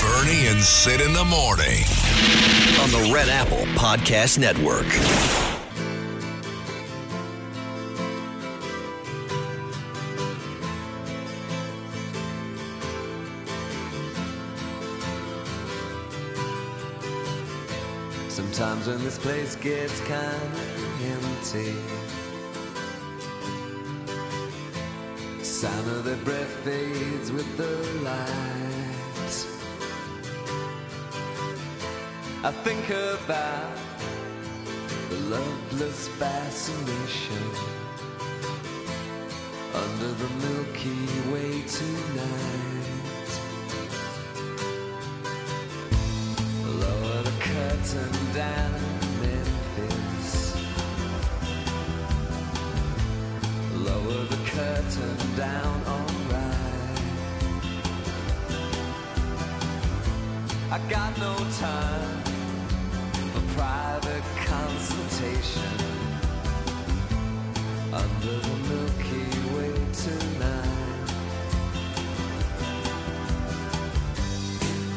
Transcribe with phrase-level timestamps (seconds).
[0.00, 1.84] Bernie and Sid in the morning.
[2.82, 4.86] on the Red Apple Podcast Network.
[18.28, 20.20] Sometimes when this place gets kinda
[21.04, 21.74] empty,
[25.44, 29.01] sound of their breath fades with the light.
[32.44, 33.76] I think about
[35.10, 37.46] the loveless fascination
[39.72, 43.30] under the Milky Way tonight.
[46.66, 48.80] Lower the curtain down
[49.20, 50.56] Memphis.
[53.72, 56.82] Lower the curtain down, alright.
[60.72, 62.31] I got no time
[63.62, 65.76] private consultation
[67.92, 69.74] under the Milky Way
[70.04, 71.10] tonight.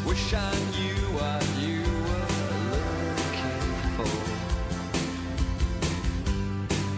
[0.08, 2.32] Wish I knew what you were
[2.74, 3.66] looking
[3.98, 4.18] for.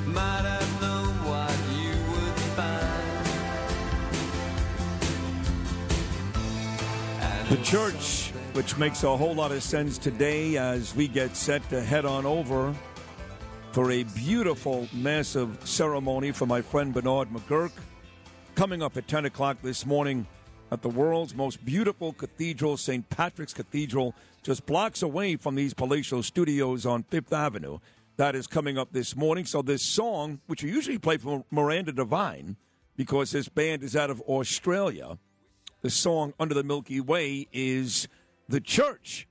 [0.10, 3.26] Might have known what you would find.
[7.22, 8.27] And The church,
[8.58, 12.26] which makes a whole lot of sense today as we get set to head on
[12.26, 12.74] over
[13.72, 17.70] for a beautiful, massive ceremony for my friend Bernard McGuirk.
[18.56, 20.26] Coming up at 10 o'clock this morning
[20.72, 23.08] at the world's most beautiful cathedral, St.
[23.12, 27.78] Patrick's Cathedral, just blocks away from these palatial studios on Fifth Avenue.
[28.16, 29.46] That is coming up this morning.
[29.46, 32.56] So, this song, which we usually play for Miranda Devine,
[32.96, 35.20] because this band is out of Australia,
[35.84, 38.08] the song Under the Milky Way is
[38.48, 39.28] The Church.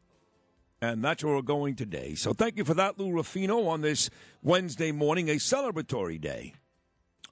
[0.81, 2.15] And that's where we're going today.
[2.15, 4.11] So thank you for that, Lou Rufino, on this
[4.43, 6.55] Wednesday morning, a celebratory day.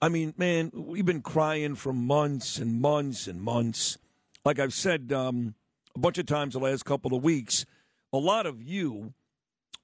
[0.00, 3.98] I mean, man, we've been crying for months and months and months.
[4.44, 5.54] Like I've said um,
[5.94, 7.64] a bunch of times the last couple of weeks,
[8.12, 9.12] a lot of you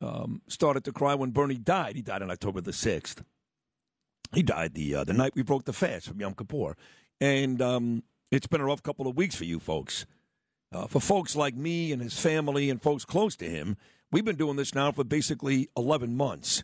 [0.00, 1.96] um, started to cry when Bernie died.
[1.96, 3.22] He died on October the 6th.
[4.32, 6.76] He died the uh, the night we broke the fast from Yom Kippur.
[7.20, 10.06] And um, it's been a rough couple of weeks for you folks.
[10.72, 13.76] Uh, for folks like me and his family and folks close to him,
[14.12, 16.62] we've been doing this now for basically 11 months.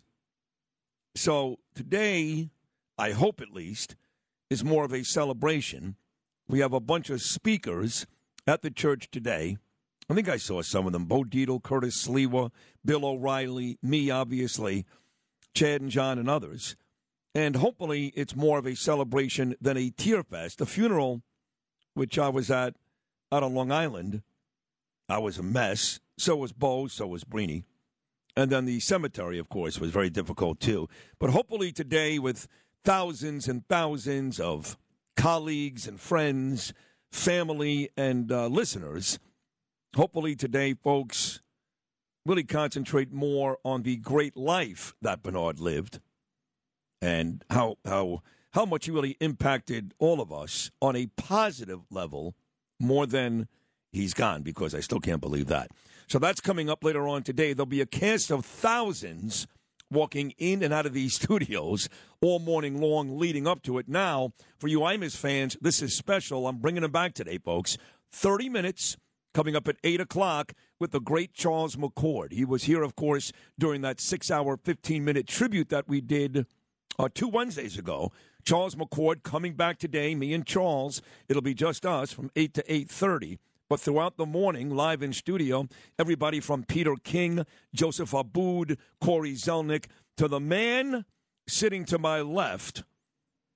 [1.17, 2.51] So today,
[2.97, 3.97] I hope at least,
[4.49, 5.97] is more of a celebration.
[6.47, 8.07] We have a bunch of speakers
[8.47, 9.57] at the church today.
[10.09, 12.53] I think I saw some of them Bo Dietl, Curtis Sliwa,
[12.85, 14.87] Bill O'Reilly, me, obviously,
[15.53, 16.77] Chad and John, and others.
[17.35, 20.59] And hopefully, it's more of a celebration than a tear fest.
[20.59, 21.23] The funeral,
[21.95, 22.77] which I was at
[23.33, 24.23] out on Long Island,
[25.09, 26.01] I was a mess.
[26.19, 27.65] So was Bo, so was Breeny.
[28.37, 30.89] And then the cemetery, of course, was very difficult too.
[31.19, 32.49] But hopefully today, with
[32.85, 34.77] thousands and thousands of
[35.17, 36.75] colleagues and friends,
[37.11, 39.19] family, and uh, listeners,
[39.95, 41.41] hopefully today, folks,
[42.27, 46.01] really concentrate more on the great life that Bernard lived
[47.01, 48.23] and how how
[48.53, 52.35] how much he really impacted all of us on a positive level
[52.79, 53.49] more than
[53.93, 55.71] he's gone because I still can't believe that.
[56.09, 57.53] So that's coming up later on today.
[57.53, 59.47] There'll be a cast of thousands
[59.91, 61.89] walking in and out of these studios
[62.21, 63.89] all morning long leading up to it.
[63.89, 66.47] Now, for you Imus fans, this is special.
[66.47, 67.77] I'm bringing them back today, folks.
[68.13, 68.97] 30 minutes
[69.35, 72.33] coming up at 8 o'clock with the great Charles McCord.
[72.33, 76.47] He was here, of course, during that six hour, 15 minute tribute that we did
[76.99, 78.13] uh, two Wednesdays ago.
[78.47, 80.15] Charles McCord coming back today.
[80.15, 81.03] Me and Charles.
[81.29, 83.41] It'll be just us from eight to eight thirty.
[83.69, 85.67] But throughout the morning, live in studio,
[85.99, 87.45] everybody from Peter King,
[87.75, 91.05] Joseph Abboud, Cory Zelnik, to the man
[91.49, 92.85] sitting to my left,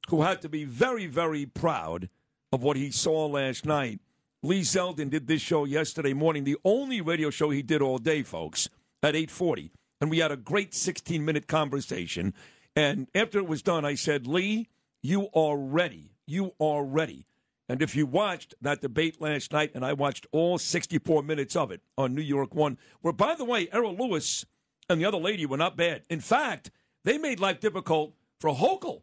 [0.09, 2.09] who had to be very, very proud
[2.53, 4.01] of what he saw last night.
[4.43, 8.25] Lee Zeldin did this show yesterday morning, the only radio show he did all day,
[8.25, 8.69] folks,
[9.05, 9.71] at 8:40,
[10.01, 12.35] and we had a great 16-minute conversation.
[12.75, 14.67] And after it was done, I said, Lee,
[15.03, 16.13] you are ready.
[16.27, 17.27] You are ready.
[17.69, 21.71] And if you watched that debate last night, and I watched all 64 minutes of
[21.71, 24.45] it on New York One, where, by the way, Errol Louis
[24.89, 26.03] and the other lady were not bad.
[26.11, 26.73] In fact,
[27.05, 29.03] they made life difficult for Hochul.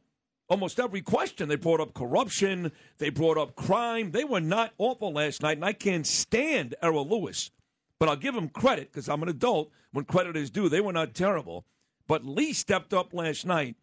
[0.50, 4.12] Almost every question, they brought up corruption, they brought up crime.
[4.12, 7.52] They were not awful last night, and I can't stand Errol Louis.
[8.00, 9.72] But I'll give him credit because I'm an adult.
[9.92, 11.66] When credit is due, they were not terrible.
[12.08, 13.76] But Lee stepped up last night,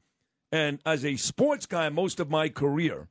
[0.53, 3.09] and as a sports guy, most of my career,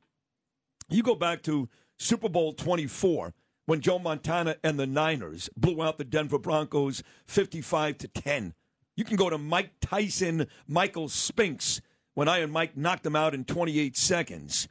[0.90, 3.34] you go back to Super Bowl 24
[3.66, 8.54] when Joe Montana and the Niners blew out the Denver Broncos 55 to 10.
[8.96, 11.82] You can go to Mike Tyson, Michael Spinks
[12.14, 14.68] when I and Mike knocked them out in 28 seconds.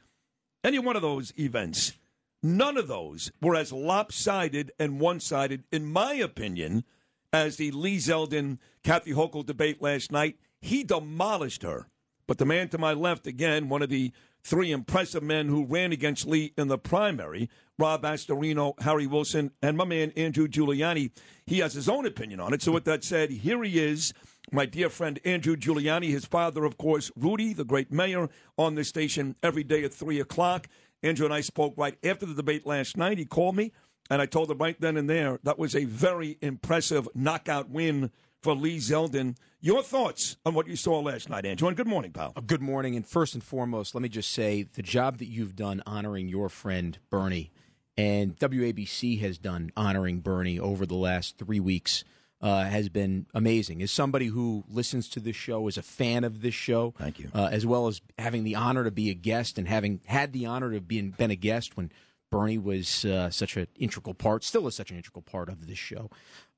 [0.63, 1.93] Any one of those events.
[2.41, 6.83] None of those were as lopsided and one sided, in my opinion,
[7.31, 10.37] as the Lee Zeldin Kathy Hochul debate last night.
[10.61, 11.87] He demolished her.
[12.33, 14.11] But the man to my left, again, one of the
[14.43, 17.47] three impressive men who ran against Lee in the primary,
[17.77, 21.11] Rob Astorino, Harry Wilson, and my man Andrew Giuliani.
[21.45, 22.63] He has his own opinion on it.
[22.63, 24.15] So, with that said, here he is,
[24.51, 28.87] my dear friend Andrew Giuliani, his father, of course, Rudy, the great mayor, on this
[28.87, 30.67] station every day at 3 o'clock.
[31.03, 33.19] Andrew and I spoke right after the debate last night.
[33.19, 33.73] He called me,
[34.09, 38.09] and I told him right then and there that was a very impressive knockout win
[38.43, 39.37] for Lee Zeldin.
[39.61, 41.69] Your thoughts on what you saw last night, Andrew?
[41.69, 42.33] And good morning, pal.
[42.45, 42.97] Good morning.
[42.97, 46.49] And first and foremost, let me just say the job that you've done honoring your
[46.49, 47.51] friend Bernie
[47.97, 52.03] and WABC has done honoring Bernie over the last three weeks
[52.41, 53.81] uh, has been amazing.
[53.81, 57.29] As somebody who listens to this show, is a fan of this show, Thank you.
[57.33, 60.45] uh, as well as having the honor to be a guest and having had the
[60.45, 61.89] honor to be been a guest when
[62.33, 65.77] Bernie was uh, such an integral part, still is such an integral part of this
[65.77, 66.09] show.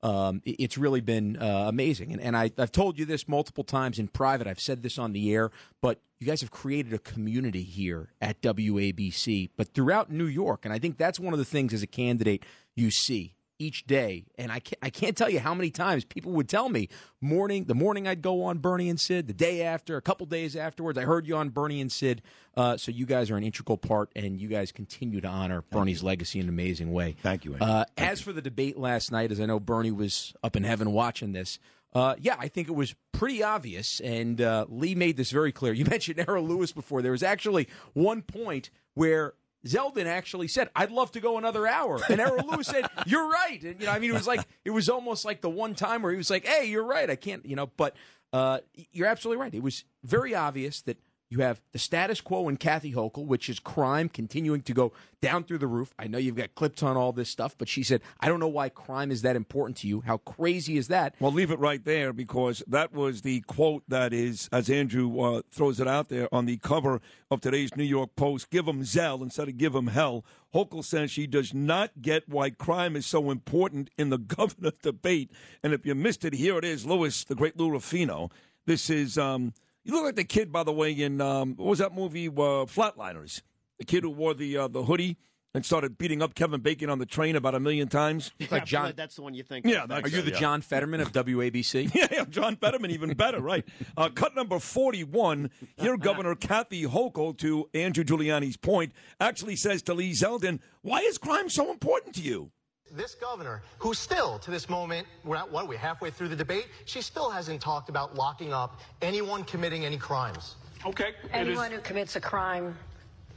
[0.02, 2.12] Um, it- it's really been uh, amazing.
[2.12, 4.46] And, and I, I've told you this multiple times in private.
[4.46, 5.50] I've said this on the air,
[5.82, 10.64] but you guys have created a community here at WABC, but throughout New York.
[10.64, 12.44] And I think that's one of the things as a candidate
[12.74, 14.26] you see each day.
[14.36, 16.88] And I can't, I can't tell you how many times people would tell me
[17.20, 20.56] morning, the morning I'd go on Bernie and Sid, the day after, a couple days
[20.56, 22.22] afterwards, I heard you on Bernie and Sid.
[22.56, 26.02] Uh, so you guys are an integral part, and you guys continue to honor Bernie's
[26.02, 27.16] legacy in an amazing way.
[27.22, 27.56] Thank you.
[27.60, 30.92] Uh, as for the debate last night, as I know Bernie was up in heaven
[30.92, 31.58] watching this.
[31.92, 35.72] Uh, yeah, I think it was pretty obvious, and uh, Lee made this very clear.
[35.72, 37.00] You mentioned Errol Louis before.
[37.02, 39.34] There was actually one point where
[39.66, 43.62] Zeldin actually said, "I'd love to go another hour," and Errol Louis said, "You're right."
[43.62, 46.02] And you know, I mean, it was like it was almost like the one time
[46.02, 47.08] where he was like, "Hey, you're right.
[47.10, 47.66] I can't," you know.
[47.66, 47.96] But
[48.32, 48.58] uh,
[48.92, 49.54] you're absolutely right.
[49.54, 50.98] It was very obvious that
[51.28, 55.44] you have the status quo in Kathy Hochul, which is crime continuing to go down
[55.44, 55.92] through the roof.
[55.98, 58.48] I know you've got clips on all this stuff, but she said, "I don't know
[58.48, 60.02] why crime is that important to you.
[60.02, 64.12] How crazy is that?" Well, leave it right there because that was the quote that
[64.12, 67.00] is, as Andrew uh, throws it out there on the cover
[67.30, 70.24] of today's New York Post give them Zell instead of give them hell.
[70.54, 75.30] Hochul says she does not get why crime is so important in the governor debate.
[75.62, 78.30] And if you missed it, here it is Lewis, the great Lou Rufino.
[78.64, 79.52] This is, um,
[79.86, 82.66] you look like the kid, by the way, in, um, what was that movie, uh,
[82.66, 83.42] Flatliners?
[83.78, 85.16] The kid who wore the, uh, the hoodie
[85.54, 88.30] and started beating up Kevin Bacon on the train about a million times.
[88.50, 89.64] like John- That's the one you think.
[89.64, 89.88] Yeah, of.
[89.88, 90.38] that's Are you the yeah.
[90.38, 91.90] John Fetterman of WABC?
[91.94, 93.64] Yeah, yeah, John Fetterman, even better, right?
[93.96, 95.50] Uh, cut number 41.
[95.78, 101.16] Here, Governor Kathy Hochul, to Andrew Giuliani's point, actually says to Lee Zeldin, Why is
[101.16, 102.50] crime so important to you?
[102.92, 106.36] This governor, who still, to this moment, we're at what are we halfway through the
[106.36, 106.66] debate?
[106.84, 110.54] She still hasn't talked about locking up anyone committing any crimes.
[110.84, 111.08] Okay.
[111.08, 112.76] it is- Anyone who commits a crime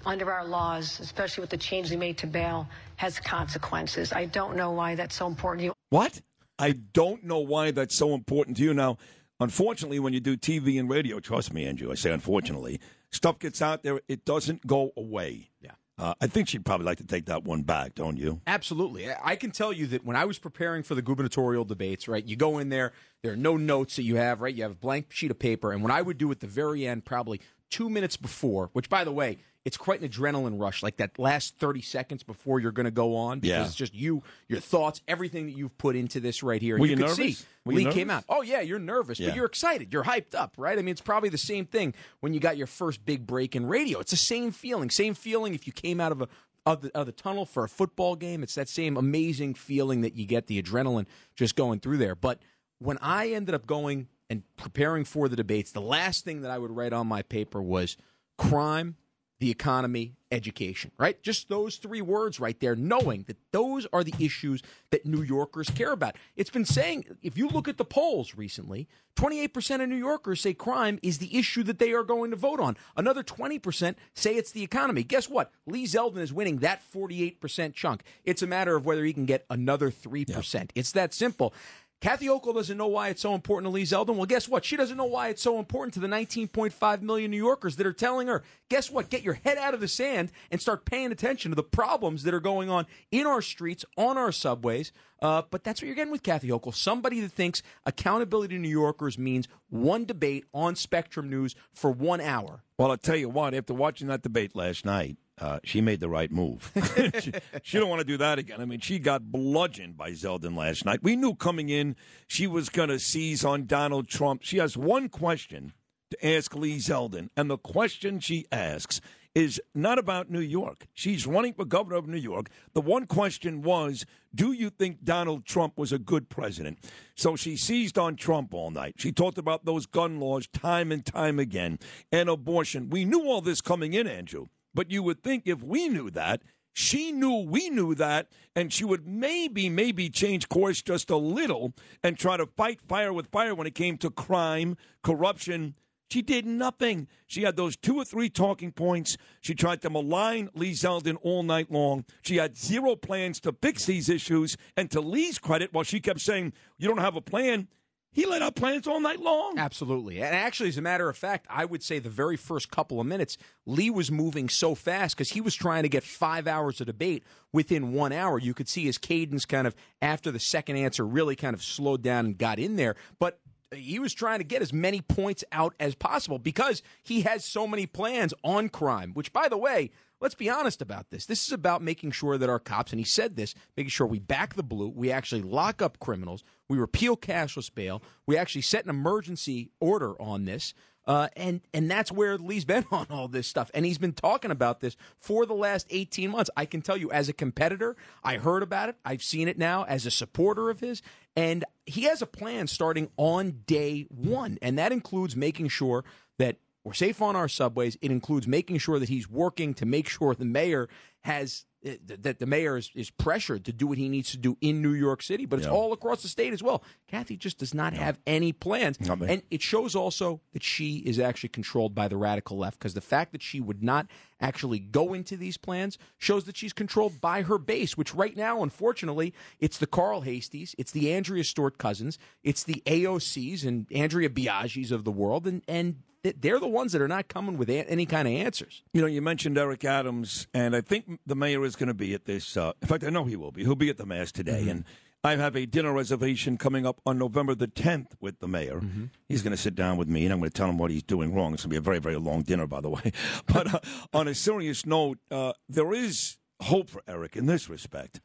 [0.06, 4.14] under our laws, especially with the change we made to bail, has consequences.
[4.14, 5.74] I don't know why that's so important to you.
[5.90, 6.22] What?
[6.60, 8.74] I don't know why that's so important to you.
[8.74, 8.98] Now,
[9.40, 12.80] unfortunately, when you do TV and radio, trust me, Andrew, I say unfortunately,
[13.12, 15.50] stuff gets out there, it doesn't go away.
[15.62, 15.72] Yeah.
[16.00, 18.40] Uh, I think she'd probably like to take that one back, don't you?
[18.48, 19.12] Absolutely.
[19.12, 22.24] I- I can tell you that when I was preparing for the gubernatorial debates, right,
[22.26, 24.56] you go in there, there are no notes that you have, right?
[24.56, 25.74] You have a blank sheet of paper.
[25.74, 29.04] And what I would do at the very end, probably two minutes before, which, by
[29.04, 32.86] the way, it's quite an adrenaline rush, like that last 30 seconds before you're going
[32.86, 33.66] to go on, because Yeah.
[33.66, 36.76] it's just you, your thoughts, everything that you've put into this right here.
[36.76, 37.40] And Were you you nervous?
[37.40, 38.24] see Were Lee came out.
[38.30, 39.28] Oh, yeah, you're nervous, Yeah.
[39.28, 39.92] but you're excited.
[39.92, 40.78] You're hyped up, right?
[40.80, 43.66] I mean, it's probably the same thing when you got your first big break in
[43.66, 44.00] radio.
[44.00, 44.90] It's the same feeling.
[44.90, 46.28] Same feeling if you came out of a
[46.66, 48.44] of the, of the tunnel for a football game.
[48.44, 52.16] It's that same amazing feeling that you get the adrenaline just going through there.
[52.16, 52.42] But
[52.80, 56.58] when I ended up going and preparing for the debates, the last thing that I
[56.60, 57.98] would write on my paper was
[58.38, 58.98] crime
[59.40, 61.22] the economy, education, right?
[61.24, 65.70] Just those three words right there, knowing that those are the issues that New Yorkers
[65.70, 66.16] care about.
[66.36, 70.54] It's been saying, if you look at the polls recently, 28% of New Yorkers say
[70.54, 72.78] crime is the issue that they are going to vote on.
[72.96, 75.04] Another 20% say it's the economy.
[75.04, 75.52] Guess what?
[75.66, 78.04] Lee Zeldin is winning that 48% chunk.
[78.24, 80.70] It's a matter of whether he can get another 3%.
[80.76, 81.54] It's that simple.
[82.02, 84.16] Kathy Hochul doesn't know why it's so important to Lee Zeldin.
[84.16, 84.64] Well, guess what?
[84.64, 87.92] She doesn't know why it's so important to the 19.5 million New Yorkers that are
[87.92, 89.10] telling her, guess what?
[89.10, 92.34] Get your head out of the sand and start paying attention to the problems that
[92.34, 94.94] are going on in our streets, on our subways.
[95.22, 96.74] Uh, but that's what you're getting with Kathy Hochul.
[96.74, 102.22] Somebody that thinks accountability to New Yorkers means one debate on Spectrum News for one
[102.22, 102.64] hour.
[102.78, 106.10] Well, I'll tell you what, after watching that debate last night, uh, she made the
[106.10, 106.72] right move.
[107.20, 107.32] she,
[107.64, 108.62] she don't want to do that again.
[108.62, 111.02] I mean, she got bludgeoned by Zeldin last night.
[111.02, 111.96] We knew coming in
[112.28, 114.44] she was going to seize on Donald Trump.
[114.44, 115.74] She has one question
[116.12, 119.00] to ask Lee Zeldin, and the question she asks
[119.36, 120.88] is not about New York.
[120.94, 122.50] She's running for governor of New York.
[122.74, 126.80] The one question was, do you think Donald Trump was a good president?
[127.16, 128.96] So she seized on Trump all night.
[128.98, 131.80] She talked about those gun laws time and time again
[132.12, 132.90] and abortion.
[132.90, 134.48] We knew all this coming in, Andrew.
[134.80, 138.86] But you would think if we knew that, she knew we knew that, and she
[138.86, 143.54] would maybe, maybe change course just a little and try to fight fire with fire
[143.54, 145.76] when it came to crime, corruption.
[146.10, 147.10] She did nothing.
[147.28, 149.18] She had those two or three talking points.
[149.42, 152.06] She tried to malign Lee Zeldin all night long.
[152.22, 154.56] She had zero plans to fix these issues.
[154.78, 157.68] And to Lee's credit, while she kept saying, You don't have a plan,
[158.12, 159.58] he laid out plans all night long.
[159.58, 160.18] Absolutely.
[160.22, 163.06] And actually, as a matter of fact, I would say the very first couple of
[163.06, 166.88] minutes, Lee was moving so fast because he was trying to get five hours of
[166.88, 167.24] debate
[167.54, 168.40] within one hour.
[168.40, 172.02] You could see his cadence kind of after the second answer really kind of slowed
[172.02, 172.96] down and got in there.
[173.20, 173.40] But
[173.76, 177.68] he was trying to get as many points out as possible because he has so
[177.68, 181.26] many plans on crime, which, by the way, let's be honest about this.
[181.26, 184.20] This is about making sure that our cops, and he said this, making sure we
[184.20, 188.84] back the blue, we actually lock up criminals, we repeal cashless bail, we actually set
[188.84, 190.74] an emergency order on this.
[191.10, 194.52] Uh, and and that's where Lee's been on all this stuff, and he's been talking
[194.52, 196.52] about this for the last eighteen months.
[196.56, 198.96] I can tell you, as a competitor, I heard about it.
[199.04, 201.02] I've seen it now as a supporter of his,
[201.36, 206.06] and he has a plan starting on day one, and that includes making sure
[206.38, 207.98] that we're safe on our subways.
[208.04, 210.90] It includes making sure that he's working to make sure the mayor
[211.22, 214.82] has that the mayor is, is pressured to do what he needs to do in
[214.82, 215.72] New York City, but it's Yeah.
[215.74, 216.84] all across the state as well.
[217.08, 218.98] Kathy just does not have any plans,
[219.30, 223.02] and it shows also that she is actually controlled by the radical left because the
[223.02, 224.08] fact that she would not
[224.42, 228.62] actually go into these plans shows that she's controlled by her base, which right now,
[228.62, 234.92] unfortunately, it's the Carl Heasties, it's the Andrea Stewart-Cousins, it's the AOCs and Andrea Biagis
[234.92, 238.28] of the world, and and they're the ones that are not coming with any kind
[238.28, 238.84] of answers.
[238.94, 242.14] You know, you mentioned Eric Adams, and I think the mayor is going to be
[242.14, 242.58] at this.
[242.58, 243.64] Uh, in fact, I know he will be.
[243.64, 244.84] He'll be at the mass today, and
[245.24, 248.82] I have a dinner reservation coming up on November the 10th with the mayor.
[249.28, 251.04] He's going to sit down with me, and I'm going to tell him what he's
[251.04, 251.54] doing wrong.
[251.54, 253.12] It's going to be a very, very long dinner, by the way.
[253.46, 253.80] But uh,
[254.14, 258.22] on a serious note, uh, there is hope for Eric in this respect.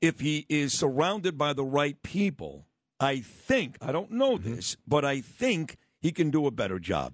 [0.00, 2.66] If he is surrounded by the right people,
[3.00, 5.76] I think, I don't know this, but I think
[6.08, 7.12] he can do a better job.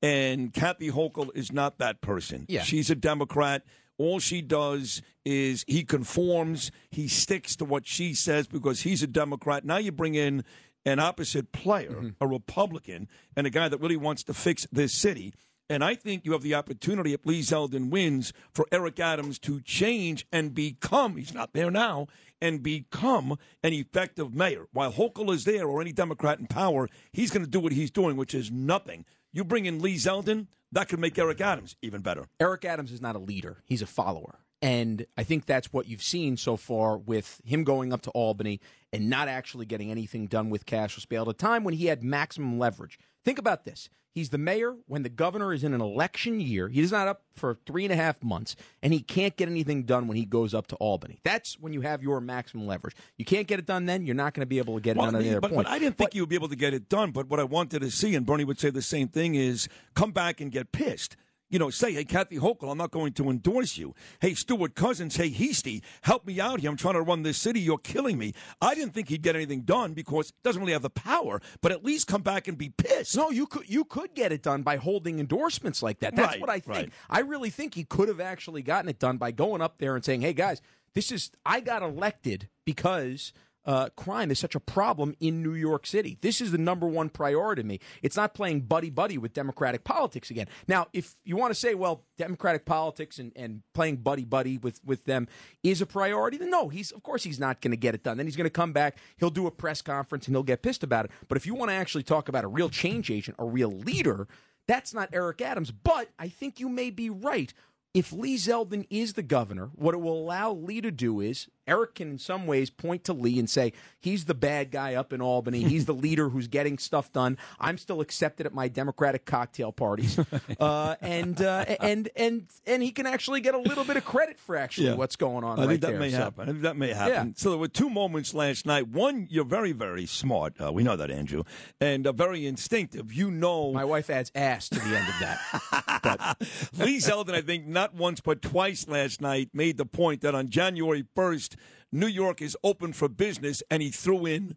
[0.00, 2.46] And Kathy Hochul is not that person.
[2.48, 2.62] Yeah.
[2.62, 3.64] She's a Democrat.
[3.98, 9.08] All she does is he conforms, he sticks to what she says because he's a
[9.08, 9.64] Democrat.
[9.64, 10.44] Now you bring in
[10.84, 12.08] an opposite player, mm-hmm.
[12.20, 15.34] a Republican, and a guy that really wants to fix this city.
[15.68, 19.60] And I think you have the opportunity, if Lee Zeldin wins, for Eric Adams to
[19.60, 22.06] change and become, he's not there now,
[22.40, 24.66] and become an effective mayor.
[24.72, 27.90] While Hochul is there or any Democrat in power, he's going to do what he's
[27.90, 29.04] doing, which is nothing.
[29.32, 32.26] You bring in Lee Zeldin, that could make Eric Adams even better.
[32.38, 34.38] Eric Adams is not a leader, he's a follower.
[34.62, 38.60] And I think that's what you've seen so far with him going up to Albany
[38.92, 42.02] and not actually getting anything done with cashless bail at a time when he had
[42.02, 42.98] maximum leverage.
[43.24, 43.90] Think about this.
[44.16, 46.68] He's the mayor when the governor is in an election year.
[46.70, 50.08] He's not up for three and a half months, and he can't get anything done
[50.08, 51.20] when he goes up to Albany.
[51.22, 52.96] That's when you have your maximum leverage.
[53.18, 55.00] You can't get it done then, you're not going to be able to get it
[55.00, 55.66] Well, done I at mean, any other but, point.
[55.66, 57.10] but I didn't think you would be able to get it done.
[57.10, 60.12] But what I wanted to see, and Bernie would say the same thing, is come
[60.12, 61.18] back and get pissed.
[61.48, 63.94] You know, say, hey, Kathy Hochul, I'm not going to endorse you.
[64.20, 66.68] Hey, Stewart-Cousins, hey, Heastie, help me out here.
[66.70, 67.60] I'm trying to run this city.
[67.60, 68.34] You're killing me.
[68.60, 71.70] I didn't think he'd get anything done because he doesn't really have the power, but
[71.70, 73.16] at least come back and be pissed.
[73.16, 76.16] No, you could you could get it done by holding endorsements like that.
[76.16, 76.76] That's Right, what I think.
[76.76, 76.92] right.
[77.08, 80.04] I really think he could have actually gotten it done by going up there and
[80.04, 80.60] saying, "Hey guys,
[80.94, 83.32] this is I got elected because
[83.66, 86.16] uh, crime is such a problem in New York City.
[86.20, 87.80] This is the number one priority to me.
[88.02, 90.46] It's not playing buddy buddy with Democratic politics again.
[90.68, 94.80] Now, if you want to say, well, Democratic politics and, and playing buddy buddy with,
[94.84, 95.26] with them
[95.62, 98.16] is a priority, then no, he's of course he's not going to get it done.
[98.16, 100.84] Then he's going to come back, he'll do a press conference, and he'll get pissed
[100.84, 101.10] about it.
[101.28, 104.28] But if you want to actually talk about a real change agent, a real leader,
[104.68, 105.70] that's not Eric Adams.
[105.70, 107.52] But I think you may be right.
[107.94, 111.96] If Lee Zeldin is the governor, what it will allow Lee to do is Eric
[111.96, 115.20] can, in some ways, point to Lee and say, he's the bad guy up in
[115.20, 115.62] Albany.
[115.62, 117.36] He's the leader who's getting stuff done.
[117.58, 120.18] I'm still accepted at my Democratic cocktail parties.
[120.60, 124.38] Uh, and, uh, and, and, and he can actually get a little bit of credit
[124.38, 124.94] for actually Yeah.
[124.94, 125.98] what's going on I right think that there.
[126.00, 126.42] may So- happen.
[126.48, 127.28] I think that may happen.
[127.28, 127.32] Yeah.
[127.36, 128.88] So there were two moments last night.
[128.88, 130.54] One, you're very, very smart.
[130.60, 131.42] Uh, we know that, Andrew,
[131.80, 133.12] and uh, very instinctive.
[133.12, 136.36] You know, My wife adds ass to the end of that.
[136.78, 140.48] Lee Zeldin, I think, not once but twice last night, made the point that on
[140.48, 141.55] January 1st,
[141.92, 144.56] New York is open for business, and he threw in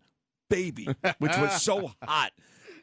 [0.50, 0.88] baby,
[1.20, 2.32] which was so hot.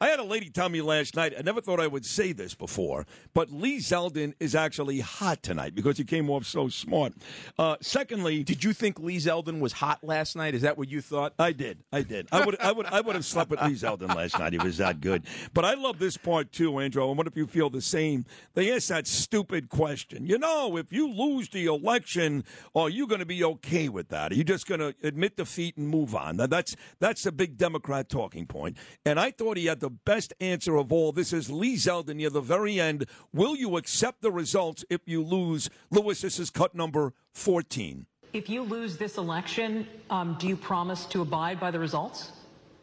[0.00, 2.54] I had a lady tell me last night, I never thought I would say this
[2.54, 7.12] before, but Lee Zeldin is actually hot tonight because he came off so smart.
[7.58, 10.54] Uh, secondly, Did you think Lee Zeldin was hot last night?
[10.54, 11.34] Is that what you thought?
[11.38, 11.78] I did.
[11.92, 12.28] I did.
[12.32, 12.58] I would.
[12.60, 12.86] I would.
[12.86, 14.52] I would have slept with Lee Zeldin last night.
[14.52, 15.24] He was that good.
[15.52, 17.02] But I love this part too, Andrew.
[17.02, 18.24] I wonder if you feel the same.
[18.54, 20.26] They asked that stupid question.
[20.26, 24.32] You know, if you lose the election, are you going to be okay with that?
[24.32, 26.36] Are you just going to admit defeat and move on?
[26.36, 28.76] Now, that's that's a big Democrat talking point.
[29.04, 31.12] And I thought he had the best answer of all.
[31.12, 33.06] This is Lee Zeldin near the very end.
[33.32, 35.70] Will you accept the results if you lose?
[35.90, 38.06] Lewis, this is cut number fourteen.
[38.32, 42.32] If you lose this election, um, do you promise to abide by the results?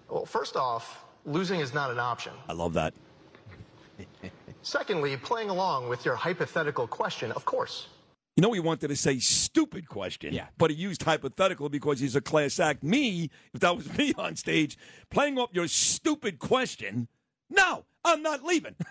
[0.09, 2.33] Well, first off, losing is not an option.
[2.49, 2.93] I love that.
[4.61, 7.87] Secondly, playing along with your hypothetical question, of course.
[8.35, 10.47] You know, he wanted to say stupid question, Yeah.
[10.57, 12.83] but he used hypothetical because he's a class act.
[12.83, 14.77] Me, if that was me on stage,
[15.11, 17.07] playing off your stupid question,
[17.51, 18.75] no, I'm not leaving.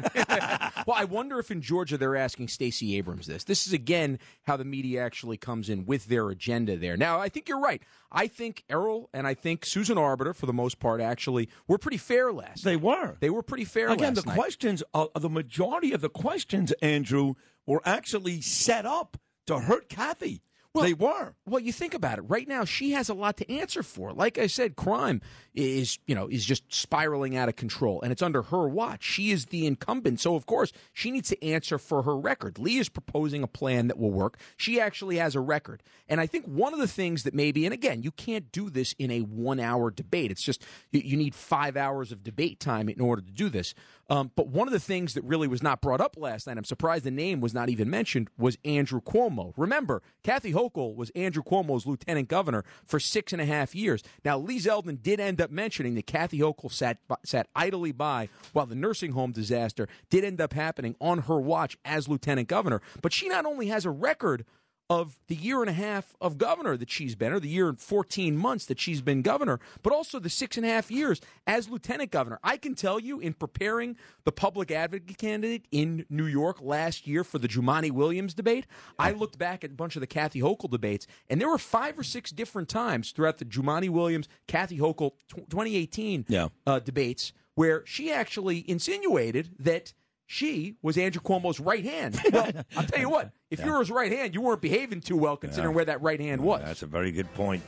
[0.84, 3.44] Well, I wonder if in Georgia they're asking Stacey Abrams this.
[3.44, 6.96] This is again how the media actually comes in with their agenda there.
[6.96, 7.80] Now, I think you're right.
[8.10, 11.98] I think Errol and I think Susan Arbetter, for the most part, actually were pretty
[11.98, 12.64] fair last.
[12.64, 12.82] they night.
[12.82, 13.16] were.
[13.20, 13.90] They were pretty fair.
[13.90, 14.36] Again, last the night.
[14.36, 17.34] questions, uh, the majority of the questions, Andrew,
[17.64, 20.42] were actually set up to hurt Kathy.
[20.74, 21.34] Well- they were.
[21.44, 22.22] Well, you think about it.
[22.22, 24.12] Right now, she has a lot to answer for.
[24.14, 25.20] Like I said, crime
[25.54, 29.02] is you know is just spiraling out of control, and it's under her watch.
[29.04, 32.58] She is the incumbent, so of course she needs to answer for her record.
[32.58, 34.38] Lee is proposing a plan that will work.
[34.56, 37.74] She actually has a record, and I think one of the things that maybe, and
[37.74, 40.30] again, you can't do this in a one-hour debate.
[40.30, 43.74] It's just you, you need five hours of debate time in order to do this.
[44.12, 46.64] Um, but one of the things that really was not brought up last night, I'm
[46.64, 49.54] surprised the name was not even mentioned, was Andrew Cuomo.
[49.56, 54.02] Remember, Kathy Hochul was Andrew Cuomo's lieutenant governor for six and a half years.
[54.22, 58.66] Now, Lee Zeldin did end up mentioning that Kathy Hochul sat sat idly by while
[58.66, 62.82] the nursing home disaster did end up happening on her watch as lieutenant governor.
[63.00, 64.44] But she not only has a record
[64.92, 67.80] of the year and a half of governor that she's been, or the year and
[67.80, 71.68] 14 months that she's been governor, but also the six and a half years as
[71.70, 72.38] lieutenant governor.
[72.44, 77.24] I can tell you, in preparing the public advocate candidate in New York last year
[77.24, 78.66] for the Jumaane Williams debate,
[78.98, 81.98] I looked back at a bunch of the Kathy Hochul debates, and there were five
[81.98, 86.48] or six different times throughout the Jumaane Williams, Kathy Hochul tw 2018 Yeah.
[86.66, 89.94] uh, debates where she actually insinuated that
[90.32, 92.18] she was Andrew Cuomo's right hand.
[92.32, 95.16] Well, I'll tell you what, if you were his right hand, you weren't behaving too
[95.18, 96.62] well considering where that right hand was.
[96.64, 97.62] That's a very good point.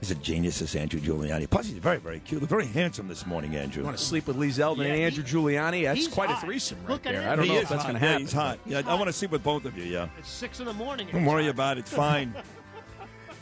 [0.00, 1.48] He's a genius, this Andrew Giuliani.
[1.48, 2.42] Plus, he's very, very cute.
[2.42, 3.80] Very handsome this morning, Andrew.
[3.80, 5.84] You want to sleep with Lee Zeldin Yeah, and he- Andrew Giuliani?
[5.84, 7.22] That's he's quite a threesome right Look there.
[7.22, 7.30] him.
[7.30, 8.22] I don't he know if that's going to Yeah, happen.
[8.26, 8.58] he's hot.
[8.66, 9.84] Yeah, I want to sleep with both of you.
[9.84, 10.08] Yeah.
[10.18, 11.08] It's six in the morning.
[11.10, 11.80] Don't worry about it.
[11.80, 12.34] It's fine.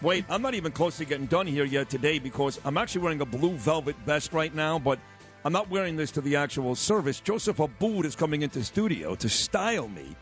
[0.01, 3.21] Wait, I'm not even close to getting done here yet today because I'm actually wearing
[3.21, 4.99] a blue velvet vest right now, but
[5.45, 7.21] I'm not wearing this to the actual service.
[7.21, 10.17] Joseph Abboud is coming into studio to style me,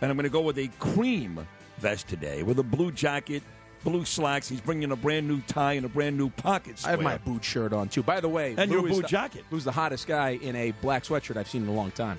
[0.00, 1.44] and I'm going to go with a cream
[1.78, 3.42] vest today with a blue jacket,
[3.82, 4.48] blue slacks.
[4.48, 6.92] He's bringing a brand new tie and a brand new pocket square.
[6.94, 8.04] I have my boot shirt on too.
[8.04, 9.44] By the way, And your Lou is boot the- jacket.
[9.50, 12.18] Who's the hottest guy in a black sweatshirt I've seen in a long time.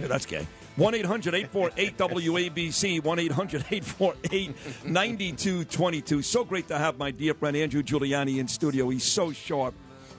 [0.00, 0.46] Yeah, that's gay.
[0.76, 6.22] 1 800 848 WABC, 1 800 848 9222.
[6.22, 8.88] So great to have my dear friend Andrew Giuliani in studio.
[8.88, 9.74] He's so sharp.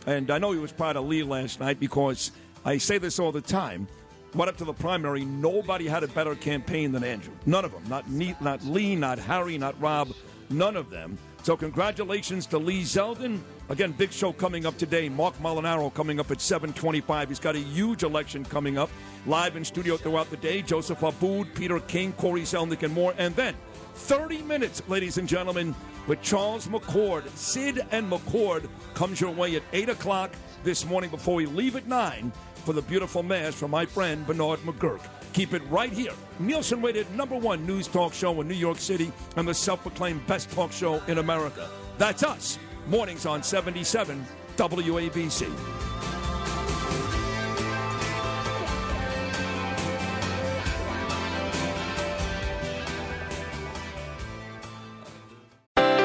[0.08, 2.32] And I know he was proud of Lee last night because
[2.66, 3.88] I say this all the time.
[4.34, 7.34] What up to the primary, nobody had a better campaign than Andrew.
[7.46, 7.84] None of them.
[7.90, 10.14] Not, Ne- not Lee, not Harry, not Rob.
[10.50, 11.18] None of them.
[11.44, 13.40] So congratulations to Lee Zeldin.
[13.70, 15.10] Again, big show coming up today.
[15.10, 17.30] Mark Molinaro coming up at 725.
[17.30, 18.90] He's got a huge election coming up.
[19.26, 20.62] Live in studio throughout the day.
[20.62, 23.14] Joseph Abboud, Peter King, Cory Zelnik, and more.
[23.18, 23.56] And then
[23.96, 25.74] 30 minutes, ladies and gentlemen,
[26.08, 27.28] with Charles McCord.
[27.36, 30.32] Sid and McCord comes your way at 8 o'clock
[30.64, 32.32] this morning before we leave at 9
[32.66, 35.02] for the beautiful mass from my friend Bernard McGuirk.
[35.34, 36.12] Keep it right here.
[36.40, 40.26] Nielsen rated number one news talk show in New York City and the self proclaimed
[40.28, 41.70] best talk show in America.
[41.98, 42.60] That's us.
[42.88, 44.26] Mornings on 77
[44.58, 45.90] WABC.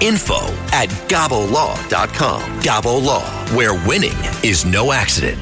[0.00, 0.38] info
[0.72, 2.42] at gabolaw.com.
[2.60, 3.24] Gabo Law,
[3.56, 5.38] where winning is no accident.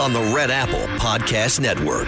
[0.00, 2.06] On the Red Apple Podcast Network.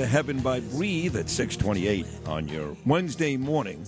[0.00, 3.84] To Heaven by Breathe at 628 on your Wednesday morning.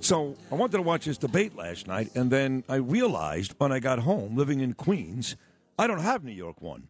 [0.00, 3.78] So I wanted to watch this debate last night, and then I realized when I
[3.78, 5.36] got home, living in Queens,
[5.78, 6.88] I don't have New York One,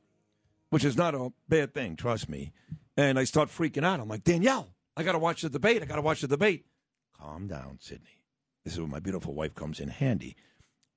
[0.70, 2.52] which is not a bad thing, trust me.
[2.96, 4.00] And I start freaking out.
[4.00, 5.82] I'm like, Danielle, I got to watch the debate.
[5.82, 6.64] I got to watch the debate.
[7.20, 8.22] Calm down, Sydney.
[8.64, 10.36] This is where my beautiful wife comes in handy.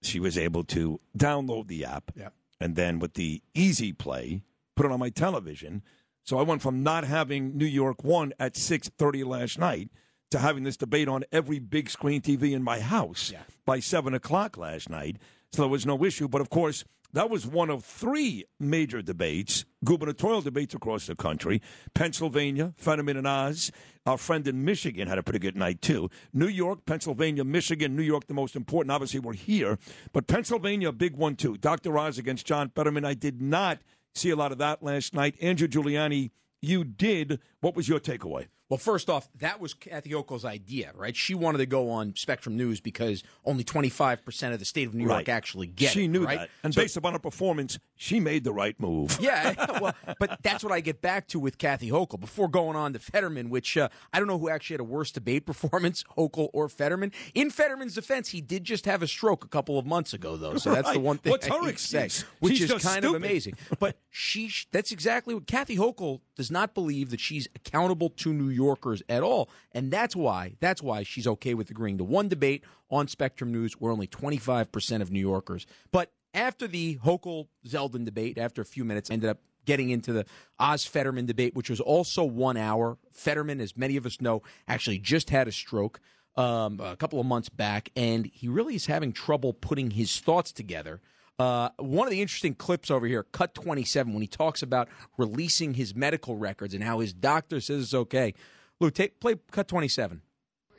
[0.01, 2.33] She was able to download the app, Yep.
[2.61, 4.41] and then with the Easy Play,
[4.77, 5.83] put it on my television.
[6.29, 9.89] So I went from not having New York One at 6:30 last night
[10.29, 13.41] to having this debate on every big screen TV in my house Yeah.
[13.65, 15.17] by seven o'clock last night.
[15.51, 16.27] So there was no issue.
[16.27, 21.63] But of course, that was one of three major debates, gubernatorial debates across the country.
[21.95, 23.71] Pennsylvania, Fetterman and Oz.
[24.05, 26.11] Our friend in Michigan had a pretty good night too.
[26.31, 28.91] New York, Pennsylvania, Michigan, New York, the most important.
[28.91, 29.79] Obviously, we're here,
[30.13, 31.57] but Pennsylvania, a big one too.
[31.57, 31.97] Dr.
[31.97, 33.03] Oz against John Fetterman.
[33.03, 33.79] I did not
[34.15, 35.35] see a lot of that last night.
[35.41, 37.39] Andrew Giuliani, you did.
[37.61, 38.47] What was your takeaway?
[38.69, 41.15] Well, first off, that was Kathy Hochul's idea, right?
[41.15, 45.05] She wanted to go on Spectrum News because only 25% of the state of New
[45.05, 45.29] York Right.
[45.29, 46.09] actually get she it.
[46.09, 46.37] knew right?
[46.41, 49.17] that, and So- based upon her performance, she made the right move.
[49.19, 52.93] yeah, well, but that's what I get back to with Kathy Hochul before going on
[52.93, 56.49] to Fetterman, which uh, I don't know who actually had a worse debate performance, Hochul
[56.53, 57.11] or Fetterman.
[57.33, 60.57] In Fetterman's defense, he did just have a stroke a couple of months ago, though,
[60.57, 62.29] so that's the one thing What's I her can say, excuse?
[62.39, 63.55] which She's is kind of amazing.
[63.79, 68.49] But she, that's exactly what Kathy Hochul does not believe that she's accountable to New
[68.49, 72.63] Yorkers at all, and that's why that's why she's okay with agreeing to one debate
[72.89, 75.65] on Spectrum News where only 25 percent of New Yorkers.
[75.91, 80.25] But after the Hochul Zeldin debate, after a few minutes, ended up getting into the
[80.59, 82.97] Oz Fetterman debate, which was also one hour.
[83.11, 85.99] Fetterman, as many of us know, actually just had a stroke
[86.35, 90.51] um, a couple of months back, and he really is having trouble putting his thoughts
[90.51, 91.01] together.
[91.39, 95.73] Uh, one of the interesting clips over here, cut 27, when he talks about releasing
[95.73, 98.33] his medical records and how his doctor says it's okay.
[98.81, 100.21] Lou, take, play cut 27.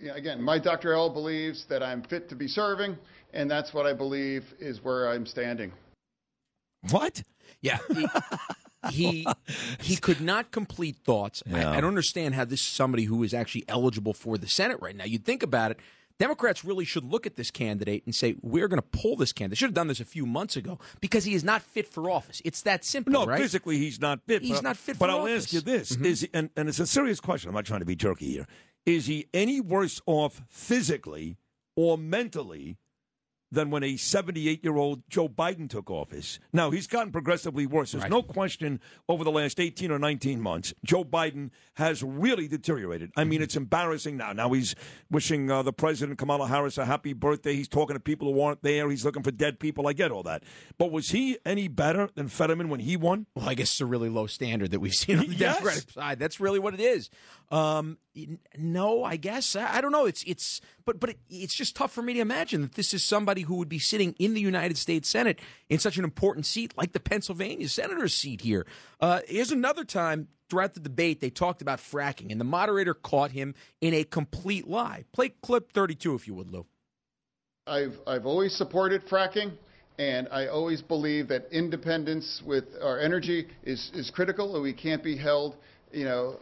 [0.01, 0.92] Yeah, again, my Dr.
[0.92, 2.96] L believes that I'm fit to be serving,
[3.33, 5.73] and that's what I believe is where I'm standing.
[6.90, 7.23] What?
[7.61, 7.79] Yeah.
[7.92, 8.07] He,
[8.90, 9.27] he
[9.79, 11.42] he could not complete thoughts.
[11.53, 14.79] I, I don't understand how this is somebody who is actually eligible for the Senate
[14.81, 15.05] right now.
[15.05, 15.81] You'd think about it.
[16.20, 19.52] Democrats really should look at this candidate and say, we're going to pull this candidate.
[19.52, 22.11] They should have done this a few months ago because he is not fit for
[22.11, 22.42] office.
[22.44, 23.40] It's that simple, No, right?
[23.40, 24.42] physically he's not fit.
[24.42, 25.44] He's but, not fit But I'll office.
[25.46, 26.04] ask you this: Mhm.
[26.04, 27.48] Is he, and, and it's a serious question.
[27.48, 28.46] I'm not trying to be jerky here.
[28.85, 31.38] Is he any worse off physically
[31.74, 32.76] or mentally
[33.52, 36.38] than when a 78 year old Joe Biden took office?
[36.52, 37.92] Now he's gotten progressively worse.
[37.92, 43.10] There's no question over the last 18 or 19 months, Joe Biden has really deteriorated.
[43.16, 44.32] I mean, it's embarrassing now.
[44.32, 44.74] Now he's
[45.10, 47.54] wishing uh, the president Kamala Harris a happy birthday.
[47.54, 48.88] He's talking to people who aren't there.
[48.90, 49.88] He's looking for dead people.
[49.88, 50.42] I get all that.
[50.78, 53.26] But was he any better than Fetterman when he won?
[53.34, 55.56] Well, I guess it's a really low standard that we've seen on the Yes.
[55.56, 56.18] Democratic side.
[56.18, 57.10] That's really what it is.
[57.50, 57.98] Um,
[58.56, 60.06] no, I guess I, don't know.
[60.06, 63.02] It's it's but but it, it's just tough for me to imagine that this is
[63.02, 66.72] somebody who would be sitting in the United States Senate in such an important seat
[66.76, 68.66] like the Pennsylvania senator's seat here.
[69.00, 73.30] Uh, here's another time throughout the debate they talked about fracking, and the moderator caught
[73.30, 75.04] him in a complete lie.
[75.12, 76.66] Play clip 32, if you would, Lou.
[77.66, 79.52] I've, I've always supported fracking,
[79.98, 85.04] and I always believe that independence with our energy is, is critical, and we can't
[85.04, 85.56] be held,
[85.92, 86.40] you know,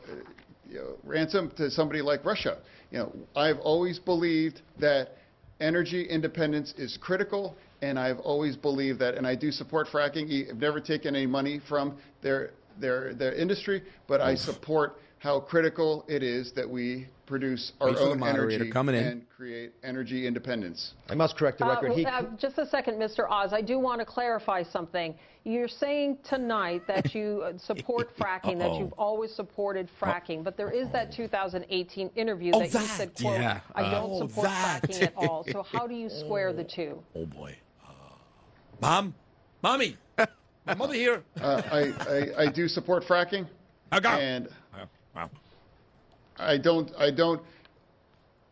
[0.69, 2.59] you know, ransom to somebody like Russia.
[2.91, 5.17] You know, I've always believed that
[5.61, 10.51] energy independence is critical, and I've always believed that, and I do support fracking.
[10.51, 12.51] I've never taken any money from their
[12.81, 17.97] their their industry, but I support how critical it is that we produce our Wait
[17.99, 19.05] for the own moderator energy coming in.
[19.05, 20.95] and create energy independence.
[21.09, 21.93] I must correct the Uh, record.
[21.93, 23.31] He, uh, just a second, Mr.
[23.31, 23.53] Oz.
[23.53, 25.14] I do want to clarify something.
[25.45, 28.79] You're saying tonight that you uh, support fracking, that Uh-oh.
[28.81, 33.41] you've always supported fracking, but there is that 2018 interview Oh, that, you said, quote,
[33.41, 33.61] Yeah.
[33.75, 34.83] I don't Oh, support that.
[34.83, 35.45] fracking at all.
[35.53, 37.03] So how do you square the two?
[37.14, 37.57] Oh boy,
[38.81, 39.14] mom,
[39.62, 39.97] mommy,
[40.67, 41.23] my mother here.
[41.41, 43.47] Uh, I, I, I do support fracking,
[43.93, 44.21] I got.
[44.21, 44.49] and
[45.14, 45.31] Wow.
[46.38, 47.42] I don't I don't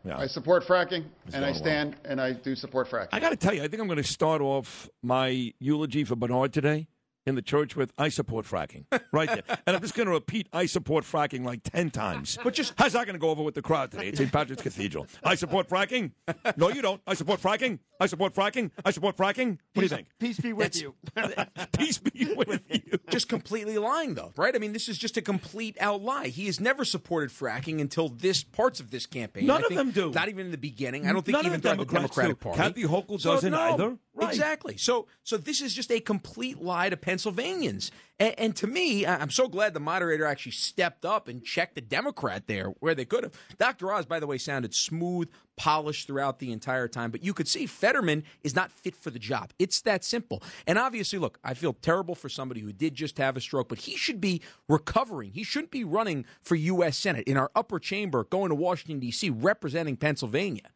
[0.03, 0.17] Yeah.
[0.17, 1.63] I support fracking, It's and I going well.
[1.63, 3.09] stand and I do support fracking.
[3.11, 6.15] I got to tell you, I think I'm going to start off my eulogy for
[6.15, 6.87] Bernard today
[7.25, 10.47] in the church with "I support fracking" right there, and I'm just going to repeat
[10.53, 12.37] "I support fracking" like ten times.
[12.41, 14.31] But just how's that going to go over with the crowd today at St.
[14.31, 15.07] Patrick's Cathedral?
[15.23, 16.11] I support fracking.
[16.55, 17.01] No, you don't.
[17.05, 17.79] I support fracking.
[17.99, 18.71] I support fracking.
[18.85, 19.57] I support fracking.
[19.73, 20.07] What do you think?
[20.19, 20.95] peace be with you.
[21.77, 22.99] Peace be with you.
[23.09, 24.55] just completely lying, though, right?
[24.55, 26.27] I mean, this is just a complete out lie.
[26.27, 29.45] He has never supported fracking until this parts of this campaign.
[29.45, 30.11] None I of them do.
[30.11, 31.07] Not even in the beginning.
[31.07, 32.43] I don't think None of even the throughout the Democratic do.
[32.43, 32.57] Party.
[32.57, 33.97] Kathy Hochul doesn't no, either.
[34.13, 34.29] Right.
[34.29, 34.77] Exactly.
[34.77, 37.91] So, so this is just a complete lie to Pennsylvanians.
[38.19, 41.81] And, and to me, I'm so glad the moderator actually stepped up and checked the
[41.81, 43.33] Democrat there where they could have.
[43.57, 43.91] Dr.
[43.91, 47.65] Oz, by the way, sounded smooth, polished throughout the entire time, but you could see
[47.65, 49.51] Fetterman is not fit for the job.
[49.59, 50.41] It's that simple.
[50.65, 53.79] And obviously, look, I feel terrible for somebody who did just have a stroke, but
[53.79, 55.31] he should be recovering.
[55.33, 56.97] He shouldn't be running for U.S.
[56.97, 60.71] Senate in our upper chamber, going to Washington, D.C., representing Pennsylvania.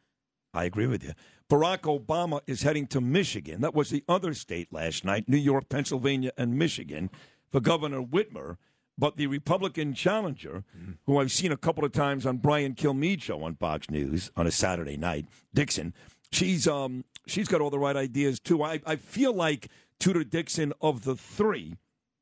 [0.53, 1.13] I agree with you.
[1.51, 3.59] Barack Obama is heading to Michigan.
[3.59, 7.09] That was the other state last night New York, Pennsylvania, and Michigan
[7.51, 8.55] for Governor Whitmer.
[8.97, 10.63] But the Republican challenger,
[11.05, 14.47] who I've seen a couple of times on Brian Kilmeade show on Fox News on
[14.47, 15.93] a Saturday night, Dixon,
[16.31, 18.63] she's um she's got all the right ideas too.
[18.63, 19.67] I, I feel like
[19.99, 21.75] Tudor Dixon of the three,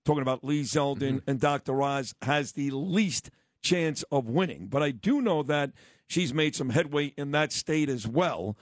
[0.05, 1.79] talking about Lee Zeldin and Dr.
[1.83, 3.29] Oz, has the least
[3.61, 4.65] chance of winning.
[4.65, 5.71] But I do know that
[6.07, 8.57] she's made some headway in that state as well.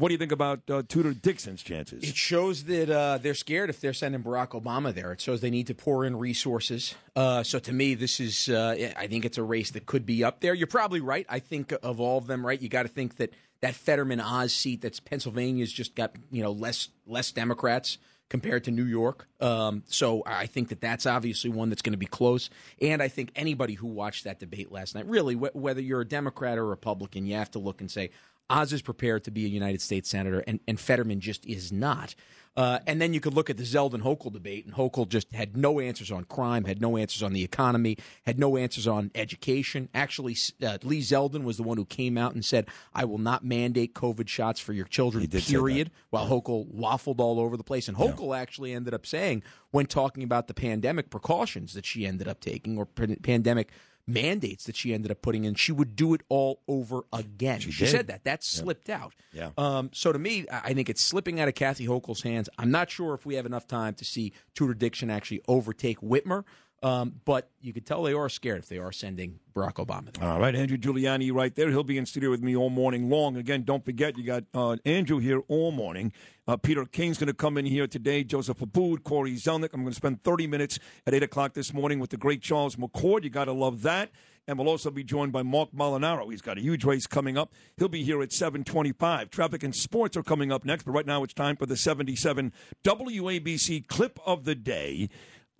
[0.00, 2.02] What do you think about uh, Tudor Dixon's chances?
[2.02, 5.12] It shows that uh, they're scared if they're sending Barack Obama there.
[5.12, 6.94] It shows they need to pour in resources.
[7.14, 10.24] Uh, so to me, this is, uh, I think it's a race that could be
[10.24, 10.54] up there.
[10.54, 11.26] You're probably right.
[11.28, 12.58] I think of all of them, right?
[12.58, 16.52] You got to think that that Fetterman Oz seat, that's Pennsylvania's just got you know
[16.52, 17.98] less less Democrats
[18.30, 19.28] compared to New York.
[19.40, 22.48] Um, so I think that that's obviously one that's going to be close.
[22.80, 26.08] And I think anybody who watched that debate last night, really, wh- whether you're a
[26.08, 28.10] Democrat or a Republican, you have to look and say,
[28.50, 32.14] Oz is prepared to be a United States senator, and, and Fetterman just is not.
[32.56, 35.56] Uh, and then you could look at the Zeldin Hochul debate, and Hochul just had
[35.56, 39.88] no answers on crime, had no answers on the economy, had no answers on education.
[39.94, 43.44] Actually, uh, Lee Zeldin was the one who came out and said, "I will not
[43.44, 45.22] mandate COVID shots for your children."
[45.60, 45.92] Period.
[46.10, 50.24] While Hochul waffled all over the place, and Hochul actually ended up saying, when talking
[50.24, 53.70] about the pandemic precautions that she ended up taking, or pan- pandemic
[54.06, 57.60] mandates that she ended up putting in, she would do it all over again.
[57.60, 57.90] She, did.
[57.90, 58.24] said that.
[58.24, 59.14] That slipped out.
[59.32, 59.50] Yeah.
[59.58, 62.48] Um, so to me, I I think it's slipping out of Kathy Hochul's hands.
[62.56, 66.44] I'm not sure if we have enough time to see Tudor Dixon actually overtake Whitmer.
[66.82, 70.12] Um, but you could tell they are scared if they are sending Barack Obama.
[70.14, 70.26] there.
[70.26, 71.68] All right, Andrew Giuliani right there.
[71.68, 73.36] He'll be in studio with me all morning long.
[73.36, 76.10] Again, don't forget, you got uh, Andrew here all morning.
[76.48, 78.24] Uh, Peter King's going to come in here today.
[78.24, 79.70] Joseph Abboud, Cory Zelnik.
[79.74, 82.76] I'm going to spend 30 minutes at 8 o'clock this morning with the great Charles
[82.76, 83.24] McCord.
[83.24, 84.10] You got to love that.
[84.48, 86.28] And we'll also be joined by Mark Molinaro.
[86.30, 87.52] He's got a huge race coming up.
[87.76, 89.30] He'll be here at 725.
[89.30, 92.52] Traffic and sports are coming up next, but right now it's time for the 77
[92.82, 95.08] WABC clip of the day.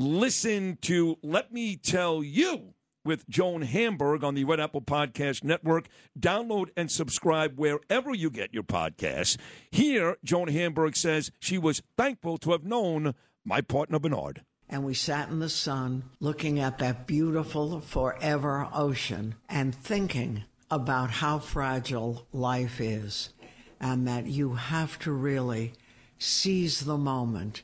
[0.01, 2.73] Listen to Let Me Tell You
[3.05, 5.89] with Joan Hamburg on the Red Apple Podcast Network.
[6.19, 9.37] Download and subscribe wherever you get your podcasts.
[9.71, 14.43] Here, Joan Hamburg says she was thankful to have known my partner Bernard.
[14.71, 21.11] and we sat in the sun looking at that beautiful forever ocean and thinking about
[21.11, 23.35] how fragile life is
[23.79, 25.75] and that you have to really
[26.19, 27.63] seize the moment,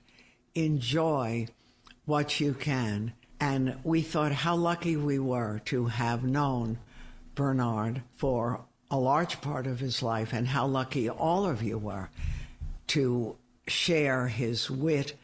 [0.54, 1.46] enjoy
[2.06, 3.12] what you can.
[3.38, 6.78] And we thought how lucky we were to have known
[7.34, 12.08] Bernard for a large part of his life and how lucky all of you were
[12.86, 15.14] to share his wit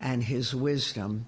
[0.00, 1.26] and his wisdom.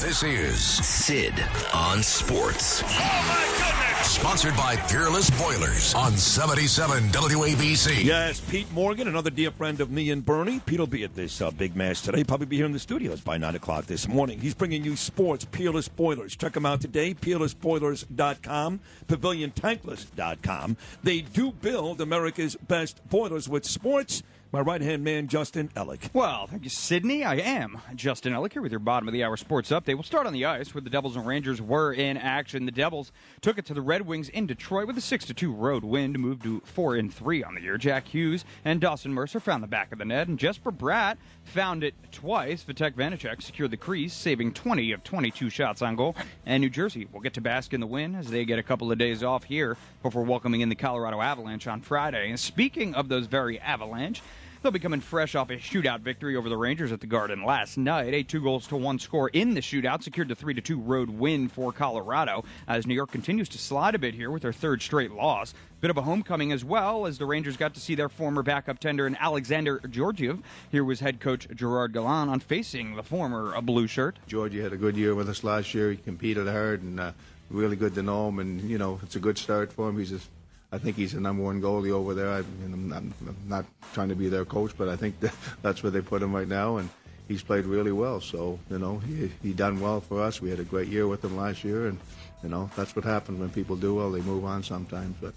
[0.00, 1.34] This is Sid
[1.74, 2.82] on Sports.
[2.84, 3.77] Oh,
[4.18, 8.02] sponsored by Peerless Boilers on 77 WABC.
[8.02, 10.58] Yes, Pete Morgan, another dear friend of me and Bernie.
[10.66, 12.24] Pete will be at this uh, big match today.
[12.24, 14.40] Probably be here in the studios by 9 o'clock this morning.
[14.40, 16.34] He's bringing you sports, Peerless Boilers.
[16.34, 20.76] Check them out today, peerlessboilers.com, paviliontankless.com.
[21.04, 24.24] They do build America's best boilers with sports.
[24.50, 26.08] My right hand man, Justin Ellick.
[26.14, 27.22] Well, thank you, Sydney.
[27.22, 29.92] I am Justin Ellick here with your bottom of the hour sports update.
[29.92, 32.64] We'll start on the ice where the Devils and Rangers were in action.
[32.64, 35.84] The Devils took it to the Red Wings in Detroit with a 6 2 road
[35.84, 37.76] win to move to 4 and 3 on the year.
[37.76, 41.84] Jack Hughes and Dawson Mercer found the back of the net, and Jesper Bratt found
[41.84, 42.64] it twice.
[42.64, 46.16] Vitek Vanecek secured the crease, saving 20 of 22 shots on goal.
[46.46, 48.90] And New Jersey will get to bask in the win as they get a couple
[48.90, 52.30] of days off here before welcoming in the Colorado Avalanche on Friday.
[52.30, 54.22] And speaking of those very Avalanche,
[54.60, 57.78] They'll be coming fresh off a shootout victory over the Rangers at the Garden last
[57.78, 58.12] night.
[58.12, 61.08] A two goals to one score in the shootout secured the three to two road
[61.08, 64.82] win for Colorado as New York continues to slide a bit here with their third
[64.82, 65.54] straight loss.
[65.80, 68.80] Bit of a homecoming as well as the Rangers got to see their former backup
[68.80, 70.40] tender in Alexander Georgiev.
[70.72, 74.18] Here was head coach Gerard Gallant on facing the former blue shirt.
[74.26, 75.92] Georgie had a good year with us last year.
[75.92, 77.12] He competed hard and uh,
[77.48, 78.40] really good to know him.
[78.40, 79.98] And you know, it's a good start for him.
[79.98, 80.28] He's just,
[80.70, 82.30] I think he's the number one goalie over there.
[82.30, 83.02] I, I'm, not,
[83.46, 86.34] not trying to be their coach, but I think that that's where they put him
[86.34, 86.76] right now.
[86.76, 86.90] And
[87.26, 88.20] he's played really well.
[88.20, 90.42] So you know, he he done well for us.
[90.42, 91.98] We had a great year with him last year, and
[92.42, 94.10] you know, that's what happens when people do well.
[94.10, 95.34] They move on sometimes, but.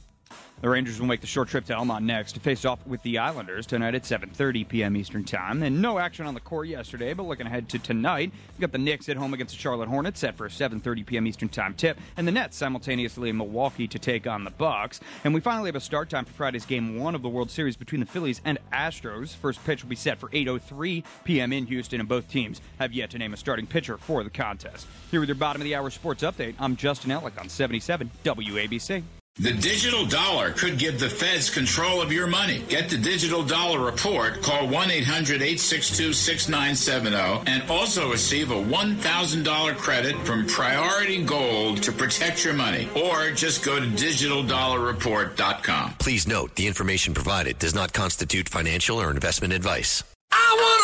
[0.62, 3.18] The Rangers will make the short trip to Elmont next to face off with the
[3.18, 4.96] Islanders tonight at 7:30 p.m.
[4.96, 5.64] Eastern Time.
[5.64, 8.78] And no action on the court yesterday, but looking ahead to tonight, we got the
[8.78, 11.26] Knicks at home against the Charlotte Hornets set for a 7:30 p.m.
[11.26, 15.00] Eastern Time tip, and the Nets simultaneously in Milwaukee to take on the Bucks.
[15.24, 17.76] And we finally have a start time for Friday's Game One of the World Series
[17.76, 19.36] between the Phillies and Astros.
[19.36, 21.54] First pitch will be set for 8:03 p.m.
[21.54, 24.86] in Houston, and both teams have yet to name a starting pitcher for the contest.
[25.10, 29.02] Here with your bottom of the hour sports update, I'm Justin Ellick on 77 WABC.
[29.40, 32.66] The digital dollar could give the feds control of your money.
[32.68, 34.42] Get the digital dollar report.
[34.42, 41.94] Call 1 800 862 6970 and also receive a $1,000 credit from Priority Gold to
[41.94, 42.90] protect your money.
[42.94, 45.94] Or just go to digitaldollarreport.com.
[45.98, 50.04] Please note the information provided does not constitute financial or investment advice.
[50.34, 50.82] I want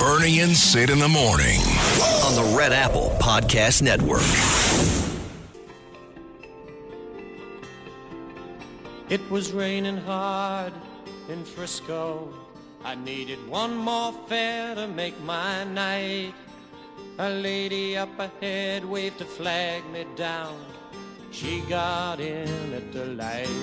[0.00, 0.18] rock!
[0.18, 1.60] Bernie and Sid in the morning.
[2.24, 4.22] On the Red Apple Podcast Network.
[9.14, 10.72] It was raining hard
[11.28, 12.34] in Frisco.
[12.84, 16.34] I needed one more fare to make my night.
[17.18, 20.58] A lady up ahead waved to flag me down.
[21.30, 23.60] She got in at the light.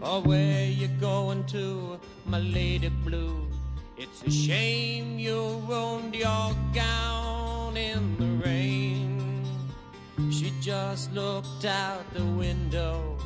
[0.00, 3.48] Oh, where you going to, my lady blue?
[3.96, 8.31] It's a shame you ruined your gown in the
[10.62, 13.18] just looked out the window.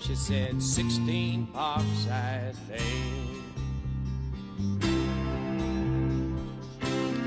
[0.00, 3.42] She said, 16 Parkside Lane.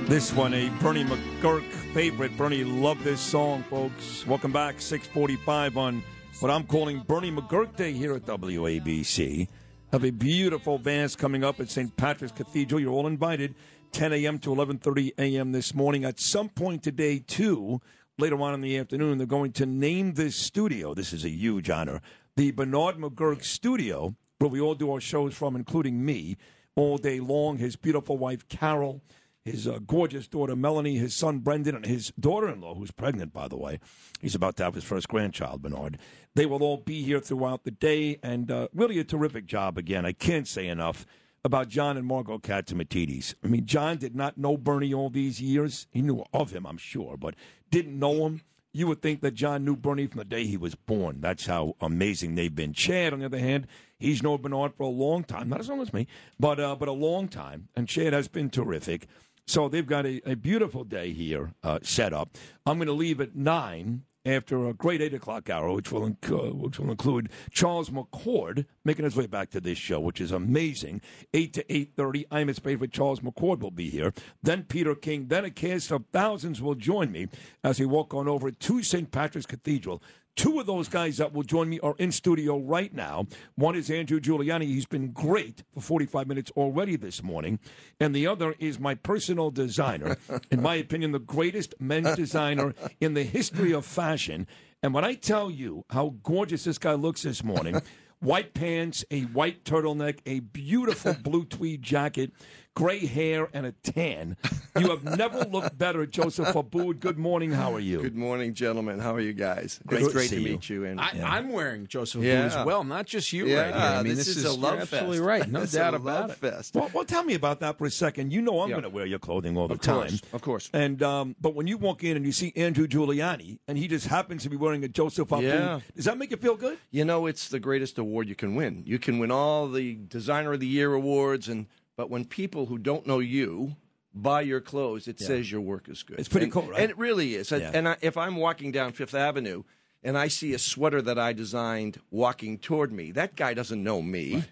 [0.05, 2.37] This one, a Bernie McGuirk favorite.
[2.37, 4.25] Bernie loved this song, folks.
[4.25, 6.01] Welcome back, 645 on
[6.39, 9.49] what I'm calling Bernie McGuirk Day here at WABC.
[9.91, 11.93] Have a beautiful Mass coming up at St.
[11.97, 12.79] Patrick's Cathedral.
[12.79, 13.53] You're all invited,
[13.91, 14.39] 10 a.m.
[14.39, 15.51] to 11.30 a.m.
[15.51, 16.05] this morning.
[16.05, 17.81] At some point today, too,
[18.19, 20.93] later on in the afternoon, they're going to name this studio.
[20.93, 22.01] This is a huge honor.
[22.35, 26.37] The Bernard McGuirk Studio, where we all do our shows from, including me,
[26.75, 27.57] all day long.
[27.57, 29.03] His beautiful wife, Carol,
[29.43, 33.57] his uh, gorgeous daughter Melanie, his son Brendan, and his daughter-in-law, who's pregnant, by the
[33.57, 33.79] way.
[34.19, 35.99] He's about to have his first grandchild, Bernard.
[36.33, 40.05] They will all be here throughout the day, and uh, really a terrific job again.
[40.05, 41.05] I can't say enough
[41.43, 43.35] about John and Margot Catsimatidis.
[43.43, 45.87] I mean, John did not know Bernie all these years.
[45.91, 47.35] He knew of him, I'm sure, but
[47.69, 48.41] didn't know him.
[48.73, 51.21] You would think that John knew Bernie from the day he was born.
[51.21, 52.73] That's how amazing they've been.
[52.73, 53.65] Chad, on the other hand,
[53.97, 56.05] he's known Bernard for a long time, not as long as me,
[56.39, 57.69] but uh, but a long time.
[57.75, 59.07] And Chad has been terrific.
[59.47, 62.35] So they've got a, a beautiful day here uh, set up.
[62.65, 66.31] I'm going to leave at nine after a great eight o'clock hour, which will, inc-
[66.31, 70.31] uh, which will include Charles McCord making his way back to this show, which is
[70.31, 71.01] amazing.
[71.33, 72.91] Eight to eight thirty, I'm his favorite.
[72.91, 74.13] Charles McCord will be here.
[74.41, 75.27] Then Peter King.
[75.27, 77.27] Then a cast of thousands will join me
[77.63, 79.11] as we walk on over to St.
[79.11, 80.01] Patrick's Cathedral.
[80.37, 83.25] Two of those guys that will join me are in studio right now.
[83.55, 84.65] One is Andrew Giuliani.
[84.65, 87.57] He's been great for 45 minutes already this morning.
[87.99, 90.15] And the other is my personal designer.
[90.51, 94.45] in my opinion, the greatest men's designer in the history of fashion.
[94.83, 97.81] And when I tell you how gorgeous this guy looks this morning,
[98.19, 102.31] white pants, a white turtleneck, a beautiful blue tweed jacket,
[102.77, 104.37] gray hair, and a tan.
[104.79, 106.99] You have never looked better, Joseph Abboud.
[106.99, 107.49] Good morning.
[107.51, 107.99] How are you?
[107.99, 108.99] Good morning, gentlemen.
[108.99, 109.79] How are you guys?
[109.87, 110.49] Great it's to great see to you.
[110.51, 110.85] meet you.
[110.85, 112.59] And I, I'm wearing Joseph Abboud Yeah.
[112.59, 113.83] as well, not just you Yeah, right here.
[113.83, 115.27] I mean, this this, is a love you're absolutely fest.
[115.27, 115.49] right.
[115.49, 116.35] No It's doubt a about love it.
[116.37, 116.75] fest.
[116.75, 118.31] Well, well, tell me about that for a second.
[118.31, 118.75] You know I'm Yeah.
[118.75, 120.29] going to wear your clothing all the Of course, time.
[120.33, 120.69] of course.
[120.71, 124.05] And um, but when you walk in and you see Andrew Giuliani and he just
[124.05, 125.79] happens to be wearing a Joseph Abboud, Yeah.
[125.95, 126.77] does that make you feel good?
[126.91, 128.83] You know, it's the greatest award you can win.
[128.85, 131.65] You can win all the Designer of the Year awards, and
[131.97, 133.75] but when people who don't know you
[134.13, 135.27] buy your clothes, it Yeah.
[135.27, 136.19] says your work is good.
[136.19, 136.79] It's pretty And- cool, right?
[136.79, 137.51] And it really is.
[137.51, 137.71] And- Yeah.
[137.73, 139.63] And I, if I'm walking down Fifth Avenue
[140.03, 144.01] and I see a sweater that I designed walking toward me, that guy doesn't know
[144.01, 144.43] me.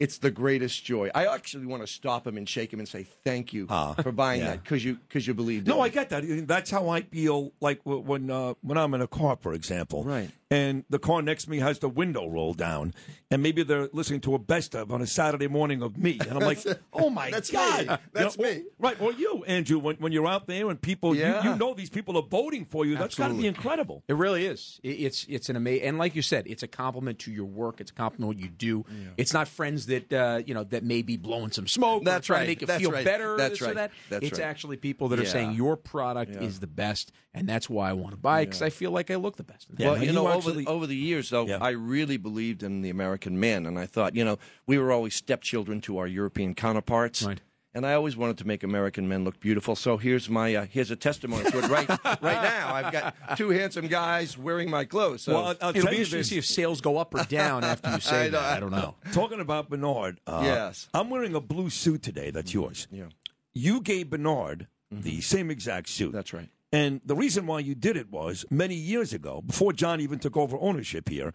[0.00, 1.10] It's the greatest joy.
[1.14, 4.40] I actually want to stop him and shake him and say thank you for buying
[4.40, 4.50] Ah, yeah.
[4.52, 5.86] that because you because you believed No, it.
[5.86, 6.46] I get that.
[6.48, 10.02] That's how I feel like when uh, when I'm in a car, for example.
[10.02, 10.30] Right.
[10.52, 12.92] And the car next to me has the window rolled down,
[13.30, 16.32] and maybe they're listening to a best of on a Saturday morning of me, and
[16.32, 16.58] I'm like,
[16.92, 17.96] "Oh my That's god!" me.
[18.12, 18.56] That's You know, me.
[18.58, 19.00] Or, right?
[19.00, 21.44] Or you, Andrew, when, when you're out there and people, Yeah.
[21.44, 22.96] you, you know, these people are voting for you.
[22.96, 24.02] That's got to be incredible.
[24.08, 24.80] It really is.
[24.82, 27.80] It- It's it's an amazing, and like you said, it's a compliment to your work.
[27.80, 28.84] It's a compliment to what you do.
[29.16, 32.02] It's not friends that uh, you know that may be blowing some smoke.
[32.04, 32.44] That's or trying right.
[32.46, 33.04] to make you That's feel right.
[33.04, 33.36] better.
[33.36, 33.74] That's this or right.
[33.76, 33.90] that.
[34.08, 34.48] That's it's right.
[34.48, 36.40] actually people that are saying your product Yeah.
[36.42, 39.12] is the best, and that's why I want to buy it because I feel like
[39.12, 39.68] I look the best.
[39.78, 42.82] well, you you know, over, actually- the, over the years, though, I really believed in
[42.82, 46.54] the American man, and I thought, you know, we were always stepchildren to our European
[46.54, 47.22] counterparts.
[47.22, 47.40] Right.
[47.72, 49.76] And I always wanted to make American men look beautiful.
[49.76, 52.74] So here's my uh, here's a testimony to it right right now.
[52.74, 55.22] I've got two handsome guys wearing my clothes.
[55.22, 56.28] So Well, I'll- I'll It'll tell be you interesting to this.
[56.30, 58.56] see if sales go up or down after you say I that.
[58.56, 58.96] I don't know.
[59.12, 60.18] Talking about Bernard.
[60.26, 60.88] Uh, Yes.
[60.92, 62.32] I'm wearing a blue suit today.
[62.32, 62.88] That's yours.
[62.90, 63.04] Yeah.
[63.52, 66.10] You gave Bernard the same exact suit.
[66.10, 66.48] That's right.
[66.72, 70.36] And the reason why you did it was many years ago, before John even took
[70.36, 71.32] over ownership here,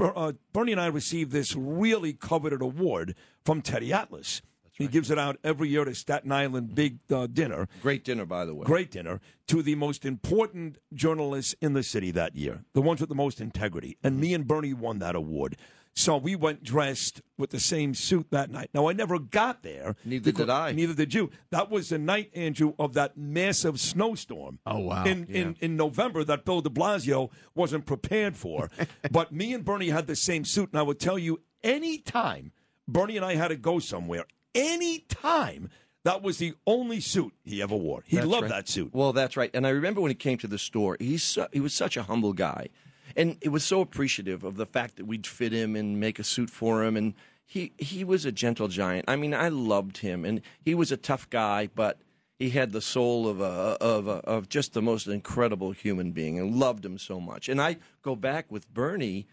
[0.00, 3.14] uh, Bernie and I received this really coveted award
[3.44, 4.42] from Teddy Atlas.
[4.72, 7.66] He gives it out every year at a Staten Island big uh, dinner.
[7.80, 8.66] Great dinner, by the way.
[8.66, 13.08] Great dinner to the most important journalists in the city that year, the ones with
[13.08, 13.96] the most integrity.
[14.02, 15.56] And me and Bernie won that award.
[15.98, 18.68] So we went dressed with the same suit that night.
[18.74, 19.96] Now I never got there.
[20.04, 20.72] Neither did I.
[20.72, 21.30] Neither did you.
[21.50, 24.58] That was the night, Andrew, of that massive snowstorm.
[24.66, 25.04] Oh, wow.
[25.04, 28.70] In in, in November that Bill De Blasio wasn't prepared for.
[29.10, 32.52] but me and Bernie had the same suit, and I would tell you, any time
[32.86, 35.70] Bernie and I had to go somewhere, any time.
[36.04, 38.04] That was the only suit he ever wore.
[38.06, 38.50] He That's loved right.
[38.50, 38.94] that suit.
[38.94, 39.50] Well, that's right.
[39.52, 42.04] And I remember when he came to the store, he's su- he was such a
[42.04, 42.68] humble guy,
[43.16, 46.24] and it was so appreciative of the fact that we'd fit him and make a
[46.24, 46.96] suit for him.
[46.96, 47.14] And
[47.44, 49.06] he he was a gentle giant.
[49.08, 51.98] I mean, I loved him, and he was a tough guy, but
[52.38, 56.38] he had the soul of a of a, of just the most incredible human being,
[56.38, 57.48] and loved him so much.
[57.48, 59.26] And I go back with Bernie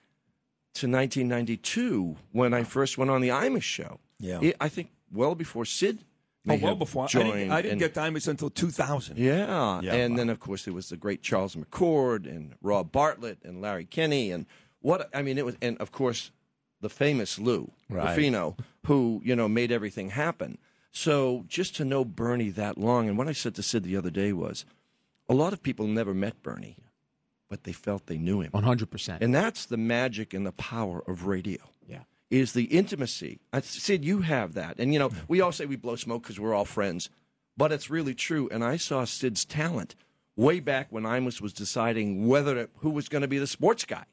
[0.75, 3.99] to 1992 when I first went on the Imus show.
[4.19, 4.51] Yeah.
[4.59, 5.99] I think well before Sid.
[6.47, 9.17] Oh, well before I didn't, I didn't and- get Diamonds until 2000.
[9.17, 9.79] yeah.
[9.81, 10.17] Yeah, and wow.
[10.17, 14.29] then, of course, there was the great Charles McCord and Rob Bartlett and Larry Kenney.
[14.31, 14.45] And
[14.81, 16.31] what, I mean, it was, and of course,
[16.81, 18.09] the famous Lou Right.
[18.09, 20.57] Ruffino, who, you know, made everything happen.
[20.91, 24.09] So just to know Bernie that long, and what I said to Sid the other
[24.11, 24.65] day was
[25.29, 26.75] a lot of people never met Bernie,
[27.49, 28.51] but they felt they knew him.
[28.51, 29.23] One hundred percent.
[29.23, 31.59] And that's the magic and the power of radio.
[32.33, 32.41] Yeah.
[32.41, 33.39] Is the intimacy.
[33.51, 34.79] I, Sid, you have that.
[34.79, 37.09] And, you know, we all say we blow smoke because we're all friends,
[37.55, 38.49] but it's really true.
[38.51, 39.95] And I saw Sid's talent
[40.35, 43.85] way back when Imus was deciding whether to, who was going to be the sports
[43.85, 44.05] guy.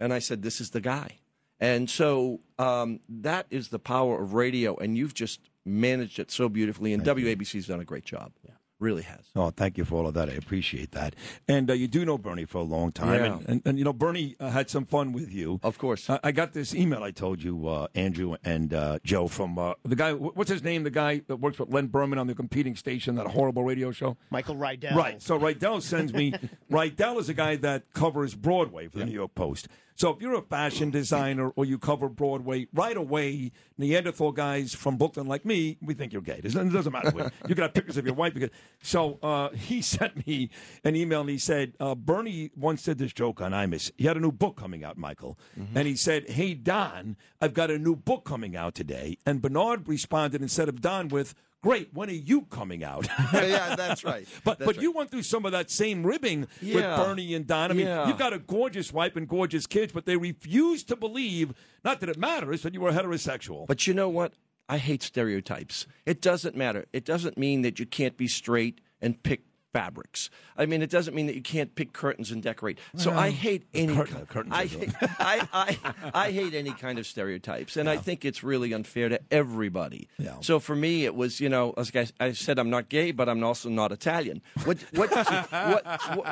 [0.00, 1.18] And I said, this is the guy.
[1.60, 4.76] And so um, that is the power of radio.
[4.76, 8.32] And you've just managed it so beautifully, and WABC's done a great job.
[8.44, 8.52] Yeah.
[8.78, 9.20] Really has.
[9.34, 10.28] Oh, thank you for all of that.
[10.28, 11.16] I appreciate that.
[11.48, 13.14] And uh, you do know Bernie for a long time.
[13.14, 13.24] Yeah.
[13.24, 15.60] And, and, and, you know, Bernie uh, had some fun with you.
[15.62, 16.10] Of course.
[16.10, 19.74] I, I got this email I told you, uh, Andrew and uh, Joe, from uh,
[19.84, 20.82] the guy, what's his name?
[20.82, 24.18] The guy that works with Len Berman on the competing station, that horrible radio show?
[24.28, 24.94] Michael Riedel.
[24.94, 25.22] Right.
[25.22, 26.34] So Riedel sends me.
[26.70, 29.68] Riedel is a guy that covers Broadway for the New York Post.
[29.96, 34.98] So if you're a fashion designer or you cover Broadway, right away, Neanderthal guys from
[34.98, 36.40] Brooklyn like me, we think you're gay.
[36.44, 37.10] It doesn't, matter.
[37.12, 38.34] what- you got pictures of your wife.
[38.34, 38.50] Because,
[38.82, 40.50] so uh, he sent me
[40.84, 43.90] an email and he said, uh, Bernie once did this joke on Imus.
[43.96, 45.38] He had a new book coming out, Michael.
[45.74, 49.16] And he said, Hey, Don, I've got a new book coming out today.
[49.24, 53.08] And Bernard responded instead of Don with, Great, when are you coming out?
[53.32, 54.26] yeah, that's right.
[54.44, 54.82] But That's but right.
[54.82, 57.70] you went through some of that same ribbing with Bernie and Don.
[57.70, 58.06] I mean, Yeah.
[58.06, 61.54] you've got a gorgeous wife and gorgeous kids, but they refuse to believe
[61.84, 63.66] not that it matters that you were heterosexual.
[63.66, 64.34] But you know what?
[64.68, 65.86] I hate stereotypes.
[66.04, 66.86] It doesn't matter.
[66.92, 69.42] It doesn't mean that you can't be straight and pick
[69.76, 70.30] fabrics.
[70.56, 72.78] I mean, it doesn't mean that you can't pick curtains and decorate.
[72.96, 73.94] So I hate any.
[73.94, 75.78] curtain- curtains I, hate- I, I,
[76.14, 80.08] I hate any kind of stereotypes, and I think it's really unfair to everybody.
[80.18, 80.36] Yeah.
[80.40, 83.28] So for me, it was you know, as I I said, I'm not gay, but
[83.28, 84.40] I'm also not Italian.
[84.64, 85.10] What what
[85.50, 85.84] what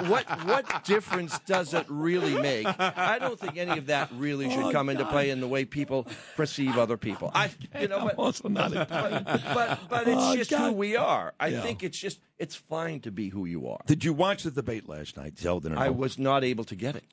[0.09, 2.67] what what difference does it really make?
[2.67, 5.65] I don't think any of that really should Oh, come into play in the way
[5.67, 7.31] people perceive other people.
[7.35, 10.61] I you know, but, also not but, but but it's Oh, just God.
[10.71, 11.35] who we are.
[11.39, 11.61] I Yeah.
[11.61, 13.81] think it's just it's fine to be who you are.
[13.87, 15.67] Did you watch the debate last night, Zeldin?
[15.67, 15.97] and I Hope?
[15.97, 17.05] was not able to get it.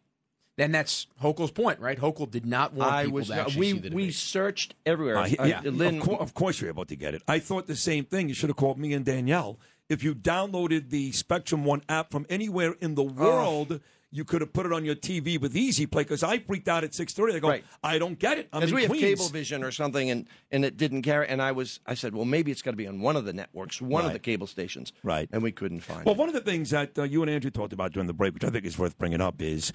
[0.57, 1.97] And that's Hochul's point, right?
[1.97, 4.75] Hochul did not want I people was to not- actually we see the we searched
[4.85, 5.17] everywhere.
[5.17, 7.23] Uh, I- yeah, Lynn, of, cour- of course you're able to get it.
[7.27, 8.27] I thought the same thing.
[8.29, 9.57] You should have called me and Danielle.
[9.89, 13.79] If you downloaded the Spectrum One app from anywhere in the world,
[14.11, 16.03] you could have put it on your TV with Easy Play.
[16.03, 17.35] Because I freaked out at six thirty.
[17.35, 17.63] I go, Right.
[17.83, 18.49] I don't get it.
[18.51, 19.19] I'm because we have Queens.
[19.19, 21.27] Cablevision or something, and, and it didn't carry.
[21.27, 23.33] And I was, I said, well, maybe it's got to be on one of the
[23.33, 25.29] networks, one of the cable stations, Right.
[25.31, 26.05] And we couldn't find it.
[26.05, 26.19] Well, it.
[26.19, 28.43] one of the things that uh, you and Andrew talked about during the break, which
[28.43, 29.71] I think is worth bringing up, is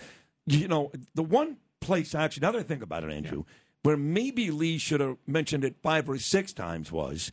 [0.46, 2.42] you know the one place actually.
[2.42, 3.44] Now that I think about it, Andrew,
[3.82, 7.30] where maybe Lee should have mentioned it five or six times was.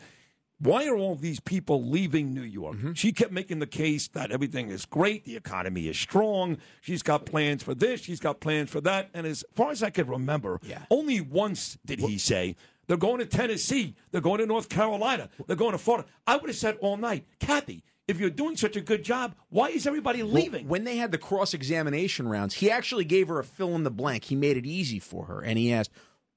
[0.64, 2.78] Why are all these people leaving New York?
[2.78, 2.93] Mm-hmm.
[2.93, 7.26] She kept making the case that everything is great, the economy is strong, she's got
[7.26, 9.09] plans for this, she's got plans for that.
[9.14, 12.55] And as far as I can remember, only once did he say,
[12.88, 16.07] they're going to Tennessee, they're going to North Carolina, they're going to Florida.
[16.26, 19.70] I would have said all night, Kathy, if you're doing such a good job, why
[19.70, 20.68] is everybody Well, leaving?
[20.70, 23.91] when they had the cross examination rounds, he actually gave her a fill in the
[23.91, 24.26] blank.
[24.26, 25.91] He made it easy for her, and he asked,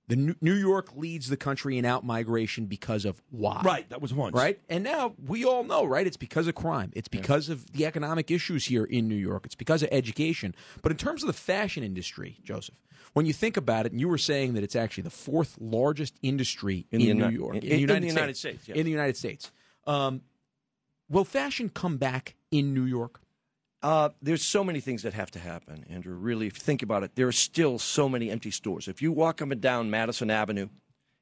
[0.09, 4.15] "The New York leads the country in out migration because of why?" Right, that was
[4.15, 4.35] once.
[4.35, 6.07] Right, and now we all know, right?
[6.07, 6.93] It's because of crime.
[6.95, 9.47] It's because of the economic issues here in New York.
[9.47, 10.55] It's because of education.
[10.83, 12.77] But in terms of the fashion industry, Joseph,
[13.15, 16.15] when you think about it, and you were saying that it's actually the fourth largest
[16.23, 18.61] industry In in, the New Uni- York, in- in, in the United the United States,
[18.63, 18.77] States, yes.
[18.77, 19.51] in the United States.
[19.87, 20.23] Um,
[21.09, 23.21] will fashion come back in New York?
[23.87, 26.17] Uh, there's so many things that have to happen, Andrew.
[26.17, 28.89] Really, if you think about it, there are still so many empty stores.
[28.89, 30.67] If you walk up and down Madison Avenue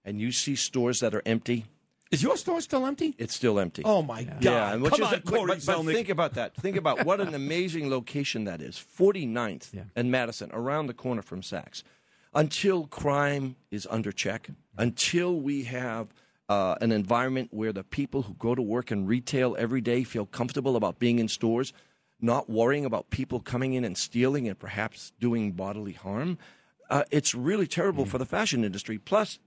[0.03, 1.67] and you see stores that are empty,
[2.11, 3.15] is your store still empty?
[3.19, 3.83] It's still empty.
[3.85, 4.43] Oh, my God.
[4.43, 5.93] Yeah, and which Come is on, but- Cory but, but Zelnik.
[5.93, 6.55] think about that.
[6.55, 8.83] Think about what an amazing location that is.
[8.99, 11.83] 49th and Madison, around the corner from Saks.
[12.33, 14.49] Until crime is under check,
[14.79, 16.15] until we have
[16.49, 20.25] uh, an environment where the people who go to work in retail every day feel
[20.25, 21.75] comfortable about being in stores,
[22.25, 26.39] not worrying about people coming in and stealing and perhaps doing bodily harm,
[26.91, 28.99] uh, it's really terrible for the fashion industry.
[28.99, 29.39] Plus,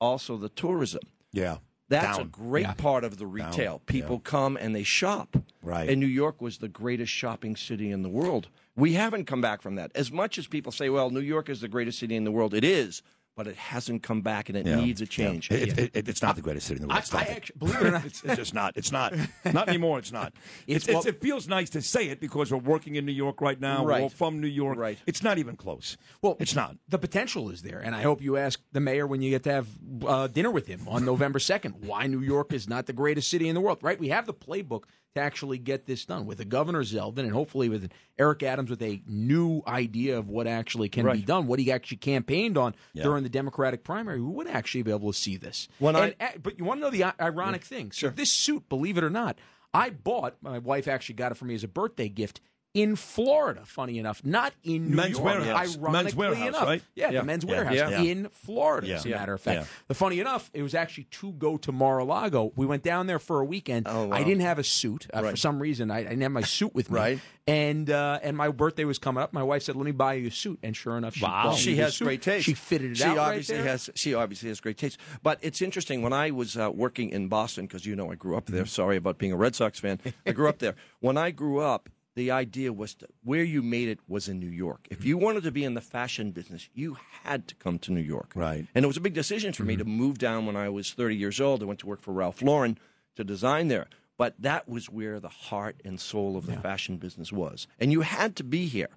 [0.00, 1.02] also the tourism.
[1.32, 1.58] Yeah.
[1.88, 2.26] That's Down.
[2.26, 2.72] a great Yeah.
[2.74, 3.78] part of the retail.
[3.78, 3.80] Down.
[3.86, 5.36] People come and they shop.
[5.62, 5.88] Right.
[5.90, 8.48] And New York was the greatest shopping city in the world.
[8.74, 9.92] We haven't come back from that.
[9.94, 12.54] As much as people say, well, New York is the greatest city in the world,
[12.54, 13.02] it is,
[13.36, 14.76] but it hasn't come back and it Yeah.
[14.76, 15.50] needs a change.
[15.50, 15.58] Yeah.
[15.58, 16.98] It- it- it's not the greatest city in the world.
[17.00, 18.76] I- Stop I actually- believe it or not- it's, it's just not.
[18.76, 19.14] It's not.
[19.50, 19.98] Not anymore.
[19.98, 20.32] It's not.
[20.66, 23.12] It's, It's- it's, well- it feels nice to say it because we're working in New
[23.12, 23.84] York right now.
[23.84, 24.76] We're from New York.
[24.78, 24.98] Right.
[25.06, 25.96] It's not even close.
[26.20, 26.76] Well, it's not.
[26.88, 29.52] The potential is there, and I hope you ask the mayor when you get to
[29.52, 29.66] have
[30.06, 33.48] uh, dinner with him on November second why New York is not the greatest city
[33.48, 33.78] in the world.
[33.82, 33.98] Right?
[33.98, 37.68] We have the playbook to actually get this done with the governor Zeldin, and hopefully
[37.68, 41.70] with Eric Adams with a new idea of what actually can be done, what he
[41.70, 43.02] actually campaigned on Yeah.
[43.04, 44.20] during the Democratic primary.
[44.20, 45.68] We would actually be able to see this.
[45.78, 47.92] When And, uh, but you want to know the i- ironic thing?
[47.92, 48.10] So Sure.
[48.10, 49.38] this suit, believe it or not,
[49.74, 50.36] I bought.
[50.42, 52.40] My wife actually got it for me as a birthday gift
[52.74, 53.62] in Florida.
[53.66, 55.24] Funny enough, not in New Men's York.
[55.42, 55.76] Wearhouse.
[55.78, 56.82] Ironically Men's Wearhouse, enough, right?
[56.94, 57.20] Yeah, Yeah.
[57.20, 57.54] the Men's Yeah.
[57.64, 58.00] Wearhouse Yeah.
[58.00, 58.86] in Florida.
[58.86, 58.94] Yeah.
[58.96, 62.52] As a matter of fact, the funny enough, it was actually to go to Mar-a-Lago.
[62.56, 63.86] We went down there for a weekend.
[63.88, 64.16] Oh, wow.
[64.16, 65.90] I didn't have a suit uh, for some reason.
[65.90, 66.96] I, I didn't have my suit with me.
[66.98, 67.20] Right.
[67.46, 69.32] And uh, and my birthday was coming up.
[69.32, 71.74] My wife said, "Let me buy you a suit." And sure enough, she bought She
[71.78, 72.46] has great taste.
[72.46, 73.64] She fitted it she out right obviously there.
[73.66, 73.90] has.
[73.96, 74.96] She obviously has great taste.
[75.24, 78.36] But it's interesting when I was uh, working in Boston because you know I grew
[78.36, 78.64] up there.
[78.64, 79.98] Sorry about being a Red Sox fan.
[80.24, 80.76] I grew up there.
[81.00, 84.50] When I grew up, the idea was to, where you made it was in New
[84.50, 84.86] York.
[84.90, 88.02] If you wanted to be in the fashion business, you had to come to New
[88.02, 88.32] York.
[88.34, 88.66] Right.
[88.74, 89.96] And it was a big decision for me to mm-hmm.
[89.96, 91.62] move down when I was 30 years old.
[91.62, 92.78] I went to work for Ralph Lauren
[93.16, 93.86] to design there.
[94.18, 97.66] But that was where the heart and soul of the fashion business was.
[97.80, 98.90] And you had to be here.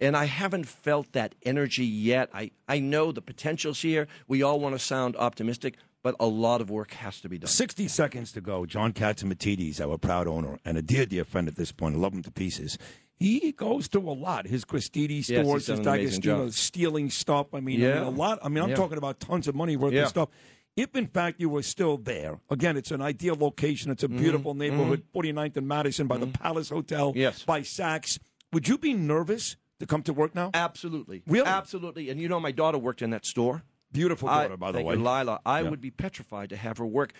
[0.00, 2.30] And I haven't felt that energy yet.
[2.34, 4.08] I, I know the potential's here.
[4.26, 7.48] We all want to sound optimistic, but a lot of work has to be done.
[7.48, 8.66] 60 seconds to go.
[8.66, 11.94] John Catsimatidis, our proud owner, and a dear, dear friend at this point.
[11.96, 12.78] I love him to pieces.
[13.14, 14.46] He goes through a lot.
[14.48, 17.54] His Gristedes stores, done his an amazing D'Agostino, stealing stuff.
[17.54, 18.40] I mean, I mean, a lot.
[18.42, 18.76] I mean, I'm Yeah.
[18.76, 20.02] talking about tons of money worth Yeah.
[20.02, 20.28] of stuff.
[20.74, 23.92] If in fact you were still there, again, it's an ideal location.
[23.92, 24.18] It's a Mm-hmm.
[24.18, 27.44] beautiful neighborhood, 49th and Madison by the Palace Hotel, Yes.
[27.44, 28.18] by Saks.
[28.52, 30.50] Would you be nervous to come to work now?
[30.54, 31.22] Absolutely.
[31.26, 31.46] Really?
[31.46, 32.08] Absolutely.
[32.10, 33.62] And you know, my daughter worked in that store.
[33.92, 34.94] Beautiful I- daughter, by the thank way.
[34.94, 35.40] you, Lila.
[35.44, 35.70] I Yeah.
[35.70, 37.12] would be petrified to have her work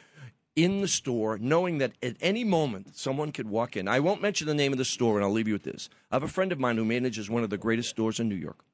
[0.54, 3.88] in the store, knowing that at any moment someone could walk in.
[3.88, 5.88] I won't mention the name of the store, and I'll leave you with this.
[6.10, 8.34] I have a friend of mine who manages one of the greatest stores in New
[8.36, 8.64] York.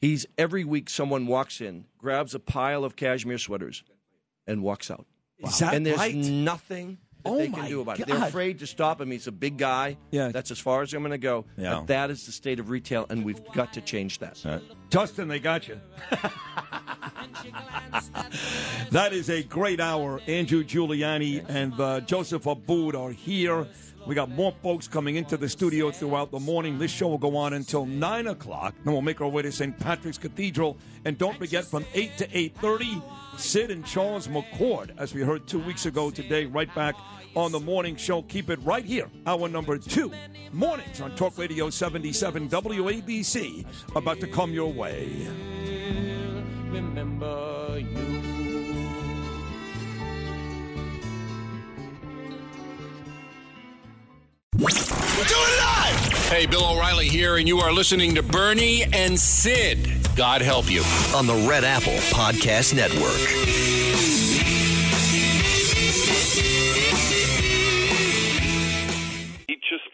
[0.00, 3.82] He's every week someone walks in, grabs a pile of cashmere sweaters,
[4.46, 5.06] and walks out.
[5.38, 6.14] Is that and there's right?
[6.14, 8.06] nothing that Oh they can do about it.
[8.06, 9.10] They're afraid to stop him.
[9.10, 9.96] He's a big guy.
[10.10, 10.28] Yeah.
[10.28, 11.44] That's as far as I'm going to go.
[11.56, 11.74] Yeah.
[11.74, 14.42] But that is the state of retail, and we've got to change that.
[14.90, 15.80] Justin, they got you.
[18.90, 20.20] that is a great hour.
[20.26, 23.66] Andrew Giuliani and uh, Joseph Abboud are here.
[24.06, 26.78] We got more folks coming into the studio throughout the morning.
[26.78, 28.74] This show will go on until 9 o'clock.
[28.84, 29.76] Then we'll make our way to St.
[29.80, 30.76] Patrick's Cathedral.
[31.04, 33.02] And don't forget, from 8 to 8.30,
[33.36, 36.94] Sid and Charles McCord, as we heard two weeks ago today, right back
[37.34, 38.22] on the morning show.
[38.22, 39.10] Keep it right here.
[39.26, 40.12] Hour number two,
[40.52, 45.28] mornings on Talk Radio 77 WABC, about to come your way.
[46.70, 48.15] remember you.
[54.58, 56.12] We'll do it live!
[56.30, 60.16] Hey, Bill O'Reilly here, and you are listening to Bernie and Sid.
[60.16, 60.82] God help you.
[61.14, 63.20] On the Red Apple Podcast Network.
[69.46, 69.84] he just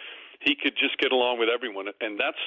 [0.41, 2.39] he could just get along with everyone and that's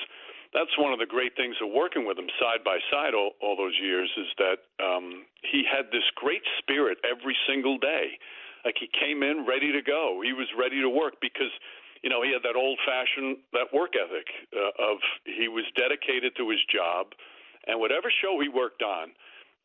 [0.54, 3.58] that's one of the great things of working with him side by side all, all
[3.58, 8.18] those years is that um he had this great spirit every single day
[8.64, 11.52] like he came in ready to go he was ready to work because
[12.06, 16.38] you know he had that old fashioned that work ethic uh, of he was dedicated
[16.38, 17.18] to his job
[17.66, 19.10] and whatever show he worked on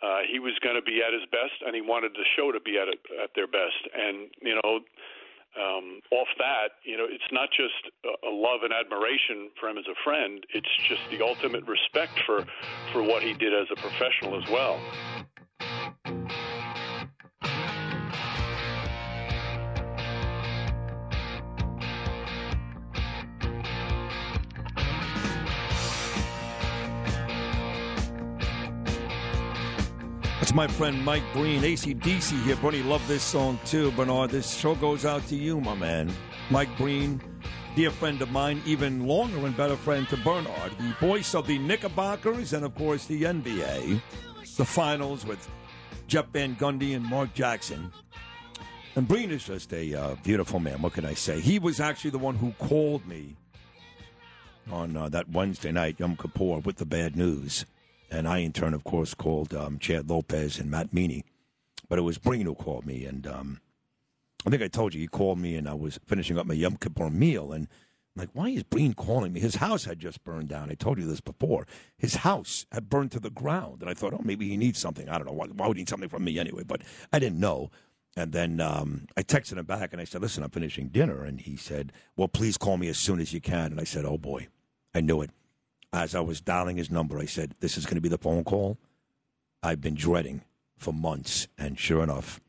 [0.02, 2.60] uh, he was going to be at his best, and he wanted the show to
[2.60, 3.84] be at it, at their best.
[3.92, 4.80] And you know,
[5.60, 9.76] um, off that, you know, it's not just a, a love and admiration for him
[9.76, 10.44] as a friend.
[10.54, 12.46] It's just the ultimate respect for
[12.92, 14.80] for what he did as a professional as well.
[30.50, 32.56] That's my friend Mike Breen, ACDC here.
[32.56, 33.92] Bernie, love this song too.
[33.92, 36.12] Bernard, this show goes out to you, my man.
[36.50, 37.22] Mike Breen,
[37.76, 41.56] dear friend of mine, even longer and better friend to Bernard, the voice of the
[41.56, 44.02] Knickerbockers and, of course, the NBA.
[44.56, 45.48] The finals with
[46.08, 47.92] Jeff Van Gundy and Mark Jackson.
[48.96, 50.82] And Breen is just a uh, beautiful man.
[50.82, 51.38] What can I say?
[51.38, 53.36] He was actually the one who called me
[54.68, 57.66] on uh, that Wednesday night, Yom Kippur, with the bad news.
[58.10, 61.24] And I, in turn, of course, called um, Chad Lopez and Matt Meany.
[61.88, 63.04] But it was Breen who called me.
[63.04, 63.60] And um,
[64.46, 66.76] I think I told you, he called me and I was finishing up my Yom
[66.76, 67.52] Kippur meal.
[67.52, 67.68] And
[68.16, 69.40] I'm like, why is Breen calling me?
[69.40, 70.70] His house had just burned down.
[70.70, 71.66] I told you this before.
[71.98, 73.82] His house had burned to the ground.
[73.82, 75.08] And I thought, oh, maybe he needs something.
[75.08, 75.32] I don't know.
[75.32, 76.64] Why, why would he need something from me anyway?
[76.64, 76.82] But
[77.12, 77.70] I didn't know.
[78.16, 81.22] And then um, I texted him back and I said, listen, I'm finishing dinner.
[81.22, 83.66] And he said, well, please call me as soon as you can.
[83.66, 84.48] And I said, oh, boy,
[84.94, 85.30] I knew it.
[85.92, 88.44] As I was dialing his number, I said, this is going to be the phone
[88.44, 88.78] call
[89.62, 90.42] I've been dreading
[90.76, 91.48] for months.
[91.58, 92.40] And sure enough,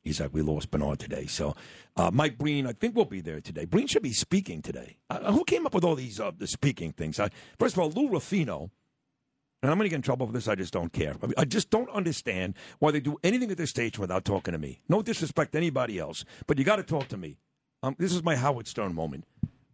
[0.00, 1.26] he's like, we lost Bernard today.
[1.26, 1.54] So
[1.96, 3.64] uh, Mike Breen, I think we'll be there today.
[3.64, 4.96] Breen should be speaking today.
[5.10, 7.20] Uh, who came up with all these uh, the speaking things?
[7.58, 8.70] First of all, Lou Ruffino,
[9.62, 10.48] and I'm going to get in trouble for this.
[10.48, 11.14] I just don't care.
[11.22, 14.52] I, mean, I just don't understand why they do anything at this stage without talking
[14.52, 14.80] to me.
[14.88, 17.38] No disrespect to anybody else, but you got to talk to me.
[17.82, 19.24] Um, this is my Howard Stern moment.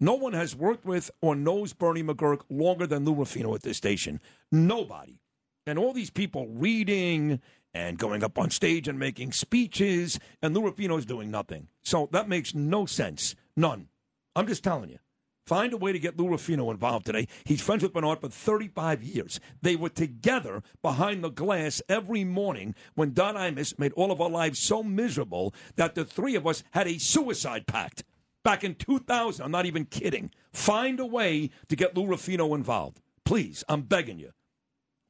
[0.02, 3.76] No one has worked with or knows Bernie McGuirk longer than Lou Ruffino at this
[3.76, 4.18] station.
[4.50, 5.20] Nobody.
[5.66, 7.40] And all these people reading
[7.74, 11.68] and going up on stage and making speeches, and Lou Ruffino's doing nothing.
[11.82, 13.34] So that makes no sense.
[13.56, 13.88] None.
[14.34, 14.98] I'm just telling you.
[15.46, 17.26] Find a way to get Lou Ruffino involved today.
[17.44, 19.40] He's friends with Bernard for 35 years.
[19.60, 24.30] They were together behind the glass every morning when Don Imus made all of our
[24.30, 28.04] lives so miserable that the three of us had a suicide pact
[28.42, 29.44] back in 2000.
[29.44, 30.30] I'm not even kidding.
[30.52, 33.00] Find a way to get Lou Ruffino involved.
[33.24, 34.32] Please, I'm begging you.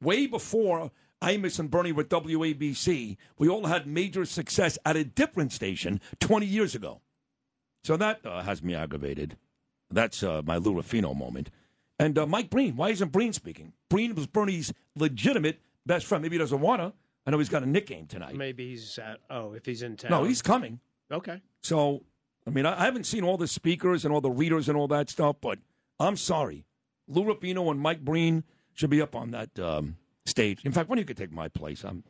[0.01, 5.51] Way before Imus and Bernie were WABC, we all had major success at a different
[5.51, 7.01] station 20 years ago.
[7.83, 9.37] So that uh, has me aggravated.
[9.89, 11.49] That's uh, my Lou Ruffino moment.
[11.99, 13.73] And uh, Mike Breen, why isn't Breen speaking?
[13.89, 16.21] Breen was Bernie's legitimate best friend.
[16.21, 16.93] Maybe he doesn't want to.
[17.25, 18.35] I know he's got a nickname tonight.
[18.35, 20.09] Maybe he's at, oh, if he's in town.
[20.09, 20.79] No, he's coming.
[21.11, 21.41] Okay.
[21.61, 22.01] So,
[22.47, 24.87] I mean, I I haven't seen all the speakers and all the readers and all
[24.89, 25.59] that stuff, but
[25.99, 26.65] I'm sorry.
[27.07, 30.63] Lou Ruffino and Mike Breen should be up on that um, stage.
[30.65, 31.83] In fact, one of you could take my place.
[31.83, 32.03] I'm.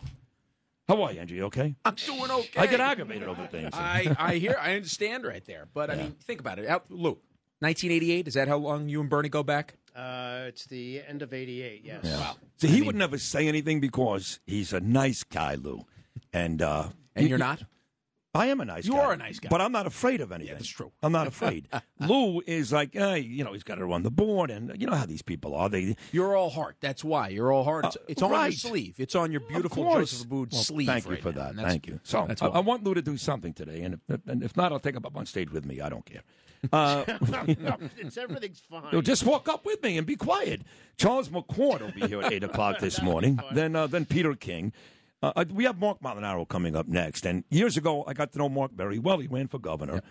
[0.88, 1.42] How are you, Angie?
[1.44, 1.76] Okay.
[1.86, 2.60] I'm doing okay.
[2.60, 3.70] I get aggravated over things.
[3.74, 5.68] I, I hear, I understand right there.
[5.74, 6.68] But I mean, think about it.
[6.68, 7.12] Out, Lou,
[7.60, 9.76] 1988, is that how long you and Bernie go back?
[9.96, 12.00] Uh, it's the end of 88, yes.
[12.04, 12.34] Yeah.
[12.58, 15.86] So he would never say anything because he's a nice guy, Lou.
[16.34, 17.64] And uh, And you- you're not?
[18.34, 18.98] I am a nice You guy.
[18.98, 19.50] You are a nice guy.
[19.50, 20.54] But I'm not afraid of anything.
[20.54, 20.92] Yeah, that's true.
[21.04, 21.68] I'm not afraid.
[22.00, 24.50] Lou is like, eh, you know, he's got to run the board.
[24.50, 25.68] And you know how these people are.
[25.68, 26.78] They You're all heart.
[26.80, 27.28] That's why.
[27.28, 27.86] You're all heart.
[27.86, 28.96] It's, Uh, it's on your sleeve.
[29.00, 29.84] It's on your beautiful.
[29.84, 30.88] Joseph Abboud Well, sleeve.
[30.88, 31.56] Thank you right for now, that.
[31.56, 32.00] Thank you.
[32.04, 32.46] So I.
[32.48, 35.06] I want Lou to do something today, and if, and if not, I'll take him
[35.06, 35.82] up on stage with me.
[35.82, 36.22] I don't care.
[36.72, 37.04] Uh,
[37.98, 38.84] it's, everything's fine.
[38.92, 40.62] You'll just walk up with me and be quiet.
[40.96, 43.40] Charles McCord will be here at eight o'clock this morning.
[43.52, 44.72] Then, uh, then Peter King.
[45.22, 47.26] Uh, uh, we have Mark Molinaro coming up next.
[47.26, 49.20] And years ago, I got to know Mark very well.
[49.20, 50.02] He ran for governor.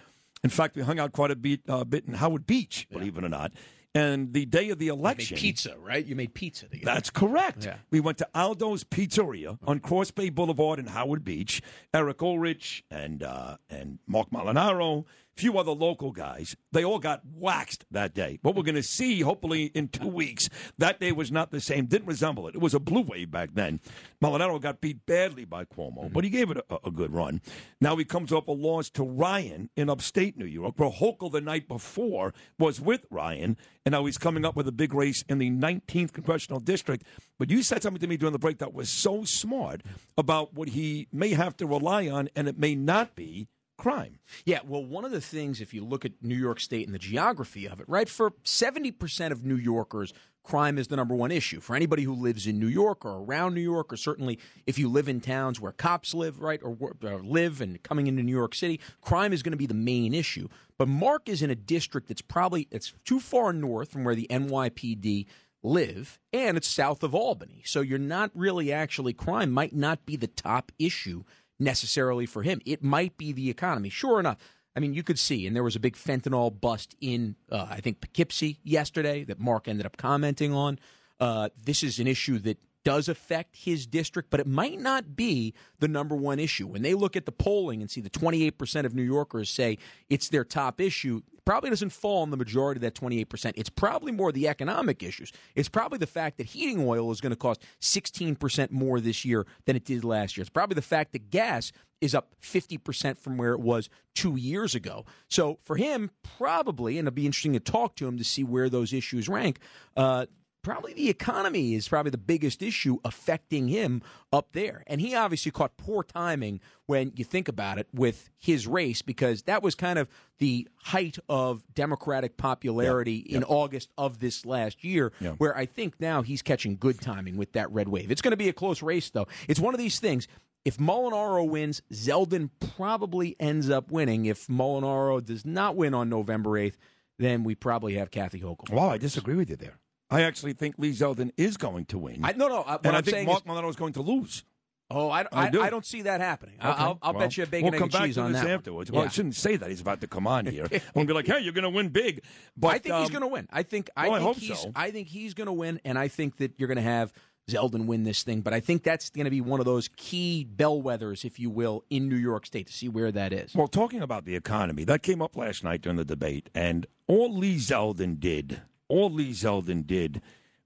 [0.45, 3.25] In fact, we hung out quite a bit, uh, bit in Howard Beach, believe it
[3.25, 3.53] or not.
[3.93, 6.07] And the day of the You made election, pizza, right?
[6.07, 6.85] You made pizza together.
[6.95, 7.65] that's correct.
[7.65, 7.75] Yeah.
[7.91, 11.61] We went to Aldo's Pizzeria on Cross Bay Boulevard in Howard Beach.
[11.93, 15.07] Eric Ulrich and uh, and Mark Molinaro,
[15.41, 16.55] few other local guys.
[16.71, 18.39] They all got waxed that day.
[18.43, 21.87] What we're going to see, hopefully in two weeks, that day was not the same.
[21.87, 22.55] Didn't resemble it.
[22.55, 23.81] It was a blue wave back then.
[24.23, 27.41] Molinaro got beat badly by Cuomo, but he gave it a, a good run.
[27.81, 31.41] Now he comes off a loss to Ryan in upstate New York, where Hochul the
[31.41, 35.39] night before was with Ryan, and now he's coming up with a big race in
[35.39, 37.07] the 19th congressional district.
[37.39, 39.83] But you said something to me during the break that was so smart
[40.19, 43.49] about what he may have to rely on, and it may not be
[43.81, 44.19] crime.
[44.45, 46.99] Yeah, well, one of the things, if you look at New York State and the
[46.99, 50.13] geography of it, right, for 70% of New Yorkers,
[50.43, 51.61] crime is the number one issue.
[51.61, 54.89] For anybody who lives in New York or around New York, or certainly if you
[54.89, 58.55] live in towns where cops live, right, or, or live and coming into New York
[58.55, 60.49] City, crime is going to be the main issue.
[60.79, 64.27] But Mark is in a district that's probably it's too far north from where the
[64.31, 65.27] NYPD
[65.63, 67.63] live and it's south of Albany.
[67.65, 71.25] So you're not really actually crime might not be the top issue
[71.61, 72.61] necessarily for him.
[72.65, 73.89] It might be the economy.
[73.89, 74.39] Sure enough.
[74.75, 77.81] I mean, you could see, and there was a big fentanyl bust in, uh, I
[77.81, 80.79] think, Poughkeepsie yesterday that Mark ended up commenting on.
[81.19, 85.53] Uh, this is an issue that does affect his district, but it might not be
[85.81, 86.67] the number one issue.
[86.67, 89.77] When they look at the polling and see the 28% of New Yorkers say
[90.09, 91.21] it's their top issue,
[91.51, 93.55] probably doesn't fall on the majority of that 28%.
[93.57, 95.33] It's probably more the economic issues.
[95.57, 99.45] It's probably the fact that heating oil is going to cost 16% more this year
[99.65, 100.43] than it did last year.
[100.43, 104.77] It's probably the fact that gas is up 50% from where it was two years
[104.77, 105.05] ago.
[105.27, 108.69] So for him, probably, and it'll be interesting to talk to him to see where
[108.69, 109.59] those issues rank.
[109.97, 110.27] Uh,
[110.63, 114.03] probably the economy is probably the biggest issue affecting him
[114.33, 114.85] up there.
[114.87, 119.43] And he obviously caught poor timing when you think about it with his race because
[119.43, 120.09] that was kind of
[120.39, 125.33] the height of Democratic popularity in August of this last year, Yeah.
[125.33, 128.11] where I think now he's catching good timing with that red wave.
[128.11, 129.29] It's going to be a close race, though.
[129.49, 130.29] It's one of these things.
[130.65, 134.27] If Molinaro wins, Zeldin probably ends up winning.
[134.27, 136.75] If Molinaro does not win on November 8th,
[137.19, 138.71] then we probably have Kathy Hochul.
[138.71, 139.79] Wow, I disagree with you there.
[140.11, 142.21] I actually think Lee Zeldin is going to win.
[142.25, 142.63] I, no, no.
[142.63, 144.45] What and I I'm think Mark is, Molinaro is going to lose.
[144.91, 145.63] oh, I, I I, do.
[145.63, 146.57] I don't see that happening.
[146.59, 148.47] Okay, I'll, I'll well, bet you a bacon, we'll egg, and cheese on that.
[148.47, 148.91] afterwards.
[148.91, 149.71] Well, I shouldn't say that.
[149.71, 150.65] He's about to come on here.
[150.65, 152.25] I'm going to be like, hey, you're going to win big.
[152.57, 153.49] But I think he's um, going to win.
[153.51, 153.89] I think.
[153.97, 154.59] I well, I think hope he's.
[154.59, 154.73] so.
[154.75, 157.13] I think he's going to win, and I think that you're going to have
[157.49, 158.41] Zeldin win this thing.
[158.41, 161.85] But I think that's going to be one of those key bellwethers, if you will,
[161.91, 163.55] in New York State to see where that is.
[163.55, 167.37] Well, talking about the economy, that came up last night during the debate, and all
[167.37, 170.21] Lee Zeldin did, all Lee Zeldin did